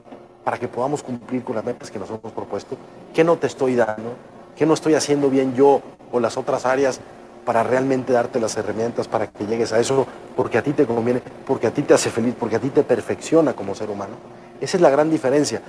para 0.50 0.58
que 0.58 0.68
podamos 0.68 1.04
cumplir 1.04 1.44
con 1.44 1.56
las 1.56 1.64
metas 1.64 1.92
que 1.92 2.00
nos 2.00 2.10
hemos 2.10 2.32
propuesto, 2.32 2.76
qué 3.14 3.24
no 3.24 3.38
te 3.38 3.46
estoy 3.46 3.76
dando, 3.76 4.16
qué 4.58 4.66
no 4.66 4.74
estoy 4.74 4.96
haciendo 4.96 5.30
bien 5.30 5.54
yo 5.54 5.80
o 6.12 6.20
las 6.20 6.38
otras 6.38 6.66
áreas 6.66 7.00
para 7.46 7.62
realmente 7.62 8.14
darte 8.14 8.40
las 8.40 8.58
herramientas 8.58 9.08
para 9.08 9.28
que 9.28 9.46
llegues 9.46 9.74
a 9.74 9.80
eso, 9.80 10.08
porque 10.36 10.58
a 10.58 10.64
ti 10.64 10.74
te 10.74 10.88
conviene, 10.88 11.22
porque 11.46 11.68
a 11.68 11.72
ti 11.72 11.84
te 11.84 11.94
hace 11.94 12.10
feliz, 12.10 12.34
porque 12.34 12.56
a 12.56 12.60
ti 12.60 12.72
te 12.72 12.82
perfecciona 12.82 13.54
como 13.54 13.76
ser 13.76 13.92
humano. 13.92 14.14
Esa 14.60 14.78
es 14.78 14.82
la 14.82 14.90
gran 14.90 15.12
diferencia. 15.12 15.62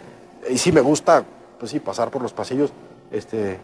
Y 0.49 0.57
sí 0.57 0.73
me 0.73 0.81
gusta, 0.81 1.25
pues 1.59 1.73
sí, 1.73 1.79
pasar 1.79 2.11
por 2.11 2.23
los 2.23 2.33
pasillos. 2.33 2.73
Este, 3.11 3.59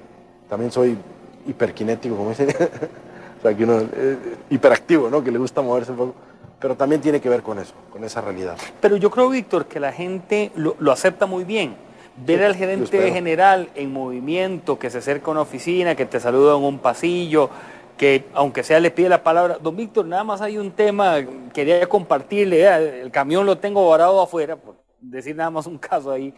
también 0.51 0.71
soy 0.71 0.99
hiperkinético, 1.47 2.15
como 2.15 2.29
dicen. 2.29 2.51
o 3.39 3.41
sea, 3.41 3.57
que 3.57 3.65
uno, 3.65 3.81
eh, 3.91 4.19
hiperactivo, 4.51 5.09
¿no? 5.09 5.25
Que 5.25 5.31
le 5.31 5.39
gusta 5.39 5.63
moverse 5.63 5.93
un 5.93 5.97
poco. 5.97 6.15
Pero 6.59 6.75
también 6.75 7.01
tiene 7.01 7.21
que 7.21 7.29
ver 7.29 7.43
con 7.43 7.59
eso, 7.59 7.75
con 7.91 8.03
esa 8.05 8.21
realidad. 8.21 8.57
Pero 8.81 8.97
yo 8.97 9.11
creo, 9.11 9.29
Víctor, 9.29 9.67
que 9.67 9.79
la 9.79 9.93
gente 9.93 10.51
lo, 10.57 10.75
acepta 10.91 11.27
muy 11.27 11.45
bien. 11.45 11.77
Ver 12.17 12.43
al 12.43 12.57
gerente 12.57 13.13
general 13.13 13.69
en 13.75 13.93
movimiento, 13.93 14.79
que 14.79 14.89
se 14.89 14.99
acerca 14.99 15.27
a 15.27 15.31
una 15.33 15.43
oficina, 15.43 15.95
que 15.95 16.07
te 16.07 16.19
saluda 16.19 16.57
en 16.57 16.65
un 16.65 16.79
pasillo, 16.79 17.51
que 17.97 18.25
aunque 18.35 18.63
sea 18.63 18.81
le 18.81 18.91
pide 18.91 19.09
la 19.09 19.23
palabra, 19.23 19.59
don 19.61 19.77
Víctor, 19.77 20.07
nada 20.07 20.25
más 20.25 20.41
hay 20.41 20.59
un 20.59 20.71
tema, 20.71 21.17
quería 21.53 21.87
compartirle, 21.89 22.67
el 23.03 23.11
camión 23.11 23.47
lo 23.47 23.59
tengo 23.59 23.89
varado 23.89 24.21
afuera, 24.21 24.57
por 24.57 24.77
decir 25.01 25.35
nada 25.35 25.51
más 25.51 25.67
un 25.67 25.79
caso 25.79 26.11
ahí, 26.11 26.35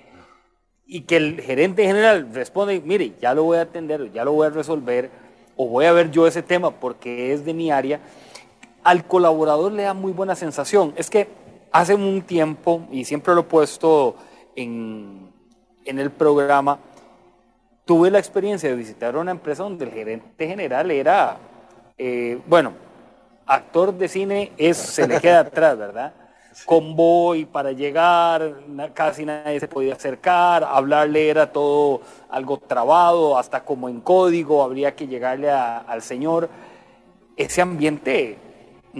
y 0.87 1.03
que 1.03 1.17
el 1.17 1.41
gerente 1.41 1.85
general 1.85 2.29
responde, 2.33 2.81
mire, 2.85 3.13
ya 3.21 3.35
lo 3.35 3.45
voy 3.45 3.59
a 3.59 3.63
atender, 3.63 4.11
ya 4.13 4.25
lo 4.25 4.33
voy 4.33 4.47
a 4.47 4.51
resolver, 4.51 5.11
o 5.57 5.67
voy 5.67 5.87
a 5.87 5.93
ver 5.93 6.11
yo 6.11 6.27
ese 6.27 6.43
tema 6.43 6.71
porque 6.71 7.33
es 7.33 7.45
de 7.45 7.55
mi 7.55 7.71
área, 7.71 8.01
al 8.85 9.07
colaborador 9.07 9.73
le 9.73 9.85
da 9.85 9.95
muy 9.95 10.13
buena 10.13 10.35
sensación. 10.35 10.95
Es 10.97 11.11
que 11.11 11.29
hace 11.73 11.95
un 11.95 12.23
tiempo, 12.23 12.87
y 12.91 13.05
siempre 13.05 13.35
lo 13.35 13.43
he 13.43 13.45
puesto 13.45 14.17
en, 14.57 15.31
en 15.85 15.99
el 15.99 16.11
programa, 16.11 16.79
tuve 17.85 18.11
la 18.11 18.19
experiencia 18.19 18.69
de 18.69 18.77
visitar 18.77 19.17
una 19.17 19.31
empresa 19.31 19.63
donde 19.63 19.87
el 19.87 19.93
gerente 19.93 20.47
general 20.47 20.91
era, 20.91 21.39
eh, 21.97 22.39
bueno, 22.47 22.75
actor 23.47 23.95
de 23.95 24.09
cine 24.09 24.53
es, 24.59 24.77
se 24.77 25.09
le 25.09 25.19
queda 25.21 25.41
atrás, 25.41 25.79
¿verdad? 25.79 26.13
Convoy 26.67 27.47
para 27.47 27.73
llegar, 27.73 28.57
casi 28.93 29.25
nadie 29.25 29.59
se 29.59 29.69
podía 29.69 29.95
acercar, 29.95 30.65
hablarle 30.65 31.31
era 31.31 31.51
todo 31.51 32.03
algo 32.29 32.59
trabado, 32.59 33.39
hasta 33.39 33.65
como 33.65 33.89
en 33.89 34.03
código, 34.03 34.63
habría 34.63 34.95
que 34.95 35.07
llegarle 35.07 35.51
al 35.51 36.03
señor. 36.03 36.51
Ese 37.37 37.63
ambiente 37.63 38.37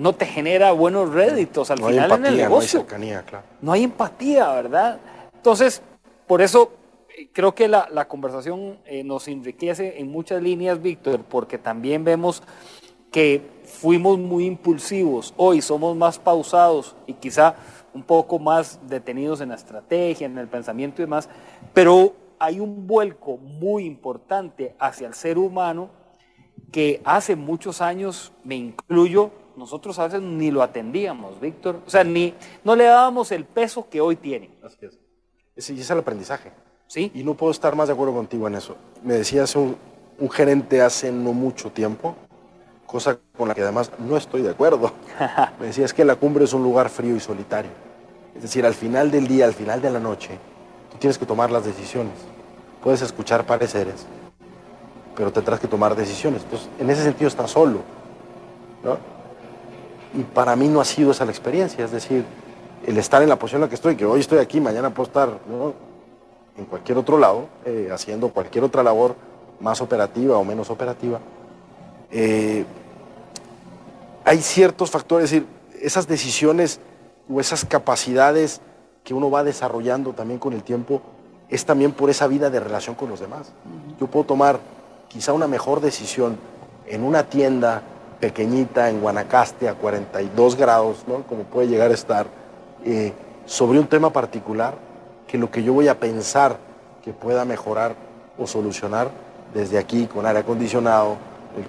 no 0.01 0.15
te 0.15 0.27
genera 0.27 0.73
buenos 0.73 1.13
réditos 1.13 1.71
al 1.71 1.79
final 1.79 2.13
en 2.13 2.27
el 2.27 2.37
negocio. 2.37 2.81
No 2.81 2.85
hay 2.85 2.87
cercanía, 2.87 3.23
claro. 3.23 3.45
No 3.61 3.73
hay 3.73 3.85
empatía, 3.85 4.53
¿verdad? 4.53 4.99
Entonces, 5.35 5.83
por 6.27 6.43
eso 6.43 6.73
eh, 7.17 7.29
creo 7.33 7.55
que 7.55 7.69
la, 7.69 8.07
conversación 8.09 8.79
eh, 8.85 9.03
nos 9.05 9.29
enriquece 9.29 10.01
en 10.01 10.11
muchas 10.11 10.43
líneas, 10.43 10.81
Víctor, 10.81 11.25
porque 11.29 11.59
también 11.59 12.05
vemos 12.05 12.43
que 13.11 13.43
fuimos 13.65 14.19
muy 14.19 14.45
impulsivos, 14.45 15.33
hoy 15.37 15.63
somos 15.63 15.97
más 15.97 16.19
pausados 16.19 16.95
y 17.07 17.15
quizá 17.15 17.55
un 17.95 18.03
poco 18.03 18.39
más 18.39 18.79
detenidos 18.87 19.41
en 19.41 19.49
la 19.49 19.55
estrategia, 19.55 20.27
en 20.27 20.37
el 20.37 20.47
pensamiento 20.47 21.01
y 21.01 21.07
demás, 21.07 21.29
pero 21.73 22.15
hay 22.39 22.61
un 22.61 22.87
vuelco 22.87 23.39
muy 23.39 23.85
importante 23.85 24.75
hacia 24.79 25.09
el 25.09 25.15
ser 25.15 25.39
humano 25.39 25.91
que 26.71 27.01
hace 27.05 27.35
muchos 27.35 27.81
años, 27.81 28.33
me 28.45 28.57
incluyo, 28.57 29.31
nosotros 29.59 29.99
a 29.99 30.05
veces 30.05 30.23
ni 30.23 30.51
lo 30.51 30.63
atendíamos, 30.63 31.41
Víctor. 31.41 31.81
O 31.87 31.91
sea, 31.91 32.05
ni 32.05 32.33
no 32.65 32.77
le 32.77 32.85
dábamos 32.85 33.33
el 33.33 33.45
peso 33.45 33.89
que 33.91 34.01
hoy 34.01 34.17
tiene. 34.17 34.51
Así 34.65 34.79
es. 34.87 34.99
Ese 35.57 35.75
es 35.75 35.91
el 35.91 35.99
aprendizaje. 35.99 36.53
Sí. 36.87 37.11
Y 37.15 37.25
no 37.25 37.35
puedo 37.35 37.51
estar 37.51 37.75
más 37.75 37.89
de 37.89 37.95
acuerdo 37.95 38.15
contigo 38.15 38.47
en 38.47 38.55
eso. 38.55 38.77
Me 39.03 39.15
decías 39.15 39.55
un, 39.57 39.77
un 40.19 40.31
gerente 40.31 40.81
hace 40.81 41.13
no 41.13 41.33
mucho 41.33 41.71
tiempo, 41.71 42.15
cosa 42.87 43.19
con 43.37 43.49
la 43.49 43.55
que 43.55 43.63
además 43.63 43.91
no 43.99 44.17
estoy 44.17 44.43
de 44.43 44.51
acuerdo. 44.51 44.93
Me 45.61 45.67
decías 45.67 45.93
que 45.93 46.05
la 46.05 46.15
cumbre 46.15 46.45
es 46.45 46.53
un 46.53 46.63
lugar 46.63 46.89
frío 46.89 47.17
y 47.17 47.21
solitario. 47.21 47.71
Es 48.37 48.43
decir, 48.43 48.65
al 48.65 48.75
final 48.75 49.11
del 49.11 49.27
día, 49.27 49.45
al 49.45 49.55
final 49.55 49.83
de 49.83 49.91
la 49.91 49.99
noche, 49.99 50.39
tú 50.93 50.99
tienes 50.99 51.19
que 51.19 51.27
tomar 51.27 51.51
las 51.51 51.65
decisiones. 51.65 52.15
Puedes 52.83 53.03
escuchar 53.03 53.45
pareceres, 53.45 54.07
pero 55.17 55.33
tendrás 55.33 55.59
que 55.59 55.67
tomar 55.67 55.97
decisiones. 55.97 56.45
Entonces, 56.45 56.69
en 56.79 56.89
ese 56.89 57.03
sentido 57.03 57.27
estás 57.27 57.51
solo. 57.51 57.81
Y 60.15 60.23
para 60.23 60.57
mí 60.57 60.69
no 60.69 60.81
ha 60.81 60.85
sido 60.85 61.11
esa 61.11 61.25
la 61.25 61.31
experiencia, 61.31 61.85
es 61.85 61.91
decir, 61.91 62.25
el 62.87 62.97
estar 62.97 63.23
en 63.23 63.29
la 63.29 63.37
posición 63.37 63.61
en 63.61 63.67
la 63.67 63.69
que 63.69 63.75
estoy, 63.75 63.97
que 63.97 64.07
hoy 64.07 64.21
estoy 64.21 64.39
aquí, 64.39 64.61
mañana 64.61 64.91
puedo 64.91 65.09
estar 65.09 65.39
en 66.57 66.65
cualquier 66.65 66.99
otro 66.99 67.19
lado, 67.19 67.47
eh, 67.65 67.89
haciendo 67.93 68.29
cualquier 68.31 68.65
otra 68.65 68.83
labor 68.83 69.15
más 69.61 69.81
operativa 69.81 70.37
o 70.39 70.45
menos 70.45 70.71
operativa. 70.71 71.19
Eh, 72.11 72.65
hay 74.25 74.39
ciertos 74.39 74.91
factores, 74.91 75.25
es 75.25 75.31
decir, 75.31 75.47
esas 75.81 76.07
decisiones 76.07 76.81
o 77.31 77.41
esas 77.41 77.65
capacidades 77.65 78.61
que 79.05 79.15
uno 79.15 79.31
va 79.31 79.45
desarrollando 79.45 80.13
también 80.13 80.39
con 80.39 80.53
el 80.53 80.63
tiempo, 80.63 81.03
es 81.49 81.65
también 81.65 81.93
por 81.93 82.11
esa 82.11 82.27
vida 82.27 82.51
de 82.51 82.61
relación 82.61 82.95
con 82.95 83.09
los 83.09 83.21
demás. 83.21 83.53
Yo 83.99 84.07
puedo 84.07 84.27
tomar 84.27 84.61
quizá 85.09 85.33
una 85.33 85.47
mejor 85.47 85.81
decisión 85.81 86.37
en 86.87 87.05
una 87.05 87.25
tienda 87.25 87.83
pequeñita 88.21 88.91
en 88.91 89.01
Guanacaste 89.01 89.69
a 89.69 89.75
42 89.75 90.57
grados, 90.57 91.05
¿no? 91.07 91.23
como 91.23 91.45
puede 91.45 91.69
llegar 91.69 91.91
a 91.91 91.95
estar, 91.95 92.27
eh, 92.85 93.13
sobre 93.47 93.79
un 93.79 93.87
tema 93.87 94.13
particular, 94.13 94.75
que 95.27 95.39
lo 95.39 95.51
que 95.51 95.63
yo 95.63 95.73
voy 95.73 95.89
a 95.89 95.99
pensar 95.99 96.57
que 97.05 97.13
pueda 97.13 97.45
mejorar 97.45 97.95
o 98.39 98.47
solucionar 98.47 99.11
desde 99.55 99.79
aquí 99.79 100.07
con 100.07 100.27
aire 100.27 100.41
acondicionado, 100.41 101.17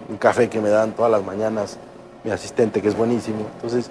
un 0.09 0.17
café 0.17 0.49
que 0.49 0.59
me 0.59 0.69
dan 0.69 0.91
todas 0.91 1.11
las 1.11 1.23
mañanas, 1.23 1.77
mi 2.23 2.31
asistente 2.31 2.81
que 2.81 2.89
es 2.89 2.97
buenísimo. 2.97 3.45
Entonces, 3.55 3.89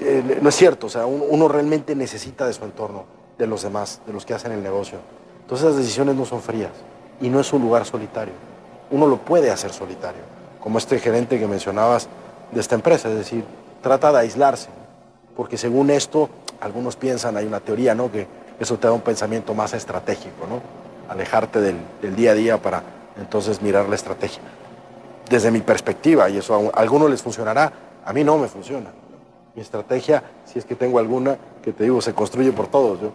eh, 0.00 0.38
no 0.40 0.48
es 0.48 0.54
cierto, 0.54 0.86
o 0.86 0.90
sea, 0.90 1.06
uno, 1.06 1.48
realmente 1.48 1.94
necesita 1.96 2.46
de 2.46 2.52
su 2.52 2.64
entorno, 2.64 3.04
de 3.36 3.46
los 3.46 3.62
demás, 3.62 4.00
de 4.06 4.12
los 4.12 4.24
que 4.24 4.34
hacen 4.34 4.52
el 4.52 4.62
negocio. 4.62 4.98
Entonces 5.40 5.66
las 5.66 5.76
decisiones 5.76 6.14
no 6.14 6.24
son 6.24 6.40
frías 6.40 6.70
y 7.20 7.28
no 7.28 7.40
es 7.40 7.52
un 7.52 7.62
lugar 7.62 7.84
solitario. 7.84 8.34
Uno 8.90 9.06
lo 9.06 9.18
puede 9.18 9.50
hacer 9.50 9.72
solitario, 9.72 10.22
como 10.60 10.78
este 10.78 10.98
gerente 10.98 11.38
que 11.38 11.46
mencionabas 11.46 12.08
de 12.52 12.60
esta 12.60 12.74
empresa, 12.74 13.08
es 13.08 13.16
decir, 13.16 13.44
trata 13.82 14.12
de 14.12 14.18
aislarse, 14.18 14.68
porque 15.36 15.56
según 15.56 15.90
esto, 15.90 16.28
algunos 16.60 16.96
piensan, 16.96 17.36
hay 17.36 17.46
una 17.46 17.60
teoría, 17.60 17.94
¿no? 17.94 18.10
Que 18.10 18.26
eso 18.58 18.76
te 18.76 18.88
da 18.88 18.92
un 18.92 19.00
pensamiento 19.00 19.54
más 19.54 19.72
estratégico, 19.72 20.46
¿no? 20.48 20.60
Alejarte 21.08 21.60
del, 21.60 22.16
día 22.16 22.32
a 22.32 22.34
día 22.34 22.58
para 22.60 22.82
entonces 23.18 23.62
mirar 23.62 23.88
la 23.88 23.94
estrategia. 23.94 24.42
Desde 25.30 25.50
mi 25.50 25.60
perspectiva, 25.60 26.28
y 26.28 26.38
eso 26.38 26.72
a, 26.74 26.80
algunos 26.80 27.10
les 27.10 27.22
funcionará, 27.22 27.72
a 28.04 28.12
mí 28.12 28.24
no 28.24 28.38
me 28.38 28.48
funciona. 28.48 28.90
Mi 29.54 29.62
estrategia, 29.62 30.22
si 30.44 30.58
es 30.58 30.64
que 30.64 30.74
tengo 30.74 30.98
alguna, 30.98 31.36
que 31.62 31.72
te 31.72 31.84
digo, 31.84 32.00
se 32.00 32.14
construye 32.14 32.52
por 32.52 32.66
todos. 32.66 33.00
Yo, 33.00 33.12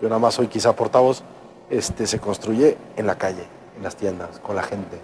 yo 0.00 0.08
nada 0.08 0.18
más 0.18 0.34
soy 0.34 0.48
quizá 0.48 0.74
portavoz, 0.74 1.22
este, 1.70 2.06
se 2.06 2.18
construye 2.18 2.76
en 2.96 3.06
la 3.06 3.16
calle, 3.16 3.44
en 3.76 3.82
las 3.82 3.96
tiendas, 3.96 4.38
con 4.40 4.56
la 4.56 4.62
gente, 4.62 4.98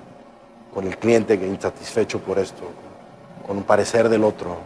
con 0.78 0.86
el 0.86 0.96
cliente 0.96 1.40
que 1.40 1.44
insatisfecho 1.44 2.20
por 2.20 2.38
esto, 2.38 2.62
con 3.44 3.56
un 3.56 3.64
parecer 3.64 4.08
del 4.08 4.22
otro, 4.22 4.58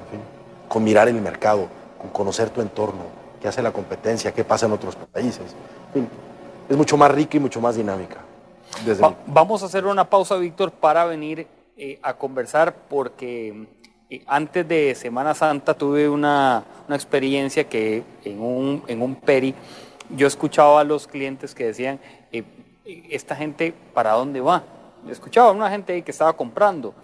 con 0.69 0.85
mirar 0.85 1.09
el 1.09 1.19
mercado, 1.23 1.69
con 1.99 2.11
conocer 2.11 2.51
tu 2.51 2.61
entorno, 2.61 3.05
qué 3.41 3.49
hace 3.49 3.63
la 3.63 3.73
competencia, 3.73 4.31
qué 4.31 4.45
pasa 4.45 4.67
en 4.67 4.73
otros 4.73 4.95
países. 4.95 5.57
es 6.69 6.77
mucho 6.77 6.99
más 6.99 7.11
rica 7.13 7.39
y 7.39 7.41
mucho 7.41 7.63
más 7.63 7.77
dinámica. 7.77 8.19
vamos 9.27 9.63
a 9.63 9.67
hacer 9.67 9.87
una 9.87 10.05
pausa, 10.05 10.37
Víctor, 10.37 10.71
para 10.71 11.07
venir 11.07 11.47
eh, 11.79 11.99
a 12.03 12.13
conversar 12.13 12.75
porque 12.91 13.67
antes 14.27 14.69
de 14.69 14.95
Semana 14.95 15.33
Santa 15.33 15.73
tuve 15.73 16.11
una, 16.11 16.63
experiencia 16.91 17.67
que 17.67 18.03
en 18.23 18.39
un, 18.39 18.83
en 18.87 19.01
un 19.01 19.15
peri 19.15 19.55
yo 20.15 20.27
escuchaba 20.27 20.83
a 20.83 20.85
los 20.85 21.07
clientes 21.07 21.55
que 21.55 21.65
decían, 21.65 21.99
eh, 22.33 22.45
esta 22.85 23.35
gente, 23.35 23.73
¿para 23.95 24.13
dónde 24.13 24.43
va? 24.43 24.63
Escuchaba 25.09 25.49
a 25.49 25.53
una 25.53 25.71
gente 25.71 26.03
que 26.03 26.11
estaba 26.11 26.33
comprando. 26.35 26.95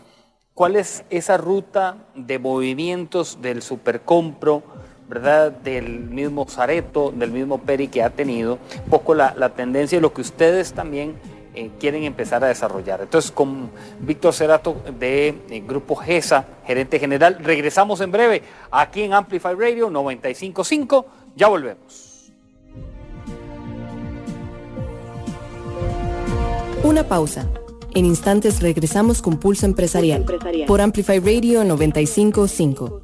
¿Cuál 0.54 0.76
es 0.76 1.04
esa 1.10 1.36
ruta 1.36 1.96
de 2.14 2.38
movimientos 2.38 3.40
del 3.40 3.62
supercompro, 3.62 4.62
verdad, 5.08 5.52
del 5.52 6.00
mismo 6.00 6.46
Zareto, 6.48 7.12
del 7.12 7.30
mismo 7.30 7.58
Peri 7.58 7.88
que 7.88 8.02
ha 8.02 8.10
tenido? 8.10 8.58
Un 8.84 8.90
poco 8.90 9.14
la, 9.14 9.34
la 9.36 9.50
tendencia 9.50 9.98
y 9.98 10.00
lo 10.00 10.12
que 10.12 10.22
ustedes 10.22 10.72
también 10.72 11.16
eh, 11.58 11.72
quieren 11.80 12.04
empezar 12.04 12.44
a 12.44 12.46
desarrollar. 12.46 13.00
Entonces, 13.00 13.32
con 13.32 13.70
Víctor 13.98 14.32
Cerato 14.32 14.76
de 14.96 15.28
eh, 15.50 15.62
Grupo 15.66 15.96
GESA, 15.96 16.44
gerente 16.64 17.00
general, 17.00 17.38
regresamos 17.40 18.00
en 18.00 18.12
breve 18.12 18.42
aquí 18.70 19.02
en 19.02 19.12
Amplify 19.12 19.54
Radio 19.54 19.90
955. 19.90 21.06
Ya 21.34 21.48
volvemos. 21.48 22.30
Una 26.84 27.02
pausa. 27.02 27.48
En 27.94 28.04
instantes 28.04 28.60
regresamos 28.60 29.22
con 29.22 29.38
Pulso 29.38 29.66
Empresarial, 29.66 30.24
por 30.66 30.80
Amplify 30.80 31.18
Radio 31.18 31.64
955. 31.64 33.02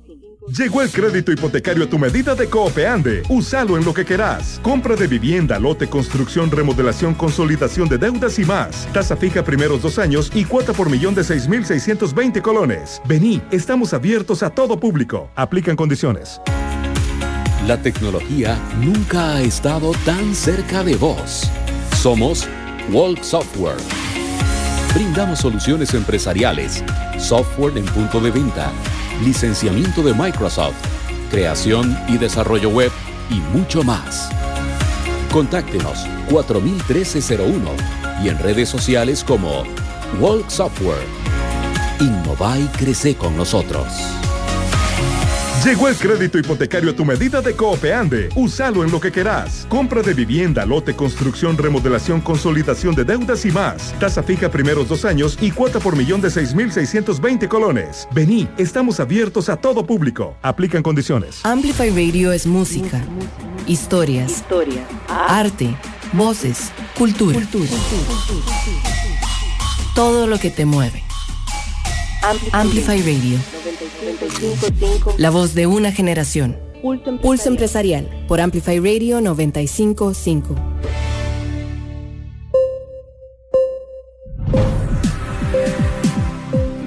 Llegó 0.48 0.82
el 0.82 0.90
crédito 0.90 1.32
hipotecario 1.32 1.84
a 1.84 1.88
tu 1.88 1.98
medida 1.98 2.34
de 2.34 2.50
Coopeande. 2.50 3.22
Úsalo 3.30 3.78
en 3.78 3.84
lo 3.84 3.94
que 3.94 4.04
querás. 4.04 4.60
Compra 4.62 4.94
de 4.94 5.06
vivienda, 5.06 5.58
lote, 5.58 5.88
construcción, 5.88 6.50
remodelación, 6.50 7.14
consolidación 7.14 7.88
de 7.88 7.96
deudas 7.96 8.38
y 8.38 8.44
más. 8.44 8.86
Tasa 8.92 9.16
fija 9.16 9.42
primeros 9.42 9.80
dos 9.80 9.98
años 9.98 10.30
y 10.34 10.44
cuota 10.44 10.74
por 10.74 10.90
millón 10.90 11.14
de 11.14 11.22
6.620 11.22 12.42
colones. 12.42 13.00
Vení, 13.08 13.40
estamos 13.50 13.94
abiertos 13.94 14.42
a 14.42 14.50
todo 14.50 14.78
público. 14.78 15.30
Aplican 15.34 15.76
condiciones. 15.76 16.42
La 17.66 17.80
tecnología 17.80 18.58
nunca 18.78 19.36
ha 19.36 19.42
estado 19.42 19.92
tan 20.04 20.34
cerca 20.34 20.84
de 20.84 20.96
vos. 20.96 21.50
Somos 21.96 22.46
Walk 22.92 23.22
Software. 23.22 24.03
Brindamos 24.94 25.40
soluciones 25.40 25.92
empresariales, 25.94 26.84
software 27.18 27.76
en 27.76 27.84
punto 27.86 28.20
de 28.20 28.30
venta 28.30 28.72
licenciamiento 29.22 30.02
de 30.02 30.14
Microsoft, 30.14 30.74
creación 31.30 31.96
y 32.08 32.18
desarrollo 32.18 32.70
web 32.70 32.90
y 33.30 33.34
mucho 33.56 33.82
más. 33.82 34.28
Contáctenos 35.32 36.06
401301 36.30 37.70
y 38.22 38.28
en 38.28 38.38
redes 38.38 38.68
sociales 38.68 39.24
como 39.24 39.64
Walk 40.20 40.48
Software. 40.48 41.06
Innova 42.00 42.58
y 42.58 42.66
crece 42.68 43.16
con 43.16 43.36
nosotros. 43.36 43.86
Llegó 45.64 45.88
el 45.88 45.96
crédito 45.96 46.38
hipotecario 46.38 46.90
a 46.90 46.94
tu 46.94 47.06
medida 47.06 47.40
de 47.40 47.56
Coopeande. 47.56 48.28
Úsalo 48.36 48.84
en 48.84 48.90
lo 48.90 49.00
que 49.00 49.10
querás. 49.10 49.64
Compra 49.70 50.02
de 50.02 50.12
vivienda, 50.12 50.66
lote, 50.66 50.94
construcción, 50.94 51.56
remodelación, 51.56 52.20
consolidación 52.20 52.94
de 52.94 53.04
deudas 53.04 53.46
y 53.46 53.50
más. 53.50 53.94
Tasa 53.98 54.22
fija 54.22 54.50
primeros 54.50 54.88
dos 54.88 55.06
años 55.06 55.38
y 55.40 55.50
cuota 55.50 55.80
por 55.80 55.96
millón 55.96 56.20
de 56.20 56.28
6.620 56.28 57.48
colones. 57.48 58.06
Vení, 58.12 58.46
estamos 58.58 59.00
abiertos 59.00 59.48
a 59.48 59.56
todo 59.56 59.86
público. 59.86 60.36
Aplican 60.42 60.82
condiciones. 60.82 61.40
Amplify 61.44 61.88
Radio 61.88 62.32
es 62.32 62.46
música, 62.46 63.02
historias, 63.66 64.32
Historia. 64.32 64.86
arte, 65.08 65.74
voces, 66.12 66.72
cultura. 66.94 67.38
cultura. 67.40 67.70
Todo 69.94 70.26
lo 70.26 70.38
que 70.38 70.50
te 70.50 70.66
mueve. 70.66 71.02
Amplify 72.52 73.02
Radio. 73.02 73.38
La 75.18 75.28
voz 75.28 75.54
de 75.54 75.66
una 75.66 75.92
generación. 75.92 76.56
Pulso 77.20 77.48
empresarial, 77.50 78.08
por 78.26 78.40
Amplify 78.40 78.78
Radio 78.78 79.20
955. 79.20 80.54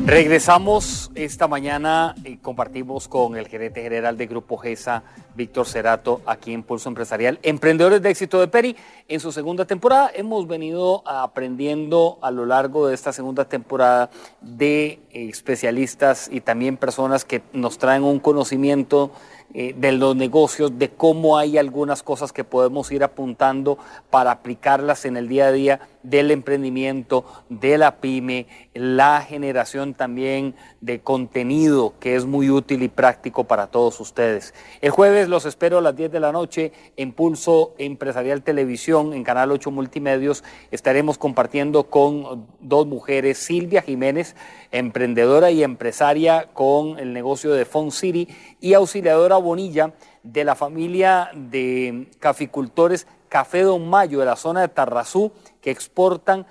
Regresamos 0.07 1.11
esta 1.15 1.49
mañana 1.49 2.15
y 2.23 2.37
compartimos 2.37 3.09
con 3.09 3.35
el 3.35 3.49
gerente 3.49 3.81
general 3.81 4.15
de 4.17 4.25
Grupo 4.25 4.55
GESA, 4.55 5.03
Víctor 5.35 5.65
Cerato, 5.65 6.21
aquí 6.25 6.53
en 6.53 6.63
Pulso 6.63 6.87
Empresarial. 6.87 7.39
Emprendedores 7.43 8.01
de 8.01 8.09
éxito 8.09 8.39
de 8.39 8.47
Peri, 8.47 8.77
en 9.09 9.19
su 9.19 9.33
segunda 9.33 9.65
temporada 9.65 10.09
hemos 10.15 10.47
venido 10.47 11.05
aprendiendo 11.05 12.19
a 12.21 12.31
lo 12.31 12.45
largo 12.45 12.87
de 12.87 12.95
esta 12.95 13.11
segunda 13.11 13.49
temporada 13.49 14.09
de 14.39 15.01
especialistas 15.11 16.29
y 16.31 16.39
también 16.39 16.77
personas 16.77 17.25
que 17.25 17.41
nos 17.51 17.77
traen 17.77 18.05
un 18.05 18.19
conocimiento 18.19 19.11
eh, 19.53 19.73
de 19.77 19.91
los 19.91 20.15
negocios, 20.15 20.77
de 20.79 20.89
cómo 20.89 21.37
hay 21.37 21.57
algunas 21.57 22.03
cosas 22.03 22.31
que 22.31 22.45
podemos 22.45 22.91
ir 22.91 23.03
apuntando 23.03 23.77
para 24.09 24.31
aplicarlas 24.31 25.03
en 25.03 25.17
el 25.17 25.27
día 25.27 25.47
a 25.47 25.51
día 25.51 25.79
del 26.09 26.31
emprendimiento, 26.31 27.25
de 27.49 27.77
la 27.77 27.97
pyme, 27.97 28.47
la 28.73 29.21
generación 29.21 29.93
también 29.93 30.55
de 30.79 31.01
contenido 31.01 31.95
que 31.99 32.15
es 32.15 32.25
muy 32.25 32.49
útil 32.49 32.81
y 32.81 32.87
práctico 32.87 33.43
para 33.43 33.67
todos 33.67 33.99
ustedes. 33.99 34.53
El 34.79 34.91
jueves 34.91 35.27
los 35.27 35.45
espero 35.45 35.79
a 35.79 35.81
las 35.81 35.97
10 35.97 36.09
de 36.09 36.19
la 36.21 36.31
noche 36.31 36.71
en 36.95 37.11
Pulso 37.11 37.73
Empresarial 37.77 38.41
Televisión, 38.41 39.13
en 39.13 39.25
Canal 39.25 39.51
8 39.51 39.69
Multimedios. 39.69 40.45
Estaremos 40.71 41.17
compartiendo 41.17 41.89
con 41.89 42.47
dos 42.61 42.87
mujeres, 42.87 43.37
Silvia 43.39 43.81
Jiménez, 43.81 44.37
emprendedora 44.71 45.51
y 45.51 45.61
empresaria 45.61 46.47
con 46.53 46.99
el 46.99 47.11
negocio 47.11 47.51
de 47.51 47.65
Fon 47.65 47.91
City, 47.91 48.29
y 48.61 48.73
auxiliadora 48.73 49.35
Bonilla 49.37 49.93
de 50.23 50.45
la 50.45 50.55
familia 50.55 51.29
de 51.33 52.07
caficultores 52.19 53.07
Café 53.29 53.63
Don 53.63 53.89
Mayo 53.89 54.19
de 54.19 54.25
la 54.25 54.35
zona 54.35 54.61
de 54.61 54.67
Tarrazú 54.69 55.31
que 55.67 55.71
exportan. 55.71 56.45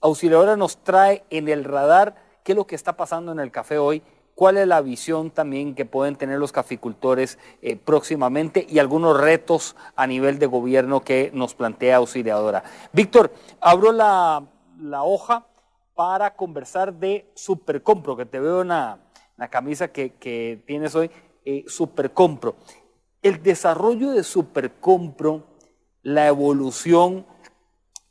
Auxiliadora 0.00 0.56
nos 0.56 0.82
trae 0.82 1.22
en 1.30 1.48
el 1.48 1.62
radar 1.62 2.16
qué 2.42 2.50
es 2.50 2.56
lo 2.56 2.66
que 2.66 2.74
está 2.74 2.96
pasando 2.96 3.30
en 3.30 3.38
el 3.38 3.52
café 3.52 3.78
hoy, 3.78 4.02
cuál 4.34 4.56
es 4.56 4.66
la 4.66 4.80
visión 4.80 5.30
también 5.30 5.76
que 5.76 5.84
pueden 5.84 6.16
tener 6.16 6.40
los 6.40 6.50
caficultores 6.50 7.38
eh, 7.62 7.76
próximamente 7.76 8.66
y 8.68 8.80
algunos 8.80 9.16
retos 9.16 9.76
a 9.94 10.08
nivel 10.08 10.40
de 10.40 10.46
gobierno 10.46 11.02
que 11.02 11.30
nos 11.34 11.54
plantea 11.54 11.98
Auxiliadora. 11.98 12.64
Víctor, 12.92 13.32
abro 13.60 13.92
la, 13.92 14.42
hoja 15.04 15.46
para 15.94 16.34
conversar 16.34 16.92
de 16.92 17.30
Supercompro, 17.36 18.16
que 18.16 18.26
te 18.26 18.40
veo 18.40 18.62
en 18.62 18.68
la, 18.68 18.98
camisa 19.50 19.86
que, 19.86 20.64
tienes 20.66 20.96
hoy, 20.96 21.12
eh, 21.44 21.62
Supercompro. 21.68 22.56
El 23.22 23.40
desarrollo 23.40 24.10
de 24.10 24.24
Supercompro, 24.24 25.44
la 26.02 26.26
evolución, 26.26 27.24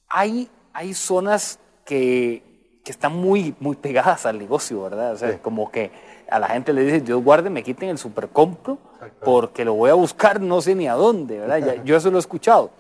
hay, 0.10 0.49
hay 0.74 0.93
zonas 0.93 1.60
que, 1.86 2.47
están 2.86 3.16
muy, 3.16 3.53
muy 3.60 3.76
pegadas 3.76 4.26
al 4.26 4.39
negocio, 4.39 4.82
¿verdad? 4.82 5.14
O 5.14 5.18
sea, 5.18 5.39
como 5.43 5.70
que 5.72 5.91
a 6.28 6.39
la 6.39 6.47
gente 6.47 6.74
le 6.74 6.84
dice, 6.84 7.01
Dios 7.01 7.24
guarde, 7.24 7.51
me 7.51 7.62
quiten 7.62 7.89
el 7.89 7.99
supercompro 7.99 8.80
porque 9.24 9.64
lo 9.64 9.76
voy 9.76 9.91
a 9.91 9.93
buscar 9.93 10.41
no 10.41 10.60
sé 10.60 10.74
ni 10.74 10.88
a 10.88 10.93
dónde, 10.93 11.38
¿verdad? 11.38 11.84
yo 11.84 11.95
eso 11.95 12.10
lo 12.10 12.18
he 12.18 12.20
escuchado. 12.20 12.72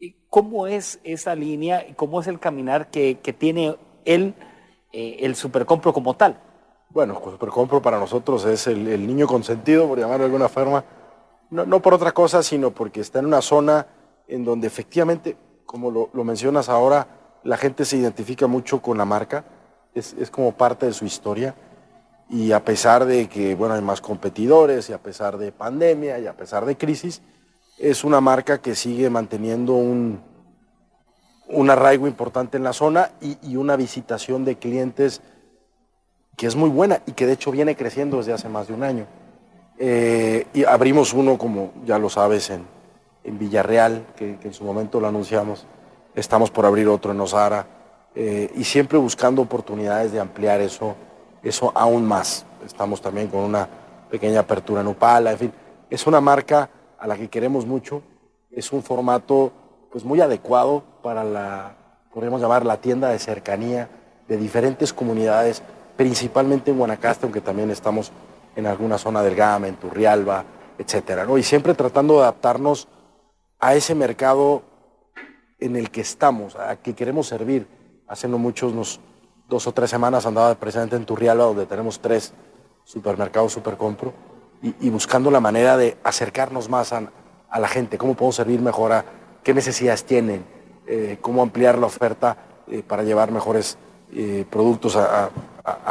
¿Y 0.00 0.16
¿Cómo 0.30 0.66
es 0.66 0.98
esa 1.04 1.34
línea 1.34 1.86
y 1.86 1.92
cómo 1.92 2.22
es 2.22 2.26
el 2.26 2.40
caminar 2.40 2.90
que, 2.90 3.16
tiene 3.38 3.76
él, 4.06 4.34
eh, 4.92 5.18
el 5.20 5.36
supercompro 5.36 5.92
como 5.92 6.16
tal? 6.16 6.40
Bueno, 6.88 7.20
el 7.22 7.32
supercompro 7.32 7.82
para 7.82 7.98
nosotros 7.98 8.46
es 8.46 8.66
el, 8.66 9.06
niño 9.06 9.26
consentido, 9.26 9.86
por 9.86 9.98
llamarlo 9.98 10.20
de 10.20 10.26
alguna 10.26 10.48
forma, 10.48 10.84
no, 11.50 11.66
no, 11.66 11.82
por 11.82 11.92
otra 11.92 12.12
cosa, 12.12 12.42
sino 12.42 12.70
porque 12.70 13.00
está 13.00 13.18
en 13.18 13.26
una 13.26 13.42
zona 13.42 13.86
en 14.26 14.42
donde 14.42 14.68
efectivamente, 14.68 15.36
como 15.66 15.90
lo, 15.90 16.10
lo 16.12 16.24
mencionas 16.24 16.68
ahora, 16.68 17.06
la 17.44 17.56
gente 17.56 17.84
se 17.84 17.96
identifica 17.96 18.46
mucho 18.46 18.80
con 18.80 18.98
la 18.98 19.04
marca, 19.04 19.44
es, 19.94 20.14
como 20.30 20.52
parte 20.52 20.86
de 20.86 20.92
su 20.92 21.04
historia. 21.04 21.54
Y 22.28 22.52
a 22.52 22.64
pesar 22.64 23.04
de 23.04 23.28
que 23.28 23.54
bueno, 23.54 23.74
hay 23.74 23.82
más 23.82 24.00
competidores, 24.00 24.88
y 24.88 24.92
a 24.92 24.98
pesar 24.98 25.38
de 25.38 25.52
pandemia, 25.52 26.18
y 26.18 26.26
a 26.26 26.32
pesar 26.32 26.64
de 26.64 26.76
crisis, 26.76 27.20
es 27.78 28.02
una 28.02 28.20
marca 28.20 28.58
que 28.58 28.74
sigue 28.74 29.10
manteniendo 29.10 29.74
un, 29.74 30.20
un 31.48 31.70
arraigo 31.70 32.08
importante 32.08 32.56
en 32.56 32.64
la 32.64 32.72
zona 32.72 33.10
y, 33.20 33.56
una 33.56 33.76
visitación 33.76 34.44
de 34.44 34.56
clientes 34.56 35.20
que 36.36 36.46
es 36.46 36.56
muy 36.56 36.70
buena 36.70 37.00
y 37.06 37.12
que 37.12 37.26
de 37.26 37.34
hecho 37.34 37.52
viene 37.52 37.76
creciendo 37.76 38.16
desde 38.16 38.32
hace 38.32 38.48
más 38.48 38.66
de 38.66 38.74
un 38.74 38.82
año. 38.82 39.06
Eh, 39.78 40.46
y 40.54 40.64
abrimos 40.64 41.12
uno, 41.12 41.36
como 41.36 41.72
ya 41.84 41.98
lo 41.98 42.08
sabes, 42.08 42.50
en, 42.50 42.64
en 43.24 43.38
Villarreal, 43.38 44.06
que, 44.14 44.38
en 44.42 44.52
su 44.52 44.64
momento 44.64 45.00
lo 45.00 45.08
anunciamos, 45.08 45.66
estamos 46.14 46.50
por 46.50 46.66
abrir 46.66 46.86
otro 46.88 47.12
en 47.12 47.20
Osara 47.20 47.66
eh, 48.14 48.52
y 48.54 48.64
siempre 48.64 48.98
buscando 48.98 49.42
oportunidades 49.42 50.12
de 50.12 50.20
ampliar 50.20 50.60
eso, 50.60 50.94
eso 51.42 51.72
aún 51.74 52.06
más. 52.06 52.46
Estamos 52.64 53.00
también 53.00 53.28
con 53.28 53.40
una 53.40 53.68
pequeña 54.10 54.40
apertura 54.40 54.82
en 54.82 54.88
Upala, 54.88 55.32
en 55.32 55.38
fin, 55.38 55.52
es 55.90 56.06
una 56.06 56.20
marca 56.20 56.70
a 56.98 57.06
la 57.06 57.16
que 57.16 57.28
queremos 57.28 57.66
mucho, 57.66 58.02
es 58.50 58.72
un 58.72 58.82
formato 58.82 59.52
pues 59.90 60.04
muy 60.04 60.20
adecuado 60.20 60.82
para 61.02 61.24
la, 61.24 61.76
podríamos 62.12 62.40
llamar 62.40 62.64
la 62.64 62.76
tienda 62.76 63.08
de 63.08 63.18
cercanía 63.18 63.88
de 64.28 64.36
diferentes 64.36 64.92
comunidades, 64.92 65.62
principalmente 65.96 66.70
en 66.70 66.78
Guanacaste, 66.78 67.26
aunque 67.26 67.40
también 67.40 67.70
estamos 67.70 68.12
en 68.56 68.66
alguna 68.66 68.98
zona 68.98 69.22
del 69.22 69.34
Gama, 69.34 69.68
en 69.68 69.76
Turrialba, 69.76 70.44
etcétera, 70.78 71.24
¿no? 71.24 71.38
Y 71.38 71.42
siempre 71.42 71.74
tratando 71.74 72.14
de 72.14 72.20
adaptarnos 72.20 72.88
a 73.60 73.74
ese 73.74 73.94
mercado 73.94 74.62
en 75.58 75.76
el 75.76 75.90
que 75.90 76.00
estamos, 76.00 76.56
a 76.56 76.76
que 76.76 76.94
queremos 76.94 77.26
servir. 77.26 77.66
Hace 78.06 78.28
no 78.28 78.38
muchos, 78.38 79.00
dos 79.48 79.66
o 79.66 79.72
tres 79.72 79.90
semanas 79.90 80.26
andaba 80.26 80.54
presente 80.56 80.96
en 80.96 81.06
Turrialba, 81.06 81.44
donde 81.44 81.66
tenemos 81.66 82.00
tres 82.00 82.34
supermercados 82.84 83.52
Supercompro, 83.52 84.12
y, 84.62 84.74
y 84.80 84.90
buscando 84.90 85.30
la 85.30 85.40
manera 85.40 85.76
de 85.76 85.96
acercarnos 86.04 86.68
más 86.68 86.92
a, 86.92 87.10
la 87.58 87.68
gente, 87.68 87.98
cómo 87.98 88.14
podemos 88.14 88.34
servir 88.34 88.60
mejor, 88.60 88.92
a, 88.92 89.04
qué 89.42 89.54
necesidades 89.54 90.04
tienen, 90.04 90.44
eh, 90.86 91.18
cómo 91.20 91.42
ampliar 91.42 91.78
la 91.78 91.86
oferta 91.86 92.36
eh, 92.66 92.82
para 92.86 93.02
llevar 93.02 93.30
mejores 93.30 93.78
eh, 94.12 94.44
productos 94.50 94.96
a, 94.96 95.30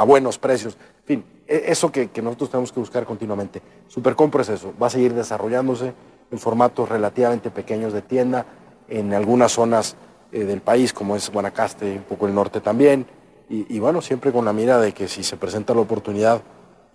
buenos 0.05 0.38
precios. 0.38 0.78
En 1.01 1.05
fin, 1.05 1.26
e, 1.47 1.64
eso 1.68 1.91
que, 1.91 2.09
que, 2.09 2.22
nosotros 2.22 2.49
tenemos 2.49 2.72
que 2.72 2.80
buscar 2.80 3.05
continuamente. 3.05 3.61
Supercompro 3.88 4.41
es 4.41 4.49
eso, 4.49 4.74
va 4.82 4.88
a 4.88 4.89
seguir 4.89 5.14
desarrollándose 5.14 5.93
en 6.34 6.39
formatos 6.39 6.89
relativamente 6.89 7.51
pequeños 7.51 7.93
de 7.93 8.01
tienda, 8.01 8.47
en 8.88 9.13
algunas 9.13 9.51
zonas 9.51 9.95
eh, 10.31 10.43
del 10.45 10.61
país, 10.61 10.91
como 10.91 11.15
es 11.15 11.31
Guanacaste, 11.31 11.97
un 11.97 12.03
poco 12.03 12.25
el 12.25 12.34
norte 12.34 12.59
también. 12.59 13.05
Y, 13.49 13.77
bueno, 13.77 14.01
siempre 14.01 14.31
con 14.31 14.45
la 14.45 14.53
mira 14.53 14.79
de 14.79 14.93
que 14.93 15.07
si 15.07 15.23
se 15.23 15.38
presenta 15.38 15.75
la 15.75 15.81
oportunidad 15.81 16.41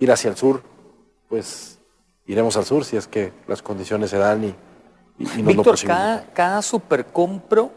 ir 0.01 0.11
hacia 0.11 0.29
el 0.31 0.37
sur, 0.37 0.61
pues 1.29 1.79
iremos 2.27 2.57
al 2.57 2.65
sur 2.65 2.85
si 2.85 2.97
es 2.97 3.07
que 3.07 3.33
las 3.47 3.63
condiciones 3.63 4.11
se 4.11 4.19
dan 4.19 4.43
y, 4.43 4.55
y, 5.21 5.43
nos 5.43 5.55
Víctor, 5.55 5.79
cada, 5.87 6.25
cada 6.33 6.61
supercompro 6.63 7.71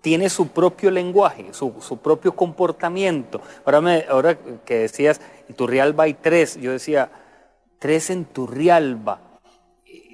tiene 0.00 0.28
su 0.28 0.48
propio 0.48 0.90
lenguaje, 0.90 1.46
su, 1.52 1.74
su 1.78 1.98
propio 1.98 2.34
comportamiento. 2.34 3.40
Ahora, 3.64 3.80
me, 3.80 4.04
ahora 4.10 4.36
que 4.64 4.78
decías, 4.78 5.20
en 5.48 5.54
Turrialba 5.54 6.04
hay 6.04 6.14
tres, 6.14 6.56
yo 6.56 6.72
decía, 6.72 7.12
tres 7.78 8.10
en 8.10 8.24
Turrialba 8.24 9.20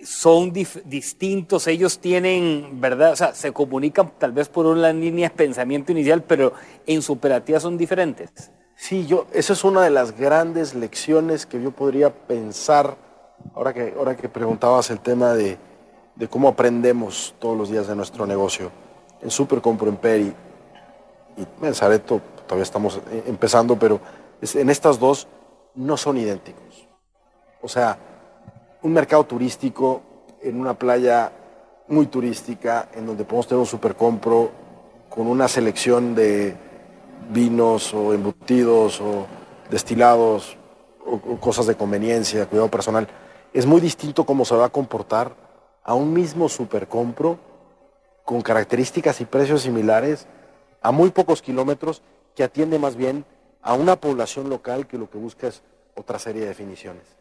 son 0.04 0.52
distintos, 0.52 1.66
ellos 1.66 1.98
tienen, 1.98 2.80
¿verdad? 2.80 3.12
O 3.12 3.16
sea, 3.16 3.34
se 3.34 3.52
comunican 3.52 4.12
tal 4.18 4.32
vez 4.32 4.48
por 4.48 4.66
una 4.66 4.92
línea 4.92 5.28
de 5.28 5.34
pensamiento 5.34 5.92
inicial, 5.92 6.22
pero 6.22 6.52
en 6.86 7.02
su 7.02 7.12
operativa 7.12 7.60
son 7.60 7.76
diferentes. 7.76 8.50
Sí, 8.76 9.06
yo, 9.06 9.26
esa 9.32 9.52
es 9.52 9.62
una 9.62 9.82
de 9.82 9.90
las 9.90 10.16
grandes 10.16 10.74
lecciones 10.74 11.44
que 11.44 11.62
yo 11.62 11.70
podría 11.70 12.10
pensar, 12.10 12.96
ahora 13.54 13.74
que, 13.74 13.94
ahora 13.96 14.16
que 14.16 14.28
preguntabas 14.28 14.90
el 14.90 15.00
tema 15.00 15.34
de, 15.34 15.58
cómo 16.30 16.48
aprendemos 16.48 17.34
todos 17.38 17.56
los 17.56 17.70
días 17.70 17.86
de 17.86 17.96
nuestro 17.96 18.26
negocio. 18.26 18.70
En 19.20 19.30
Super 19.30 19.60
Compro 19.60 19.88
en 19.88 19.96
Peri 19.96 20.32
y 21.36 21.66
en 21.66 21.74
Sareto 21.74 22.20
todavía 22.46 22.62
estamos 22.62 23.00
eh, 23.10 23.24
empezando, 23.26 23.78
pero 23.78 24.00
en 24.40 24.70
estas 24.70 24.98
dos 24.98 25.28
no 25.74 25.96
son 25.96 26.16
idénticos. 26.16 26.88
O 27.62 27.68
sea, 27.68 27.98
un 28.82 28.92
mercado 28.92 29.24
turístico 29.24 30.02
en 30.42 30.58
una 30.58 30.74
playa 30.74 31.32
muy 31.88 32.06
turística, 32.06 32.88
en 32.94 33.06
donde 33.06 33.24
podemos 33.24 33.46
tener 33.46 33.60
un 33.60 33.66
supercompro 33.66 34.50
con 35.08 35.26
una 35.26 35.48
selección 35.48 36.14
de 36.14 36.56
vinos 37.30 37.92
o 37.92 38.14
embutidos 38.14 39.00
o 39.00 39.26
destilados 39.70 40.56
o, 41.04 41.36
cosas 41.38 41.66
de 41.66 41.76
conveniencia, 41.76 42.46
cuidado 42.46 42.70
personal. 42.70 43.08
Es 43.52 43.66
muy 43.66 43.80
distinto 43.80 44.24
cómo 44.24 44.44
se 44.44 44.54
va 44.54 44.66
a 44.66 44.70
comportar 44.70 45.34
a 45.82 45.94
un 45.94 46.12
mismo 46.12 46.48
supercompro 46.48 47.38
con 48.24 48.40
características 48.42 49.20
y 49.20 49.24
precios 49.24 49.62
similares 49.62 50.26
a 50.80 50.92
muy 50.92 51.10
pocos 51.10 51.42
kilómetros 51.42 52.02
que 52.36 52.44
atiende 52.44 52.78
más 52.78 52.94
bien 52.96 53.24
a 53.62 53.74
una 53.74 53.96
población 53.96 54.48
local 54.48 54.86
que 54.86 54.98
lo 54.98 55.10
que 55.10 55.18
busca 55.18 55.48
es 55.48 55.62
otra 55.96 56.18
serie 56.18 56.42
de 56.42 56.48
definiciones 56.48 57.19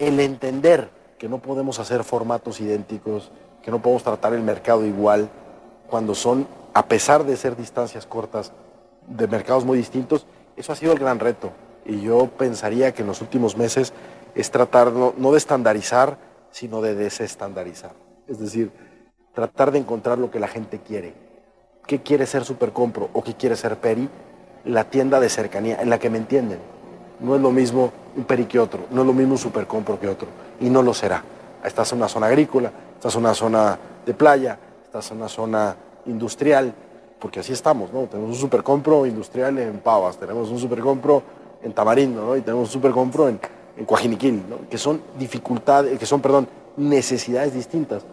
el 0.00 0.18
entender 0.18 0.90
que 1.18 1.28
no 1.28 1.38
podemos 1.38 1.78
hacer 1.78 2.02
formatos 2.02 2.60
idénticos, 2.60 3.30
que 3.62 3.70
no 3.70 3.80
podemos 3.80 4.02
tratar 4.02 4.32
el 4.32 4.42
mercado 4.42 4.84
igual, 4.86 5.28
cuando 5.88 6.14
son, 6.14 6.48
a 6.72 6.86
pesar 6.86 7.24
de 7.24 7.36
ser 7.36 7.54
distancias 7.54 8.06
cortas, 8.06 8.52
de 9.06 9.28
mercados 9.28 9.64
muy 9.64 9.76
distintos, 9.76 10.26
eso 10.56 10.72
ha 10.72 10.76
sido 10.76 10.92
el 10.92 10.98
gran 10.98 11.20
reto. 11.20 11.52
Y 11.84 12.00
yo 12.00 12.26
pensaría 12.26 12.92
que 12.92 13.02
en 13.02 13.08
los 13.08 13.20
últimos 13.20 13.56
meses 13.56 13.92
es 14.34 14.50
tratar 14.50 14.92
no, 14.92 15.12
no 15.18 15.32
de 15.32 15.38
estandarizar, 15.38 16.16
sino 16.50 16.80
de 16.80 16.94
desestandarizar. 16.94 17.92
Es 18.26 18.38
decir, 18.38 18.70
tratar 19.34 19.70
de 19.70 19.78
encontrar 19.78 20.16
lo 20.16 20.30
que 20.30 20.40
la 20.40 20.48
gente 20.48 20.80
quiere. 20.80 21.12
¿Qué 21.86 22.00
quiere 22.00 22.24
ser 22.24 22.44
Supercompro 22.44 23.10
o 23.12 23.22
qué 23.22 23.34
quiere 23.34 23.56
ser 23.56 23.76
Peri? 23.76 24.08
La 24.64 24.84
tienda 24.84 25.20
de 25.20 25.28
cercanía 25.28 25.80
en 25.82 25.90
la 25.90 25.98
que 25.98 26.08
me 26.08 26.18
entienden. 26.18 26.60
No 27.20 27.34
es 27.36 27.40
lo 27.40 27.50
mismo 27.50 27.92
un 28.16 28.24
Peri 28.24 28.46
que 28.46 28.58
otro, 28.58 28.80
no 28.90 29.02
es 29.02 29.06
lo 29.06 29.12
mismo 29.12 29.32
un 29.32 29.38
Supercompro 29.38 29.98
que 30.00 30.08
otro, 30.08 30.28
y 30.60 30.70
no 30.70 30.82
lo 30.82 30.94
será. 30.94 31.22
Estás 31.64 31.92
en 31.92 31.98
una 31.98 32.08
zona 32.08 32.26
agrícola, 32.26 32.72
estás 32.94 33.14
en 33.14 33.20
una 33.20 33.34
zona 33.34 33.78
de 34.06 34.14
playa, 34.14 34.58
estás 34.84 35.10
en 35.10 35.18
una 35.18 35.28
zona 35.28 35.76
industrial, 36.06 36.74
porque 37.20 37.40
así 37.40 37.52
estamos, 37.52 37.92
¿no? 37.92 38.04
Tenemos 38.06 38.30
un 38.30 38.36
supercompro 38.36 39.06
industrial 39.06 39.58
en 39.58 39.78
Pavas, 39.80 40.16
tenemos 40.16 40.48
un 40.48 40.58
supercompro 40.58 41.22
en 41.62 41.72
Tamarindo, 41.72 42.24
¿no? 42.24 42.36
Y 42.36 42.40
tenemos 42.40 42.68
un 42.68 42.72
supercompro 42.72 43.28
en, 43.28 43.38
en 43.76 44.42
¿no? 44.48 44.68
Que 44.68 44.78
son 44.78 45.02
dificultades, 45.18 45.98
que 45.98 46.06
son, 46.06 46.20
perdón, 46.20 46.48
necesidades 46.76 47.52
distintas. 47.54 48.04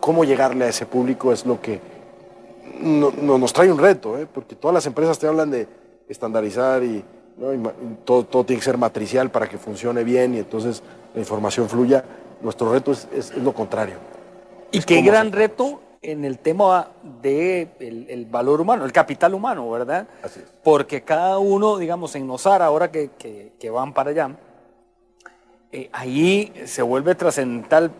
¿Cómo 0.00 0.24
llegarle 0.24 0.66
a 0.66 0.68
ese 0.68 0.86
público 0.86 1.32
es 1.32 1.44
lo 1.44 1.60
que 1.60 1.80
no, 2.80 3.10
nos 3.10 3.52
trae 3.52 3.70
un 3.70 3.78
reto, 3.78 4.16
¿eh? 4.18 4.26
Porque 4.32 4.54
todas 4.54 4.74
las 4.74 4.86
empresas 4.86 5.18
te 5.18 5.26
hablan 5.26 5.50
de 5.50 5.66
estandarizar 6.08 6.84
y, 6.84 7.04
¿no? 7.36 7.54
y 7.54 7.60
todo, 8.04 8.24
todo, 8.24 8.44
tiene 8.44 8.60
que 8.60 8.64
ser 8.64 8.78
matricial 8.78 9.30
para 9.30 9.48
que 9.48 9.58
funcione 9.58 10.04
bien 10.04 10.34
y 10.34 10.38
entonces 10.38 10.82
la 11.14 11.20
información 11.20 11.68
fluya. 11.68 12.04
Nuestro 12.40 12.72
reto 12.72 12.92
es, 12.92 13.08
es, 13.12 13.30
es 13.30 13.42
lo 13.42 13.52
contrario. 13.52 13.96
Y 14.70 14.80
qué 14.82 15.00
gran 15.02 15.32
reto 15.32 15.80
en 16.02 16.24
el 16.24 16.38
tema 16.38 16.88
del 17.02 17.68
de 17.78 18.06
el 18.10 18.26
valor 18.26 18.60
humano, 18.60 18.84
el 18.84 18.92
capital 18.92 19.34
humano, 19.34 19.70
¿verdad? 19.70 20.06
Así 20.22 20.40
es. 20.40 20.46
Porque 20.62 21.02
cada 21.02 21.38
uno, 21.38 21.78
digamos, 21.78 22.14
en 22.14 22.26
Nosar, 22.26 22.62
ahora 22.62 22.90
que, 22.90 23.10
que, 23.18 23.52
que 23.58 23.70
van 23.70 23.92
para 23.92 24.10
allá, 24.10 24.30
eh, 25.72 25.90
ahí 25.92 26.52
se 26.64 26.82
vuelve 26.82 27.14
trascendental, 27.14 27.90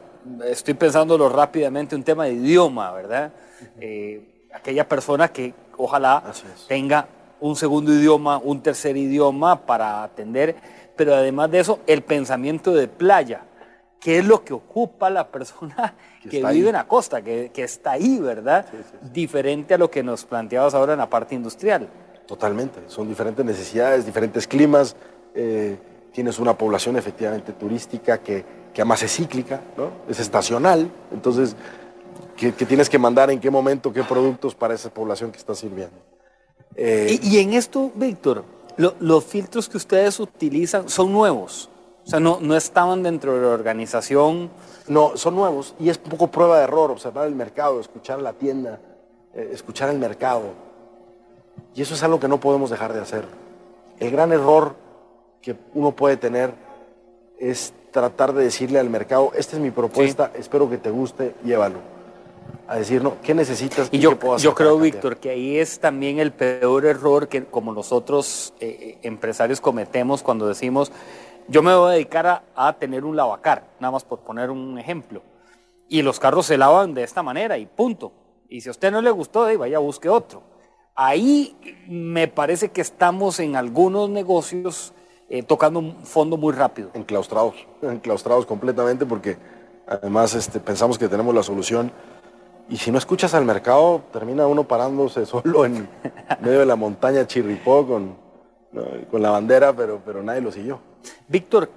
estoy 0.44 0.74
pensándolo 0.74 1.28
rápidamente, 1.28 1.96
un 1.96 2.04
tema 2.04 2.24
de 2.24 2.34
idioma, 2.34 2.92
¿verdad? 2.92 3.32
Eh, 3.80 4.48
aquella 4.54 4.88
persona 4.88 5.28
que 5.28 5.52
ojalá 5.76 6.22
tenga 6.68 7.08
un 7.40 7.56
segundo 7.56 7.92
idioma, 7.92 8.38
un 8.38 8.62
tercer 8.62 8.96
idioma 8.96 9.66
para 9.66 10.02
atender, 10.02 10.56
pero 10.96 11.14
además 11.14 11.50
de 11.50 11.60
eso, 11.60 11.80
el 11.86 12.02
pensamiento 12.02 12.72
de 12.72 12.88
playa 12.88 13.42
qué 14.06 14.18
es 14.18 14.24
lo 14.24 14.44
que 14.44 14.54
ocupa 14.54 15.10
la 15.10 15.26
persona 15.28 15.94
que, 16.22 16.28
que 16.28 16.36
vive 16.36 16.48
ahí. 16.48 16.66
en 16.66 16.72
la 16.74 16.86
costa, 16.86 17.22
que, 17.22 17.50
que, 17.52 17.64
está 17.64 17.92
ahí, 17.92 18.18
¿verdad? 18.20 18.64
Sí, 18.70 18.76
sí, 18.76 18.98
sí. 19.02 19.10
Diferente 19.12 19.74
a 19.74 19.78
lo 19.78 19.90
que 19.90 20.02
nos 20.02 20.24
planteabas 20.24 20.74
ahora 20.74 20.92
en 20.92 21.00
la 21.00 21.10
parte 21.10 21.34
industrial. 21.34 21.88
Totalmente, 22.26 22.80
son 22.86 23.08
diferentes 23.08 23.44
necesidades, 23.44 24.06
diferentes 24.06 24.46
climas. 24.46 24.94
Eh, 25.34 25.76
tienes 26.12 26.38
una 26.38 26.56
población 26.56 26.96
efectivamente 26.96 27.52
turística 27.52 28.18
que, 28.18 28.44
que 28.72 28.80
además 28.80 29.02
es 29.02 29.14
cíclica, 29.14 29.60
¿no? 29.76 29.90
Es 30.08 30.20
estacional, 30.20 30.88
entonces, 31.12 31.56
que, 32.36 32.52
que, 32.52 32.64
tienes 32.64 32.88
que 32.88 32.98
mandar 32.98 33.30
en 33.30 33.40
qué 33.40 33.50
momento, 33.50 33.92
qué 33.92 34.02
productos 34.02 34.54
para 34.54 34.74
esa 34.74 34.88
población 34.90 35.30
que 35.32 35.38
estás 35.38 35.58
sirviendo. 35.58 35.96
Eh, 36.76 37.18
y, 37.22 37.36
y, 37.36 37.40
en 37.40 37.54
esto, 37.54 37.90
Víctor, 37.94 38.44
lo, 38.76 38.94
los 39.00 39.24
filtros 39.24 39.68
que 39.68 39.78
ustedes 39.78 40.20
utilizan 40.20 40.88
son 40.88 41.12
nuevos. 41.12 41.70
O 42.06 42.08
sea, 42.08 42.20
no, 42.20 42.38
no 42.40 42.56
estaban 42.56 43.02
dentro 43.02 43.34
de 43.34 43.40
la 43.40 43.48
organización. 43.48 44.50
No, 44.86 45.16
son 45.16 45.34
nuevos 45.34 45.74
y 45.80 45.88
es 45.88 45.98
un 46.04 46.10
poco 46.10 46.28
prueba 46.28 46.58
de 46.58 46.64
error, 46.64 46.90
observar 46.92 47.26
el 47.26 47.34
mercado, 47.34 47.80
escuchar 47.80 48.20
la 48.20 48.32
tienda, 48.32 48.78
eh, 49.34 49.50
escuchar 49.52 49.88
el 49.88 49.98
mercado. 49.98 50.42
Y 51.74 51.82
eso 51.82 51.94
es 51.94 52.02
algo 52.04 52.20
que 52.20 52.28
no 52.28 52.38
podemos 52.38 52.70
dejar 52.70 52.92
de 52.92 53.00
hacer. 53.00 53.24
El 53.98 54.10
gran 54.12 54.32
error 54.32 54.76
que 55.42 55.56
uno 55.74 55.96
puede 55.96 56.16
tener 56.16 56.54
es 57.40 57.72
tratar 57.90 58.32
de 58.32 58.44
decirle 58.44 58.78
al 58.78 58.90
mercado, 58.90 59.32
esta 59.34 59.56
es 59.56 59.62
mi 59.62 59.70
propuesta, 59.70 60.30
sí. 60.34 60.40
espero 60.40 60.70
que 60.70 60.78
te 60.78 60.90
guste, 60.90 61.34
llévalo. 61.44 61.95
A 62.68 62.76
decir, 62.76 63.02
no, 63.02 63.20
¿qué 63.22 63.34
necesitas? 63.34 63.88
Y, 63.92 63.96
y 63.96 64.00
yo, 64.00 64.10
qué 64.10 64.16
puedo 64.16 64.34
hacer 64.34 64.44
yo 64.44 64.54
creo, 64.54 64.78
Víctor, 64.78 65.18
que 65.18 65.30
ahí 65.30 65.58
es 65.58 65.78
también 65.78 66.18
el 66.18 66.32
peor 66.32 66.84
error 66.84 67.28
que 67.28 67.44
como 67.44 67.72
nosotros 67.72 68.54
eh, 68.60 68.98
empresarios 69.02 69.60
cometemos 69.60 70.22
cuando 70.22 70.48
decimos, 70.48 70.90
yo 71.48 71.62
me 71.62 71.74
voy 71.74 71.90
a 71.90 71.92
dedicar 71.94 72.26
a, 72.26 72.42
a, 72.54 72.72
tener 72.72 73.04
un 73.04 73.16
lavacar, 73.16 73.68
nada 73.78 73.92
más 73.92 74.04
por 74.04 74.20
poner 74.20 74.50
un 74.50 74.78
ejemplo. 74.78 75.22
Y 75.88 76.02
los 76.02 76.18
carros 76.18 76.46
se 76.46 76.58
lavan 76.58 76.94
de 76.94 77.04
esta 77.04 77.22
manera 77.22 77.56
y 77.58 77.66
punto. 77.66 78.12
Y 78.48 78.60
si 78.60 78.68
a 78.68 78.72
usted 78.72 78.90
no 78.90 79.00
le 79.00 79.10
gustó, 79.10 79.44
ahí 79.44 79.56
vaya, 79.56 79.78
busque 79.78 80.08
otro. 80.08 80.42
Ahí 80.94 81.56
me 81.86 82.26
parece 82.26 82.70
que 82.70 82.80
estamos 82.80 83.38
en 83.38 83.54
algunos 83.54 84.08
negocios 84.08 84.94
eh, 85.28 85.42
tocando 85.42 85.80
un 85.80 86.04
fondo 86.04 86.36
muy 86.36 86.52
rápido. 86.52 86.90
Enclaustrados, 86.94 87.54
enclaustrados 87.82 88.46
completamente 88.46 89.04
porque 89.04 89.36
además 89.86 90.34
este, 90.34 90.60
pensamos 90.60 90.98
que 90.98 91.08
tenemos 91.08 91.34
la 91.34 91.42
solución. 91.42 91.92
Y 92.68 92.76
si 92.76 92.90
no 92.90 92.98
escuchas 92.98 93.32
al 93.34 93.44
mercado, 93.44 94.02
termina 94.12 94.46
uno 94.46 94.64
parándose 94.64 95.26
solo 95.26 95.64
en 95.64 95.88
medio 96.40 96.60
de 96.60 96.66
la 96.66 96.76
montaña 96.76 97.26
Chirripó 97.26 97.86
con, 97.86 98.16
¿no? 98.72 98.82
con 99.10 99.22
la 99.22 99.30
bandera, 99.30 99.72
pero, 99.72 100.00
pero 100.04 100.22
nadie 100.22 100.40
lo 100.40 100.50
siguió. 100.50 100.80
Víctor, 101.28 101.70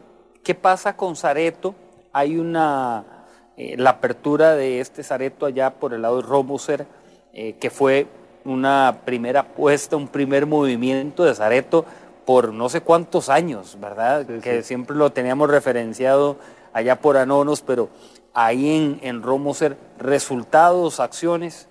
¿qué 0.43 0.55
pasa 0.55 0.95
con 0.95 1.15
Zareto? 1.15 1.75
Hay 2.11 2.37
una, 2.37 3.25
eh, 3.55 3.75
la 3.77 3.91
apertura 3.91 4.55
de 4.55 4.79
este 4.79 5.03
Zareto 5.03 5.45
allá 5.45 5.71
por 5.71 5.93
el 5.93 6.01
lado 6.01 6.21
de 6.21 6.27
Robuser, 6.27 6.87
eh, 7.33 7.53
que 7.59 7.69
fue 7.69 8.07
una 8.45 9.01
primera 9.05 9.41
apuesta, 9.41 9.95
un 9.95 10.07
primer 10.07 10.47
movimiento 10.47 11.23
de 11.23 11.35
Zareto 11.35 11.85
por 12.25 12.53
no 12.53 12.69
sé 12.69 12.81
cuántos 12.81 13.29
años, 13.29 13.77
¿verdad? 13.79 14.25
Sí, 14.27 14.39
que 14.41 14.61
sí. 14.61 14.69
siempre 14.69 14.95
lo 14.95 15.11
teníamos 15.11 15.49
referenciado 15.49 16.37
allá 16.73 16.99
por 16.99 17.17
Anonos, 17.17 17.61
pero 17.61 17.89
ahí 18.33 18.75
en, 18.75 18.99
en 19.01 19.23
Romoser, 19.23 19.77
resultados, 19.97 20.99
acciones. 20.99 21.67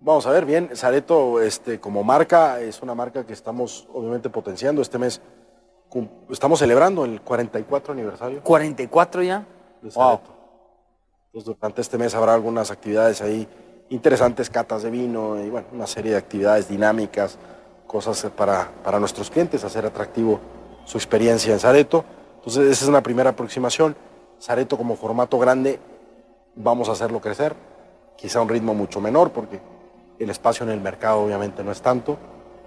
Vamos 0.00 0.26
a 0.26 0.30
ver, 0.30 0.44
bien, 0.44 0.70
Zareto 0.74 1.40
este, 1.40 1.80
como 1.80 2.02
marca 2.02 2.60
es 2.60 2.82
una 2.82 2.94
marca 2.94 3.24
que 3.24 3.32
estamos 3.32 3.88
obviamente 3.92 4.28
potenciando. 4.28 4.82
Este 4.82 4.98
mes 4.98 5.20
estamos 6.30 6.58
celebrando 6.58 7.04
el 7.04 7.20
44 7.20 7.92
aniversario. 7.92 8.42
¿44 8.42 9.24
ya? 9.24 9.46
De 9.80 9.90
wow. 9.90 10.20
Entonces, 11.26 11.56
durante 11.56 11.80
este 11.80 11.98
mes 11.98 12.14
habrá 12.14 12.34
algunas 12.34 12.70
actividades 12.70 13.20
ahí 13.22 13.48
interesantes, 13.90 14.50
catas 14.50 14.82
de 14.82 14.90
vino 14.90 15.42
y 15.42 15.50
bueno, 15.50 15.66
una 15.72 15.86
serie 15.86 16.12
de 16.12 16.18
actividades 16.18 16.68
dinámicas, 16.68 17.38
cosas 17.86 18.30
para, 18.36 18.70
para 18.82 18.98
nuestros 18.98 19.30
clientes, 19.30 19.64
hacer 19.64 19.86
atractivo 19.86 20.40
su 20.84 20.98
experiencia 20.98 21.52
en 21.52 21.60
Zareto. 21.60 22.04
Entonces, 22.36 22.70
esa 22.70 22.84
es 22.84 22.88
una 22.88 23.02
primera 23.02 23.30
aproximación. 23.30 23.96
Zareto 24.40 24.76
como 24.76 24.96
formato 24.96 25.38
grande, 25.38 25.78
vamos 26.54 26.88
a 26.88 26.92
hacerlo 26.92 27.20
crecer, 27.20 27.54
quizá 28.16 28.38
a 28.38 28.42
un 28.42 28.48
ritmo 28.48 28.74
mucho 28.74 29.00
menor, 29.00 29.30
porque 29.30 29.60
el 30.18 30.30
espacio 30.30 30.64
en 30.64 30.72
el 30.72 30.80
mercado 30.80 31.20
obviamente 31.20 31.64
no 31.64 31.72
es 31.72 31.82
tanto, 31.82 32.16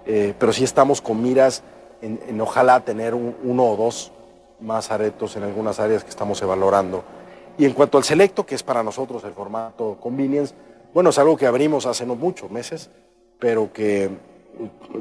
eh, 0.05 0.34
pero 0.38 0.53
sí 0.53 0.63
estamos 0.63 1.01
con 1.01 1.22
miras 1.22 1.63
en, 2.01 2.20
en 2.28 2.39
ojalá 2.41 2.80
tener 2.82 3.13
un, 3.13 3.36
uno 3.43 3.65
o 3.65 3.76
dos 3.76 4.11
más 4.59 4.91
aretos 4.91 5.36
en 5.36 5.43
algunas 5.43 5.80
áreas 5.80 6.03
que 6.03 6.09
estamos 6.09 6.41
evaluando. 6.41 7.03
Y 7.57 7.65
en 7.65 7.74
cuanto 7.74 7.97
al 7.97 8.03
selecto, 8.03 8.45
que 8.45 8.55
es 8.55 8.63
para 8.63 8.84
nosotros 8.84 9.24
el 9.24 9.34
formato 9.34 9.97
convenience, 9.99 10.53
bueno, 10.93 11.09
es 11.09 11.18
algo 11.18 11.38
que 11.38 11.45
abrimos 11.45 11.86
hace 11.86 12.05
no 12.05 12.15
mucho, 12.15 12.49
meses, 12.49 12.89
pero 13.39 13.72
que, 13.72 14.09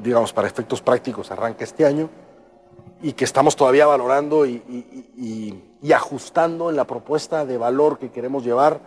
digamos, 0.03 0.33
para 0.33 0.49
efectos 0.49 0.81
prácticos 0.83 1.31
arranca 1.31 1.65
este 1.65 1.85
año 1.85 2.09
y 3.03 3.13
que 3.13 3.25
estamos 3.25 3.57
todavía 3.57 3.87
valorando 3.87 4.47
y, 4.47 4.63
y, 5.17 5.63
y, 5.83 5.93
ajustando 5.93 6.71
en 6.71 6.77
la 6.77 6.87
propuesta 6.87 7.45
de 7.45 7.59
valor 7.59 7.99
que 7.99 8.11
queremos 8.11 8.45
llevar 8.45 8.81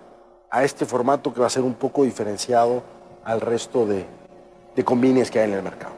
a 0.49 0.63
este 0.63 0.85
formato 0.85 1.33
que 1.33 1.39
va 1.39 1.47
a 1.47 1.51
ser 1.51 1.63
un 1.63 1.75
poco 1.75 2.03
diferenciado 2.03 2.83
al 3.23 3.39
resto 3.39 3.85
de, 3.85 4.05
de 4.75 4.83
convenience 4.83 5.31
que 5.31 5.39
hay 5.39 5.49
en 5.49 5.57
el 5.57 5.63
mercado. 5.63 5.93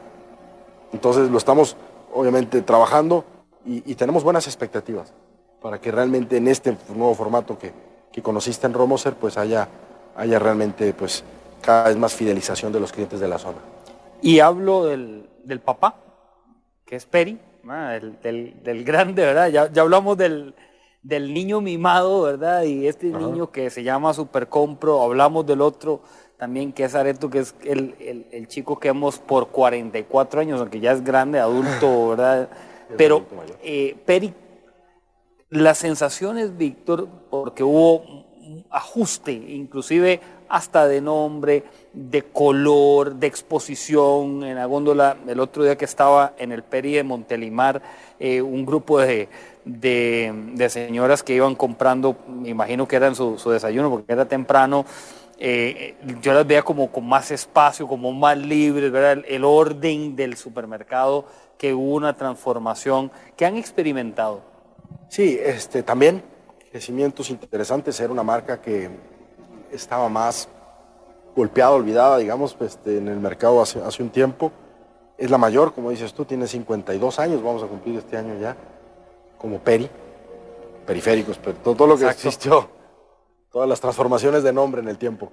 Entonces 0.92 1.30
lo 1.30 1.38
estamos 1.38 1.76
obviamente 2.12 2.62
trabajando 2.62 3.24
y, 3.64 3.94
tenemos 3.94 4.24
buenas 4.24 4.46
expectativas 4.46 5.12
para 5.60 5.80
que 5.80 5.90
realmente 5.90 6.36
en 6.36 6.48
este 6.48 6.76
nuevo 6.94 7.14
formato 7.14 7.58
que, 7.58 7.72
que 8.10 8.22
conociste 8.22 8.66
en 8.66 8.74
Romoser 8.74 9.14
pues 9.14 9.38
haya, 9.38 9.68
haya 10.16 10.38
realmente 10.38 10.92
pues 10.92 11.24
cada 11.60 11.88
vez 11.88 11.96
más 11.96 12.12
fidelización 12.12 12.72
de 12.72 12.80
los 12.80 12.92
clientes 12.92 13.20
de 13.20 13.28
la 13.28 13.38
zona. 13.38 13.58
Y 14.20 14.40
hablo 14.40 14.84
del, 14.84 15.30
del 15.44 15.60
papá, 15.60 15.96
que 16.84 16.96
es 16.96 17.06
Peri, 17.06 17.38
del, 18.22 18.62
del, 18.62 18.84
grande, 18.84 19.22
¿verdad? 19.22 19.48
Ya, 19.48 19.72
ya 19.72 19.82
hablamos 19.82 20.16
del, 20.16 20.54
del, 21.02 21.32
niño 21.32 21.60
mimado, 21.60 22.22
¿verdad? 22.22 22.64
Y 22.64 22.86
este 22.86 23.10
Ajá. 23.10 23.18
niño 23.18 23.50
que 23.50 23.70
se 23.70 23.82
llama 23.82 24.14
Supercompro, 24.14 25.02
hablamos 25.02 25.46
del 25.46 25.60
otro 25.60 26.02
también 26.42 26.72
que 26.72 26.82
es 26.82 26.96
Areto, 26.96 27.30
que 27.30 27.38
es 27.38 27.54
el, 27.62 27.94
el, 28.00 28.26
el, 28.32 28.48
chico 28.48 28.80
que 28.80 28.88
hemos 28.88 29.20
por 29.20 29.50
44 29.50 30.40
años, 30.40 30.60
aunque 30.60 30.80
ya 30.80 30.90
es 30.90 31.04
grande, 31.04 31.38
adulto, 31.38 32.08
¿verdad? 32.16 32.48
Pero, 32.96 33.24
eh, 33.62 33.96
Peri, 34.04 34.34
las 35.50 35.78
sensaciones, 35.78 36.56
Víctor, 36.56 37.06
porque 37.30 37.62
hubo 37.62 38.24
ajuste, 38.70 39.30
inclusive 39.30 40.20
hasta 40.52 40.86
de 40.86 41.00
nombre, 41.00 41.64
de 41.94 42.24
color, 42.24 43.14
de 43.14 43.26
exposición. 43.26 44.44
En 44.44 44.56
la 44.56 44.66
góndola, 44.66 45.16
el 45.26 45.40
otro 45.40 45.64
día 45.64 45.78
que 45.78 45.86
estaba 45.86 46.34
en 46.36 46.52
el 46.52 46.62
Peri 46.62 46.92
de 46.92 47.02
Montelimar, 47.02 47.80
eh, 48.20 48.42
un 48.42 48.66
grupo 48.66 49.00
de, 49.00 49.30
señoras 50.68 51.22
que 51.22 51.32
iban 51.32 51.54
comprando, 51.54 52.18
me 52.28 52.50
imagino 52.50 52.86
que 52.86 52.96
eran 52.96 53.14
su, 53.14 53.38
desayuno 53.50 53.88
porque 53.88 54.12
era 54.12 54.26
temprano. 54.26 54.84
Eh, 55.38 55.94
yo 56.20 56.34
las 56.34 56.46
veía 56.46 56.62
como 56.62 56.92
con 56.92 57.08
más 57.08 57.30
espacio, 57.30 57.88
como 57.88 58.12
más 58.12 58.36
libres, 58.36 58.92
¿verdad? 58.92 59.24
El, 59.26 59.44
orden 59.44 60.14
del 60.14 60.36
supermercado, 60.36 61.24
que 61.56 61.72
hubo 61.72 61.94
una 61.94 62.14
transformación 62.14 63.10
que 63.38 63.46
han 63.46 63.56
experimentado. 63.56 64.42
Sí, 65.08 65.38
este, 65.42 65.82
también 65.82 66.22
crecimientos 66.70 67.30
interesantes. 67.30 67.98
Era 68.00 68.12
una 68.12 68.22
marca 68.22 68.60
que 68.60 68.90
estaba 69.72 70.08
más 70.08 70.48
golpeada, 71.34 71.72
olvidada, 71.72 72.18
digamos, 72.18 72.56
este, 72.60 72.98
en 72.98 73.08
el 73.08 73.18
mercado 73.18 73.60
hace, 73.60 73.80
hace 73.80 74.02
un 74.02 74.10
tiempo. 74.10 74.52
Es 75.18 75.30
la 75.30 75.38
mayor, 75.38 75.74
como 75.74 75.90
dices 75.90 76.12
tú, 76.14 76.24
tiene 76.24 76.46
52 76.46 77.18
años, 77.18 77.42
vamos 77.42 77.62
a 77.62 77.66
cumplir 77.66 77.98
este 77.98 78.16
año 78.16 78.38
ya, 78.40 78.56
como 79.38 79.58
Peri, 79.58 79.88
periféricos, 80.86 81.38
pero 81.38 81.56
todo, 81.74 81.86
lo 81.86 81.96
que 81.96 82.08
existió, 82.08 82.68
todas 83.50 83.68
las 83.68 83.80
transformaciones 83.80 84.42
de 84.42 84.52
nombre 84.52 84.80
en 84.80 84.88
el 84.88 84.98
tiempo. 84.98 85.30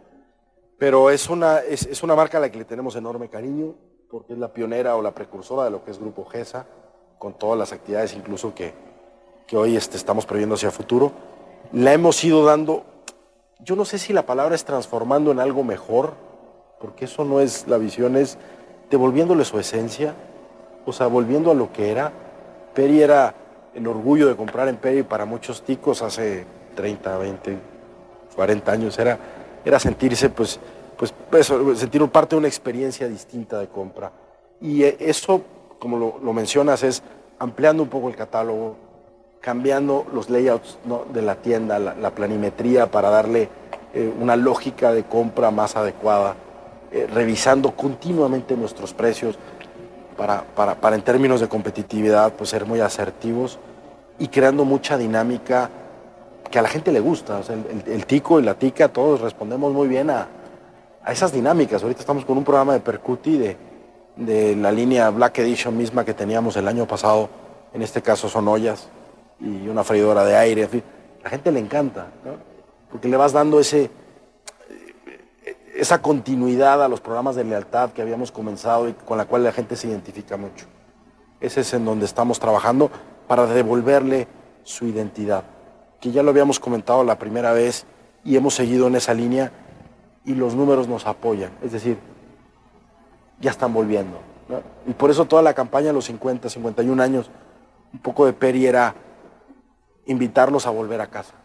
Pero 0.77 1.09
es 1.09 1.29
una, 1.29 1.59
es, 1.59 2.03
una 2.03 2.15
marca 2.15 2.37
a 2.37 2.41
la 2.41 2.49
que 2.49 2.57
le 2.57 2.65
tenemos 2.65 2.95
enorme 2.95 3.29
cariño, 3.29 3.75
porque 4.09 4.33
es 4.33 4.39
la 4.39 4.53
pionera 4.53 4.95
o 4.95 5.01
la 5.01 5.11
precursora 5.11 5.65
de 5.65 5.71
lo 5.71 5.83
que 5.83 5.91
es 5.91 5.99
Grupo 5.99 6.25
GESA, 6.25 6.65
con 7.17 7.33
todas 7.33 7.59
las 7.59 7.73
actividades 7.73 8.13
incluso 8.13 8.55
que, 8.55 8.73
que 9.45 9.57
hoy 9.57 9.75
este, 9.75 9.97
estamos 9.97 10.25
previendo 10.25 10.55
hacia 10.55 10.71
futuro. 10.71 11.11
La 11.73 11.93
hemos 11.93 12.23
ido 12.23 12.45
dando 12.45 12.85
yo 13.59 13.75
no 13.75 13.85
sé 13.85 13.97
si 13.97 14.13
la 14.13 14.25
palabra 14.25 14.55
es 14.55 14.63
transformando 14.63 15.31
en 15.31 15.39
algo 15.39 15.63
mejor, 15.63 16.13
porque 16.79 17.05
eso 17.05 17.25
no 17.25 17.41
es 17.41 17.67
la 17.67 17.77
visión, 17.77 18.15
es 18.15 18.37
devolviéndole 18.89 19.45
su 19.45 19.59
esencia, 19.59 20.15
o 20.85 20.93
sea, 20.93 21.07
volviendo 21.07 21.51
a 21.51 21.53
lo 21.53 21.71
que 21.71 21.91
era. 21.91 22.11
Peri 22.73 23.01
era 23.01 23.33
el 23.73 23.85
orgullo 23.87 24.27
de 24.27 24.35
comprar 24.35 24.67
en 24.67 24.77
Peri 24.77 25.03
para 25.03 25.25
muchos 25.25 25.61
ticos 25.63 26.01
hace 26.01 26.45
30, 26.75 27.17
20, 27.17 27.57
40 28.35 28.71
años, 28.71 28.97
era, 28.97 29.19
era 29.65 29.79
sentirse, 29.79 30.29
pues, 30.29 30.59
pues 30.97 31.13
eso, 31.33 31.75
sentir 31.75 32.05
parte 32.07 32.35
de 32.35 32.39
una 32.39 32.47
experiencia 32.47 33.07
distinta 33.07 33.59
de 33.59 33.67
compra. 33.67 34.11
Y 34.61 34.83
eso, 34.83 35.41
como 35.79 36.19
lo, 36.21 36.33
mencionas, 36.33 36.83
es 36.83 37.03
ampliando 37.37 37.83
un 37.83 37.89
poco 37.89 38.09
el 38.09 38.15
catálogo, 38.15 38.75
cambiando 39.41 40.05
los 40.13 40.29
layouts 40.29 40.77
de 41.13 41.21
la 41.21 41.35
tienda, 41.35 41.79
la, 41.79 42.11
planimetría 42.11 42.91
para 42.91 43.09
darle 43.09 43.49
eh, 43.93 44.13
una 44.19 44.35
lógica 44.35 44.91
de 44.91 45.03
compra 45.03 45.49
más 45.49 45.75
adecuada, 45.75 46.35
eh, 46.91 47.07
revisando 47.11 47.71
continuamente 47.71 48.57
nuestros 48.57 48.93
precios 48.93 49.37
para, 50.17 50.43
para, 50.43 50.95
en 50.95 51.01
términos 51.01 51.39
de 51.39 51.47
competitividad 51.47 52.33
pues 52.33 52.49
ser 52.49 52.65
muy 52.65 52.81
asertivos 52.81 53.59
y 54.17 54.27
creando 54.27 54.65
mucha 54.65 54.97
dinámica 54.97 55.69
que 56.51 56.59
a 56.59 56.61
la 56.61 56.67
gente 56.67 56.91
le 56.91 56.99
gusta. 56.99 57.39
el, 57.85 58.05
tico 58.05 58.39
y 58.39 58.43
la 58.43 58.55
tica, 58.55 58.89
todos 58.89 59.21
respondemos 59.21 59.71
muy 59.71 59.87
bien 59.87 60.09
a, 60.09 60.27
a, 61.01 61.11
esas 61.13 61.31
dinámicas. 61.31 61.81
Ahorita 61.81 62.01
estamos 62.01 62.25
con 62.25 62.37
un 62.37 62.43
programa 62.43 62.73
de 62.73 62.81
Percuti 62.81 63.37
de, 63.37 63.55
de 64.17 64.57
la 64.57 64.73
línea 64.73 65.09
Black 65.11 65.39
Edition 65.39 65.77
misma 65.77 66.03
que 66.03 66.13
teníamos 66.13 66.57
el 66.57 66.67
año 66.67 66.85
pasado, 66.85 67.29
en 67.73 67.81
este 67.81 68.01
caso 68.01 68.27
son 68.27 68.49
ollas 68.49 68.89
y 69.39 69.67
una 69.67 69.83
freidora 69.83 70.23
de 70.25 70.35
aire, 70.35 70.63
en 70.63 70.69
fin. 70.69 70.83
La 71.23 71.29
gente 71.29 71.51
le 71.51 71.59
encanta, 71.59 72.07
porque 72.91 73.07
le 73.07 73.17
vas 73.17 73.33
dando 73.33 73.59
ese, 73.59 73.89
esa 75.75 76.01
continuidad 76.01 76.83
a 76.83 76.87
los 76.87 77.01
programas 77.01 77.35
de 77.35 77.43
lealtad 77.43 77.91
que 77.91 78.01
habíamos 78.01 78.31
comenzado 78.31 78.87
y 78.89 78.93
con 78.93 79.17
la 79.17 79.25
cual 79.25 79.43
la 79.43 79.51
gente 79.51 79.75
se 79.75 79.87
identifica 79.87 80.37
mucho. 80.37 80.65
Ese 81.39 81.61
es 81.61 81.73
en 81.73 81.85
donde 81.85 82.05
estamos 82.05 82.39
trabajando 82.39 82.89
para 83.27 83.45
devolverle 83.45 84.27
su 84.63 84.85
identidad, 84.85 85.43
que 85.99 86.11
ya 86.11 86.23
lo 86.23 86.31
habíamos 86.31 86.59
comentado 86.59 87.03
la 87.03 87.17
primera 87.17 87.53
vez 87.53 87.85
y 88.23 88.35
hemos 88.35 88.55
seguido 88.55 88.87
en 88.87 88.95
esa 88.95 89.13
línea 89.13 89.51
y 90.25 90.35
los 90.35 90.55
números 90.55 90.87
nos 90.87 91.05
apoyan, 91.05 91.51
es 91.63 91.71
decir, 91.71 91.97
ya 93.39 93.51
están 93.51 93.73
volviendo. 93.73 94.19
Y 94.87 94.93
por 94.93 95.11
eso 95.11 95.25
toda 95.25 95.41
la 95.41 95.53
campaña, 95.53 95.93
los 95.93 96.05
50, 96.05 96.49
51 96.49 97.01
años, 97.01 97.29
un 97.93 97.99
poco 97.99 98.25
de 98.25 98.33
Peri 98.33 98.65
era 98.65 98.95
invitarlos 100.09 100.65
a 100.65 100.71
volver 100.71 101.01
a 101.01 101.07
casa. 101.07 101.35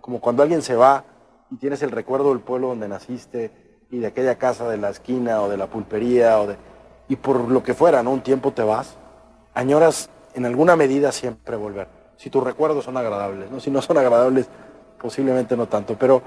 Como 0.00 0.20
cuando 0.20 0.42
alguien 0.42 0.62
se 0.62 0.76
va 0.76 1.04
y 1.50 1.56
tienes 1.56 1.82
el 1.82 1.90
recuerdo 1.90 2.28
del 2.30 2.40
pueblo 2.40 2.68
donde 2.68 2.86
naciste 2.86 3.50
y 3.90 3.98
de 3.98 4.06
aquella 4.06 4.36
casa 4.36 4.68
de 4.68 4.76
la 4.76 4.90
esquina 4.90 5.42
o 5.42 5.48
de 5.48 5.56
la 5.56 5.66
pulpería 5.66 6.38
o 6.40 6.46
de, 6.46 6.56
y 7.08 7.16
por 7.16 7.48
lo 7.48 7.62
que 7.62 7.74
fuera, 7.74 8.02
¿no? 8.02 8.10
Un 8.10 8.22
tiempo 8.22 8.52
te 8.52 8.62
vas, 8.62 8.96
añoras 9.54 10.10
en 10.34 10.46
alguna 10.46 10.76
medida 10.76 11.10
siempre 11.10 11.56
volver. 11.56 11.88
Si 12.16 12.30
tus 12.30 12.44
recuerdos 12.44 12.84
son 12.84 12.96
agradables, 12.96 13.50
¿no? 13.50 13.60
Si 13.60 13.70
no 13.70 13.82
son 13.82 13.98
agradables, 13.98 14.48
posiblemente 15.00 15.56
no 15.56 15.66
tanto, 15.66 15.96
pero 15.98 16.22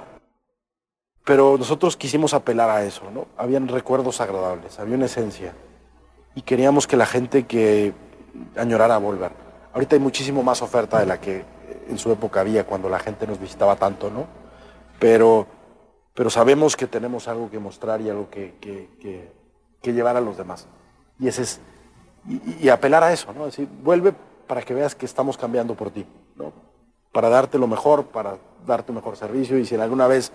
pero 1.24 1.58
nosotros 1.58 1.98
quisimos 1.98 2.36
apelar 2.36 2.70
a 2.70 2.84
eso, 2.84 3.10
¿no? 3.12 3.26
Habían 3.36 3.68
recuerdos 3.68 4.22
agradables, 4.22 4.80
había 4.80 4.96
una 4.96 5.06
esencia 5.06 5.54
y 6.36 6.42
queríamos 6.42 6.86
que 6.86 6.98
la 6.98 7.08
gente 7.08 7.46
que 7.46 7.94
añorara 8.56 8.98
volver. 8.98 9.32
Ahorita 9.74 9.96
hay 9.96 10.00
muchísimo 10.00 10.44
más 10.44 10.62
oferta 10.62 11.00
de 11.00 11.08
la 11.08 11.20
que 11.20 11.44
en 11.90 11.98
su 11.98 12.12
época 12.12 12.42
había 12.42 12.66
cuando 12.66 12.90
la 12.90 13.00
gente 13.00 13.28
nos 13.28 13.40
visitaba 13.40 13.76
tanto, 13.76 14.10
¿no? 14.10 14.26
Pero, 15.00 15.48
pero 16.14 16.30
sabemos 16.30 16.76
que 16.76 16.88
tenemos 16.88 17.28
algo 17.28 17.50
que 17.50 17.60
mostrar 17.60 18.02
y 18.02 18.10
algo 18.10 18.30
que, 18.30 18.56
que, 18.60 19.94
llevar 19.94 20.18
a 20.18 20.22
los 20.22 20.36
demás. 20.36 20.68
Y 21.20 21.28
ese 21.28 21.44
es, 21.44 21.62
y, 22.28 22.70
apelar 22.70 23.04
a 23.04 23.14
eso, 23.14 23.32
¿no? 23.34 23.46
decir, 23.46 23.68
vuelve 23.84 24.14
para 24.48 24.64
que 24.64 24.74
veas 24.74 24.96
que 24.96 25.06
estamos 25.06 25.38
cambiando 25.38 25.76
por 25.76 25.92
ti, 25.92 26.06
¿no? 26.36 26.52
Para 27.12 27.30
darte 27.30 27.60
lo 27.60 27.68
mejor, 27.68 28.06
para 28.06 28.38
darte 28.66 28.92
un 28.92 28.96
mejor 28.96 29.16
servicio 29.16 29.58
y 29.58 29.66
si 29.66 29.76
alguna 29.76 30.08
vez 30.08 30.32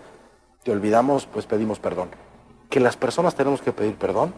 te 0.62 0.70
olvidamos, 0.70 1.26
pues 1.26 1.46
pedimos 1.46 1.78
perdón. 1.78 2.10
Que 2.68 2.80
las 2.80 2.96
personas 2.96 3.34
tenemos 3.34 3.60
que 3.60 3.72
pedir 3.72 3.96
perdón, 3.96 4.32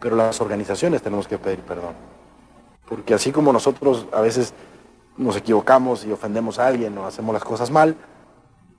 pero 0.00 0.16
las 0.16 0.40
organizaciones 0.40 1.00
tenemos 1.00 1.28
que 1.28 1.38
pedir 1.38 1.60
perdón. 1.60 1.94
Porque 2.88 3.14
así 3.14 3.30
como 3.30 3.52
nosotros 3.52 4.06
a 4.12 4.20
veces 4.20 4.52
nos 5.16 5.36
equivocamos 5.36 6.04
y 6.04 6.12
ofendemos 6.12 6.58
a 6.58 6.66
alguien 6.66 6.96
o 6.98 7.06
hacemos 7.06 7.32
las 7.32 7.44
cosas 7.44 7.70
mal, 7.70 7.96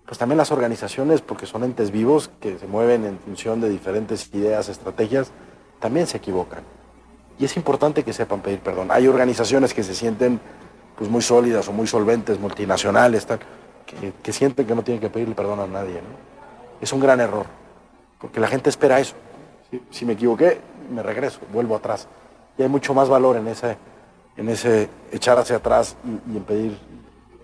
pues 0.06 0.18
también 0.18 0.38
las 0.38 0.52
organizaciones, 0.52 1.22
porque 1.22 1.46
son 1.46 1.64
entes 1.64 1.92
vivos 1.92 2.30
que 2.40 2.58
se 2.58 2.68
mueven 2.68 3.06
en 3.06 3.20
función 3.20 3.62
de 3.62 3.70
diferentes 3.70 4.34
ideas, 4.34 4.70
estrategias, 4.70 5.32
también 5.80 6.08
se 6.08 6.18
equivocan. 6.18 6.64
Y 7.40 7.46
es 7.46 7.58
importante 7.58 8.04
que 8.04 8.14
sepan 8.14 8.42
pedir 8.42 8.60
perdón. 8.60 8.90
Hay 8.92 9.08
organizaciones 9.08 9.74
que 9.74 9.84
se 9.84 9.96
sienten 9.96 10.40
pues, 10.98 11.10
muy 11.10 11.22
sólidas 11.22 11.68
o 11.68 11.74
muy 11.74 11.88
solventes, 11.88 12.40
multinacionales, 12.40 13.26
que, 14.22 14.34
sienten 14.34 14.66
que 14.66 14.76
no 14.76 14.84
tienen 14.84 15.02
que 15.02 15.10
pedirle 15.10 15.36
perdón 15.36 15.60
a 15.60 15.68
nadie. 15.68 16.02
Es 16.82 16.92
un 16.94 17.00
gran 17.00 17.20
error, 17.20 17.46
porque 18.20 18.40
la 18.40 18.48
gente 18.48 18.70
espera 18.70 19.00
eso. 19.00 19.16
Si, 19.90 20.06
me 20.06 20.14
equivoqué, 20.14 20.60
me 20.92 21.02
regreso, 21.02 21.40
vuelvo 21.52 21.76
atrás. 21.76 22.08
Y 22.58 22.62
hay 22.62 22.70
mucho 22.70 22.94
más 22.94 23.10
valor 23.10 23.38
en 23.38 23.48
ese, 23.48 23.78
en 24.38 24.50
ese 24.50 24.90
echar 25.12 25.38
hacia 25.38 25.58
atrás 25.58 25.96
y, 26.06 26.38
en 26.38 26.44
pedir, 26.44 26.78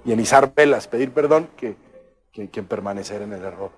y 0.06 0.12
en 0.12 0.20
izar 0.20 0.54
velas, 0.54 0.88
pedir 0.88 1.12
perdón, 1.12 1.50
que, 1.56 1.76
que, 2.32 2.50
en 2.54 2.66
permanecer 2.66 3.22
en 3.22 3.34
el 3.34 3.44
error. 3.44 3.72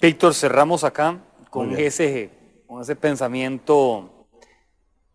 Víctor, 0.00 0.34
cerramos 0.34 0.84
acá 0.84 1.18
con 1.50 1.76
ese, 1.76 2.30
con 2.66 2.80
ese 2.80 2.96
pensamiento 2.96 4.26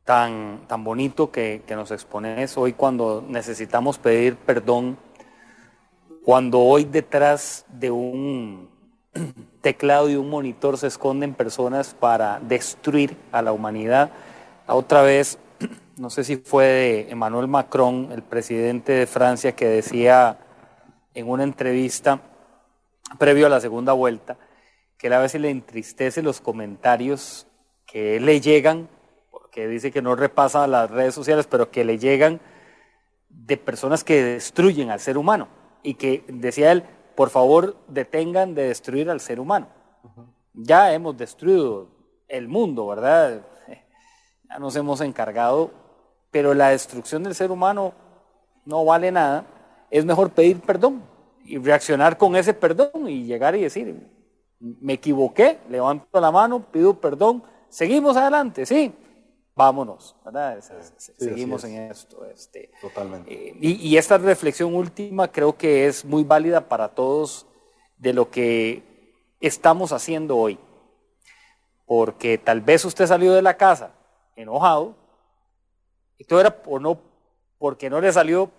tan, 0.04 0.66
tan 0.68 0.84
bonito 0.84 1.32
que, 1.32 1.64
que 1.66 1.76
nos 1.76 1.91
expones 1.91 2.58
hoy 2.58 2.74
cuando 2.74 3.24
necesitamos 3.28 3.97
pedir 3.97 4.36
perdón, 4.36 4.97
cuando 6.24 6.60
hoy 6.60 6.84
detrás 6.86 7.66
de 7.70 7.91
un 7.91 8.70
teclado 9.62 10.10
y 10.10 10.16
un 10.16 10.30
monitor 10.30 10.78
se 10.78 10.88
esconden 10.88 11.34
personas 11.34 11.93
para 11.93 12.39
destruir 12.39 13.18
a 13.32 13.41
la 13.41 13.51
humanidad. 13.51 14.12
Otra 14.68 15.01
vez 15.01 15.38
no 15.98 16.10
sé 16.10 16.24
si 16.24 16.38
fue 16.38 16.66
de 16.66 17.12
Emmanuel 17.12 17.48
Macron, 17.48 18.12
el 18.12 18.24
presidente 18.24 18.94
de 18.94 19.08
Francia, 19.08 19.56
que 19.56 19.68
decía 19.68 20.39
en 21.14 21.30
una 21.30 21.44
entrevista 21.44 22.22
previo 23.20 23.46
a 23.46 23.50
la 23.50 23.62
segunda 23.62 23.94
vuelta, 23.94 24.38
que 24.98 25.14
a 25.14 25.20
veces 25.20 25.41
le 25.41 25.50
entristece 25.50 26.24
los 26.24 26.41
comentarios 26.41 27.48
que 27.86 28.20
le 28.20 28.41
llegan, 28.41 28.89
porque 29.30 29.68
dice 29.68 29.91
que 29.91 30.02
no 30.02 30.16
repasa 30.16 30.66
las 30.66 30.89
redes 30.89 31.14
sociales, 31.14 31.46
pero 31.48 31.70
que 31.70 31.86
le 31.86 32.00
llegan 32.00 32.39
de 33.30 33.58
personas 33.58 34.04
que 34.04 34.24
destruyen 34.24 34.89
al 34.89 35.00
ser 35.00 35.18
humano 35.18 35.48
y 35.84 35.96
que 35.96 36.24
decía 36.28 36.72
él, 36.72 36.84
por 37.16 37.30
favor 37.30 37.78
detengan 37.88 38.56
de 38.56 38.68
destruir 38.70 39.10
al 39.10 39.20
ser 39.20 39.39
humano. 39.39 39.68
Ya 40.54 40.94
hemos 40.94 41.18
destruido 41.18 41.89
el 42.28 42.48
mundo, 42.48 42.88
¿verdad? 42.88 43.41
Ya 44.50 44.58
nos 44.58 44.76
hemos 44.76 45.02
encargado 45.02 45.83
pero 46.34 46.54
la 46.56 46.70
destrucción 46.70 47.24
del 47.24 47.36
ser 47.36 47.52
humano 47.52 47.94
no 48.66 48.84
vale 48.84 49.12
nada, 49.12 49.46
es 49.92 50.04
mejor 50.04 50.32
pedir 50.32 50.60
perdón 50.60 51.04
y 51.46 51.60
reaccionar 51.60 52.18
con 52.18 52.36
ese 52.36 52.56
perdón 52.56 53.08
y 53.08 53.24
llegar 53.24 53.56
y 53.56 53.62
decir, 53.62 53.96
me 54.60 54.94
equivoqué, 54.94 55.60
levanto 55.70 56.20
la 56.20 56.32
mano, 56.32 56.66
pido 56.72 57.00
perdón, 57.00 57.44
seguimos 57.70 58.18
adelante, 58.18 58.66
sí, 58.66 58.92
vámonos, 59.56 60.16
¿verdad? 60.26 60.60
seguimos 60.98 61.64
en 61.66 61.92
esto. 61.92 62.26
Este, 62.26 62.72
Totalmente. 62.82 63.32
Eh, 63.32 63.58
y, 63.62 63.90
y, 63.90 63.98
esta 63.98 64.18
reflexión 64.18 64.74
última 64.74 65.32
creo 65.32 65.56
que 65.56 65.86
es 65.86 66.04
muy 66.04 66.24
válida 66.24 66.68
para 66.68 66.90
todos 66.90 67.46
de 67.98 68.14
lo 68.14 68.32
que 68.32 68.82
estamos 69.40 69.92
haciendo 69.92 70.38
hoy. 70.38 70.58
Porque 71.86 72.40
tal 72.40 72.62
vez 72.62 72.84
usted 72.86 73.06
salió 73.06 73.34
de 73.34 73.44
la 73.44 73.56
casa 73.56 73.92
enojado, 74.36 74.96
y 76.24 76.26
todo 76.26 76.40
era 76.40 76.64
por 76.64 76.82
no, 76.82 76.98
porque 77.58 77.90
no 77.90 78.00
le 78.00 78.14
salió 78.14 78.50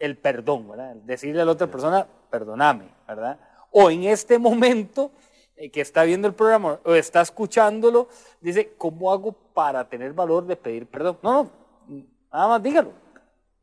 el 0.00 0.16
perdón, 0.16 0.68
¿verdad? 0.68 0.96
Decirle 1.04 1.40
a 1.40 1.44
la 1.44 1.52
otra 1.52 1.68
persona, 1.68 2.04
perdóname, 2.30 2.88
¿verdad? 3.06 3.38
O 3.70 3.92
en 3.92 4.02
este 4.02 4.40
momento 4.40 5.12
eh, 5.54 5.70
que 5.70 5.80
está 5.80 6.02
viendo 6.02 6.26
el 6.26 6.34
programa 6.34 6.80
o 6.84 6.94
está 6.94 7.20
escuchándolo, 7.20 8.08
dice, 8.40 8.72
¿cómo 8.76 9.12
hago 9.12 9.30
para 9.30 9.88
tener 9.88 10.12
valor 10.14 10.46
de 10.46 10.56
pedir 10.56 10.88
perdón? 10.88 11.18
No, 11.22 11.44
no, 11.86 12.02
nada 12.32 12.48
más 12.48 12.60
dígalo. 12.60 12.90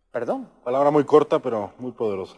Perdón. 0.09 0.49
Palabra 0.63 0.89
muy 0.89 1.03
corta, 1.03 1.39
pero 1.39 1.73
muy 1.79 1.91
poderosa. 1.91 2.37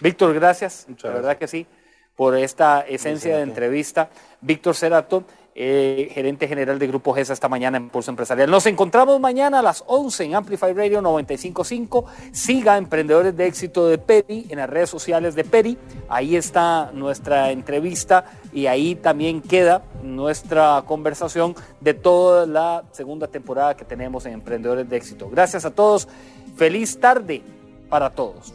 Víctor, 0.00 0.32
gracias. 0.32 0.86
Muchas 0.88 1.10
la 1.10 1.16
verdad 1.16 1.38
que 1.38 1.48
sí, 1.48 1.66
por 2.14 2.36
esta 2.36 2.82
esencia 2.82 3.36
de 3.36 3.42
entrevista. 3.42 4.10
Víctor 4.40 4.76
Cerato, 4.76 5.24
eh, 5.54 6.10
gerente 6.12 6.48
general 6.48 6.78
de 6.78 6.86
Grupo 6.86 7.12
GESA 7.12 7.32
esta 7.32 7.48
mañana 7.48 7.76
en 7.76 7.90
Pulso 7.90 8.10
Empresarial. 8.10 8.50
Nos 8.50 8.66
encontramos 8.66 9.20
mañana 9.20 9.58
a 9.58 9.62
las 9.62 9.84
11 9.86 10.24
en 10.24 10.34
Amplify 10.34 10.72
Radio 10.72 11.02
955. 11.02 12.06
Siga 12.32 12.78
Emprendedores 12.78 13.36
de 13.36 13.46
Éxito 13.46 13.86
de 13.86 13.98
Peri 13.98 14.46
en 14.48 14.58
las 14.58 14.70
redes 14.70 14.88
sociales 14.88 15.34
de 15.34 15.44
Peri. 15.44 15.76
Ahí 16.08 16.36
está 16.36 16.90
nuestra 16.92 17.50
entrevista 17.50 18.24
y 18.52 18.66
ahí 18.66 18.94
también 18.94 19.42
queda 19.42 19.82
nuestra 20.02 20.82
conversación 20.86 21.54
de 21.80 21.94
toda 21.94 22.46
la 22.46 22.84
segunda 22.92 23.28
temporada 23.28 23.76
que 23.76 23.84
tenemos 23.84 24.24
en 24.26 24.34
Emprendedores 24.34 24.88
de 24.88 24.96
Éxito. 24.96 25.28
Gracias 25.30 25.64
a 25.64 25.70
todos. 25.70 26.08
Feliz 26.56 26.98
tarde 26.98 27.42
para 27.88 28.10
todos. 28.10 28.54